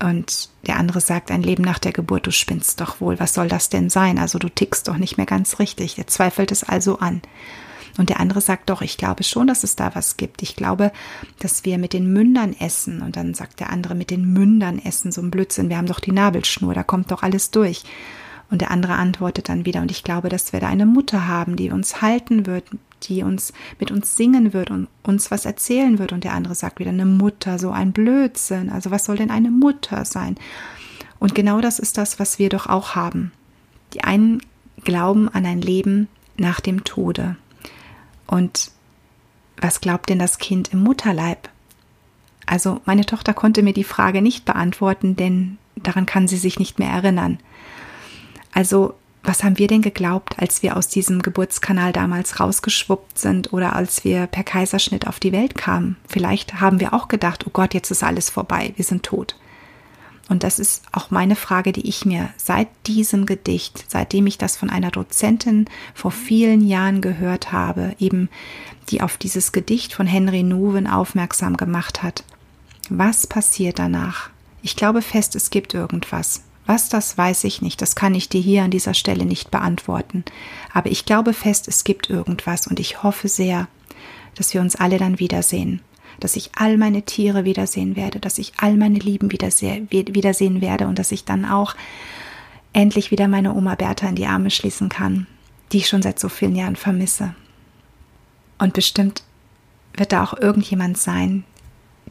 Und 0.02 0.48
der 0.66 0.78
andere 0.78 1.00
sagt, 1.00 1.30
ein 1.30 1.42
Leben 1.42 1.62
nach 1.62 1.78
der 1.78 1.92
Geburt, 1.92 2.26
du 2.26 2.32
spinnst 2.32 2.80
doch 2.80 3.00
wohl, 3.00 3.20
was 3.20 3.34
soll 3.34 3.48
das 3.48 3.68
denn 3.68 3.88
sein? 3.88 4.18
Also 4.18 4.38
du 4.38 4.48
tickst 4.48 4.88
doch 4.88 4.96
nicht 4.96 5.16
mehr 5.16 5.26
ganz 5.26 5.58
richtig. 5.58 5.96
Er 5.98 6.06
zweifelt 6.06 6.50
es 6.50 6.64
also 6.64 6.98
an. 6.98 7.22
Und 7.98 8.08
der 8.08 8.20
andere 8.20 8.40
sagt 8.40 8.70
doch, 8.70 8.80
ich 8.80 8.96
glaube 8.96 9.22
schon, 9.22 9.46
dass 9.46 9.64
es 9.64 9.76
da 9.76 9.94
was 9.94 10.16
gibt. 10.16 10.42
Ich 10.42 10.56
glaube, 10.56 10.92
dass 11.38 11.64
wir 11.64 11.78
mit 11.78 11.92
den 11.92 12.12
Mündern 12.12 12.56
essen. 12.58 13.02
Und 13.02 13.16
dann 13.16 13.34
sagt 13.34 13.60
der 13.60 13.70
andere, 13.70 13.94
mit 13.94 14.10
den 14.10 14.32
Mündern 14.32 14.78
essen, 14.78 15.12
so 15.12 15.20
ein 15.20 15.30
Blödsinn. 15.30 15.68
Wir 15.68 15.76
haben 15.76 15.86
doch 15.86 16.00
die 16.00 16.12
Nabelschnur, 16.12 16.74
da 16.74 16.82
kommt 16.82 17.10
doch 17.10 17.22
alles 17.22 17.50
durch. 17.50 17.84
Und 18.52 18.60
der 18.60 18.70
andere 18.70 18.96
antwortet 18.96 19.48
dann 19.48 19.64
wieder, 19.64 19.80
und 19.80 19.90
ich 19.90 20.04
glaube, 20.04 20.28
dass 20.28 20.52
wir 20.52 20.60
da 20.60 20.68
eine 20.68 20.84
Mutter 20.84 21.26
haben, 21.26 21.56
die 21.56 21.70
uns 21.70 22.02
halten 22.02 22.44
wird, 22.44 22.64
die 23.04 23.22
uns 23.22 23.54
mit 23.80 23.90
uns 23.90 24.14
singen 24.14 24.52
wird 24.52 24.70
und 24.70 24.88
uns 25.02 25.30
was 25.30 25.46
erzählen 25.46 25.98
wird. 25.98 26.12
Und 26.12 26.22
der 26.22 26.34
andere 26.34 26.54
sagt 26.54 26.78
wieder 26.78 26.90
eine 26.90 27.06
Mutter, 27.06 27.58
so 27.58 27.70
ein 27.70 27.92
Blödsinn. 27.92 28.68
Also 28.68 28.90
was 28.90 29.06
soll 29.06 29.16
denn 29.16 29.30
eine 29.30 29.50
Mutter 29.50 30.04
sein? 30.04 30.36
Und 31.18 31.34
genau 31.34 31.62
das 31.62 31.78
ist 31.78 31.96
das, 31.96 32.20
was 32.20 32.38
wir 32.38 32.50
doch 32.50 32.66
auch 32.66 32.94
haben. 32.94 33.32
Die 33.94 34.04
einen 34.04 34.42
glauben 34.84 35.30
an 35.30 35.46
ein 35.46 35.62
Leben 35.62 36.08
nach 36.36 36.60
dem 36.60 36.84
Tode. 36.84 37.36
Und 38.26 38.70
was 39.56 39.80
glaubt 39.80 40.10
denn 40.10 40.18
das 40.18 40.36
Kind 40.36 40.74
im 40.74 40.82
Mutterleib? 40.82 41.48
Also 42.44 42.82
meine 42.84 43.06
Tochter 43.06 43.32
konnte 43.32 43.62
mir 43.62 43.72
die 43.72 43.82
Frage 43.82 44.20
nicht 44.20 44.44
beantworten, 44.44 45.16
denn 45.16 45.56
daran 45.76 46.04
kann 46.04 46.28
sie 46.28 46.36
sich 46.36 46.58
nicht 46.58 46.78
mehr 46.78 46.90
erinnern. 46.90 47.38
Also 48.52 48.94
was 49.24 49.44
haben 49.44 49.58
wir 49.58 49.68
denn 49.68 49.82
geglaubt, 49.82 50.38
als 50.38 50.62
wir 50.62 50.76
aus 50.76 50.88
diesem 50.88 51.22
Geburtskanal 51.22 51.92
damals 51.92 52.40
rausgeschwuppt 52.40 53.18
sind 53.18 53.52
oder 53.52 53.76
als 53.76 54.02
wir 54.04 54.26
per 54.26 54.42
Kaiserschnitt 54.42 55.06
auf 55.06 55.20
die 55.20 55.32
Welt 55.32 55.54
kamen? 55.54 55.96
Vielleicht 56.08 56.60
haben 56.60 56.80
wir 56.80 56.92
auch 56.92 57.06
gedacht, 57.06 57.46
oh 57.46 57.50
Gott, 57.52 57.72
jetzt 57.72 57.90
ist 57.90 58.02
alles 58.02 58.30
vorbei, 58.30 58.72
wir 58.76 58.84
sind 58.84 59.04
tot. 59.04 59.36
Und 60.28 60.42
das 60.42 60.58
ist 60.58 60.82
auch 60.92 61.10
meine 61.10 61.36
Frage, 61.36 61.72
die 61.72 61.88
ich 61.88 62.04
mir 62.04 62.30
seit 62.36 62.68
diesem 62.86 63.26
Gedicht, 63.26 63.84
seitdem 63.88 64.26
ich 64.26 64.38
das 64.38 64.56
von 64.56 64.70
einer 64.70 64.90
Dozentin 64.90 65.66
vor 65.94 66.10
vielen 66.10 66.66
Jahren 66.66 67.00
gehört 67.00 67.52
habe, 67.52 67.94
eben 67.98 68.28
die 68.88 69.02
auf 69.02 69.18
dieses 69.18 69.52
Gedicht 69.52 69.92
von 69.92 70.06
Henry 70.06 70.42
Nuven 70.42 70.86
aufmerksam 70.86 71.56
gemacht 71.56 72.02
hat. 72.02 72.24
Was 72.88 73.26
passiert 73.26 73.78
danach? 73.78 74.30
Ich 74.62 74.74
glaube 74.74 75.02
fest, 75.02 75.36
es 75.36 75.50
gibt 75.50 75.74
irgendwas. 75.74 76.42
Was 76.66 76.88
das 76.88 77.18
weiß 77.18 77.44
ich 77.44 77.60
nicht, 77.60 77.82
das 77.82 77.96
kann 77.96 78.14
ich 78.14 78.28
dir 78.28 78.40
hier 78.40 78.62
an 78.62 78.70
dieser 78.70 78.94
Stelle 78.94 79.24
nicht 79.24 79.50
beantworten. 79.50 80.24
Aber 80.72 80.90
ich 80.90 81.04
glaube 81.04 81.34
fest, 81.34 81.66
es 81.68 81.84
gibt 81.84 82.08
irgendwas 82.08 82.66
und 82.66 82.78
ich 82.78 83.02
hoffe 83.02 83.28
sehr, 83.28 83.68
dass 84.36 84.54
wir 84.54 84.60
uns 84.60 84.76
alle 84.76 84.98
dann 84.98 85.18
wiedersehen, 85.18 85.80
dass 86.20 86.36
ich 86.36 86.50
all 86.54 86.78
meine 86.78 87.02
Tiere 87.02 87.44
wiedersehen 87.44 87.96
werde, 87.96 88.20
dass 88.20 88.38
ich 88.38 88.52
all 88.58 88.76
meine 88.76 88.98
Lieben 88.98 89.32
wiedersehen 89.32 90.60
werde 90.60 90.86
und 90.86 90.98
dass 90.98 91.12
ich 91.12 91.24
dann 91.24 91.44
auch 91.44 91.74
endlich 92.72 93.10
wieder 93.10 93.28
meine 93.28 93.54
Oma 93.54 93.74
Bertha 93.74 94.08
in 94.08 94.14
die 94.14 94.26
Arme 94.26 94.50
schließen 94.50 94.88
kann, 94.88 95.26
die 95.72 95.78
ich 95.78 95.88
schon 95.88 96.02
seit 96.02 96.18
so 96.18 96.28
vielen 96.28 96.54
Jahren 96.54 96.76
vermisse. 96.76 97.34
Und 98.58 98.72
bestimmt 98.72 99.24
wird 99.94 100.12
da 100.12 100.22
auch 100.22 100.34
irgendjemand 100.34 100.96
sein, 100.96 101.44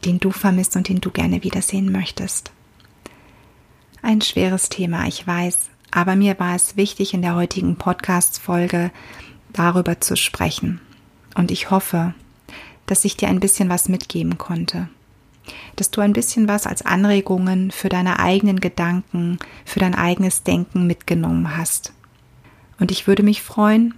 den 0.04 0.20
du 0.20 0.30
vermisst 0.30 0.76
und 0.76 0.88
den 0.88 1.00
du 1.00 1.10
gerne 1.10 1.42
wiedersehen 1.42 1.90
möchtest. 1.90 2.52
Ein 4.04 4.20
schweres 4.20 4.68
Thema, 4.68 5.06
ich 5.06 5.24
weiß, 5.24 5.70
aber 5.92 6.16
mir 6.16 6.36
war 6.40 6.56
es 6.56 6.76
wichtig, 6.76 7.14
in 7.14 7.22
der 7.22 7.36
heutigen 7.36 7.76
Podcast-Folge 7.76 8.90
darüber 9.52 10.00
zu 10.00 10.16
sprechen. 10.16 10.80
Und 11.36 11.52
ich 11.52 11.70
hoffe, 11.70 12.12
dass 12.86 13.04
ich 13.04 13.16
dir 13.16 13.28
ein 13.28 13.38
bisschen 13.38 13.68
was 13.68 13.88
mitgeben 13.88 14.38
konnte. 14.38 14.88
Dass 15.76 15.92
du 15.92 16.00
ein 16.00 16.14
bisschen 16.14 16.48
was 16.48 16.66
als 16.66 16.84
Anregungen 16.84 17.70
für 17.70 17.88
deine 17.88 18.18
eigenen 18.18 18.58
Gedanken, 18.58 19.38
für 19.64 19.78
dein 19.78 19.94
eigenes 19.94 20.42
Denken 20.42 20.88
mitgenommen 20.88 21.56
hast. 21.56 21.92
Und 22.80 22.90
ich 22.90 23.06
würde 23.06 23.22
mich 23.22 23.40
freuen, 23.40 23.94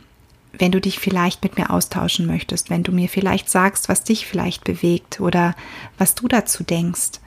wenn 0.53 0.71
du 0.71 0.83
dich 0.83 0.99
vielleicht 0.99 1.43
mit 1.43 1.57
mir 1.57 1.71
austauschen 1.71 2.27
möchtest, 2.27 2.69
wenn 2.69 2.83
du 2.83 2.93
mir 2.93 3.09
vielleicht 3.09 3.49
sagst, 3.49 3.89
was 3.89 4.05
dich 4.05 4.27
vielleicht 4.27 4.65
bewegt 4.65 5.19
oder 5.19 5.57
was 5.97 6.15
du 6.15 6.29
dazu 6.29 6.63
denkst. 6.63 7.21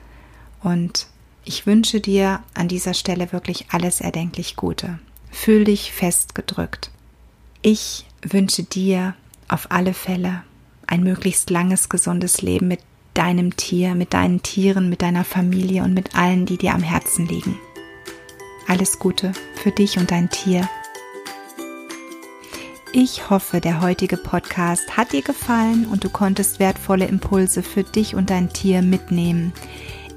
Und 0.62 1.08
ich 1.48 1.66
wünsche 1.66 1.98
dir 2.00 2.40
an 2.52 2.68
dieser 2.68 2.92
Stelle 2.92 3.32
wirklich 3.32 3.66
alles 3.70 4.02
erdenklich 4.02 4.54
Gute. 4.54 4.98
Fühl 5.30 5.64
dich 5.64 5.92
festgedrückt. 5.92 6.90
Ich 7.62 8.04
wünsche 8.22 8.64
dir 8.64 9.14
auf 9.48 9.70
alle 9.70 9.94
Fälle 9.94 10.42
ein 10.86 11.02
möglichst 11.02 11.48
langes, 11.48 11.88
gesundes 11.88 12.42
Leben 12.42 12.68
mit 12.68 12.80
deinem 13.14 13.56
Tier, 13.56 13.94
mit 13.94 14.12
deinen 14.12 14.42
Tieren, 14.42 14.90
mit 14.90 15.00
deiner 15.00 15.24
Familie 15.24 15.84
und 15.84 15.94
mit 15.94 16.14
allen, 16.14 16.44
die 16.44 16.58
dir 16.58 16.74
am 16.74 16.82
Herzen 16.82 17.26
liegen. 17.26 17.58
Alles 18.66 18.98
Gute 18.98 19.32
für 19.54 19.70
dich 19.70 19.96
und 19.96 20.10
dein 20.10 20.28
Tier. 20.28 20.68
Ich 22.92 23.30
hoffe, 23.30 23.60
der 23.60 23.80
heutige 23.80 24.18
Podcast 24.18 24.98
hat 24.98 25.12
dir 25.12 25.22
gefallen 25.22 25.86
und 25.86 26.04
du 26.04 26.10
konntest 26.10 26.58
wertvolle 26.58 27.06
Impulse 27.06 27.62
für 27.62 27.84
dich 27.84 28.14
und 28.14 28.28
dein 28.28 28.50
Tier 28.50 28.82
mitnehmen. 28.82 29.54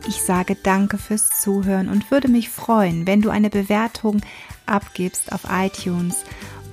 Ich 0.07 0.21
sage 0.21 0.55
danke 0.55 0.97
fürs 0.97 1.29
Zuhören 1.41 1.89
und 1.89 2.09
würde 2.11 2.27
mich 2.27 2.49
freuen, 2.49 3.05
wenn 3.05 3.21
du 3.21 3.29
eine 3.29 3.49
Bewertung 3.49 4.21
abgibst 4.65 5.31
auf 5.31 5.41
iTunes 5.49 6.23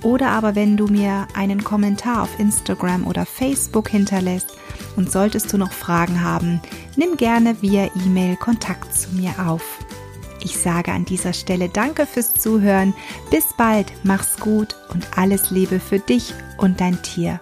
oder 0.01 0.29
aber 0.29 0.55
wenn 0.55 0.77
du 0.77 0.87
mir 0.87 1.27
einen 1.33 1.63
Kommentar 1.63 2.23
auf 2.23 2.39
Instagram 2.39 3.05
oder 3.05 3.25
Facebook 3.25 3.89
hinterlässt. 3.89 4.57
Und 4.95 5.11
solltest 5.11 5.51
du 5.53 5.57
noch 5.57 5.71
Fragen 5.71 6.23
haben, 6.23 6.61
nimm 6.95 7.17
gerne 7.17 7.61
via 7.61 7.89
E-Mail 8.05 8.35
Kontakt 8.35 8.93
zu 8.97 9.13
mir 9.13 9.33
auf. 9.45 9.63
Ich 10.41 10.57
sage 10.57 10.91
an 10.91 11.05
dieser 11.05 11.33
Stelle 11.33 11.69
Danke 11.69 12.05
fürs 12.05 12.33
Zuhören. 12.33 12.93
Bis 13.29 13.45
bald, 13.57 13.91
mach's 14.03 14.37
gut 14.37 14.75
und 14.93 15.17
alles 15.17 15.51
Liebe 15.51 15.79
für 15.79 15.99
dich 15.99 16.33
und 16.57 16.79
dein 16.79 17.01
Tier. 17.01 17.41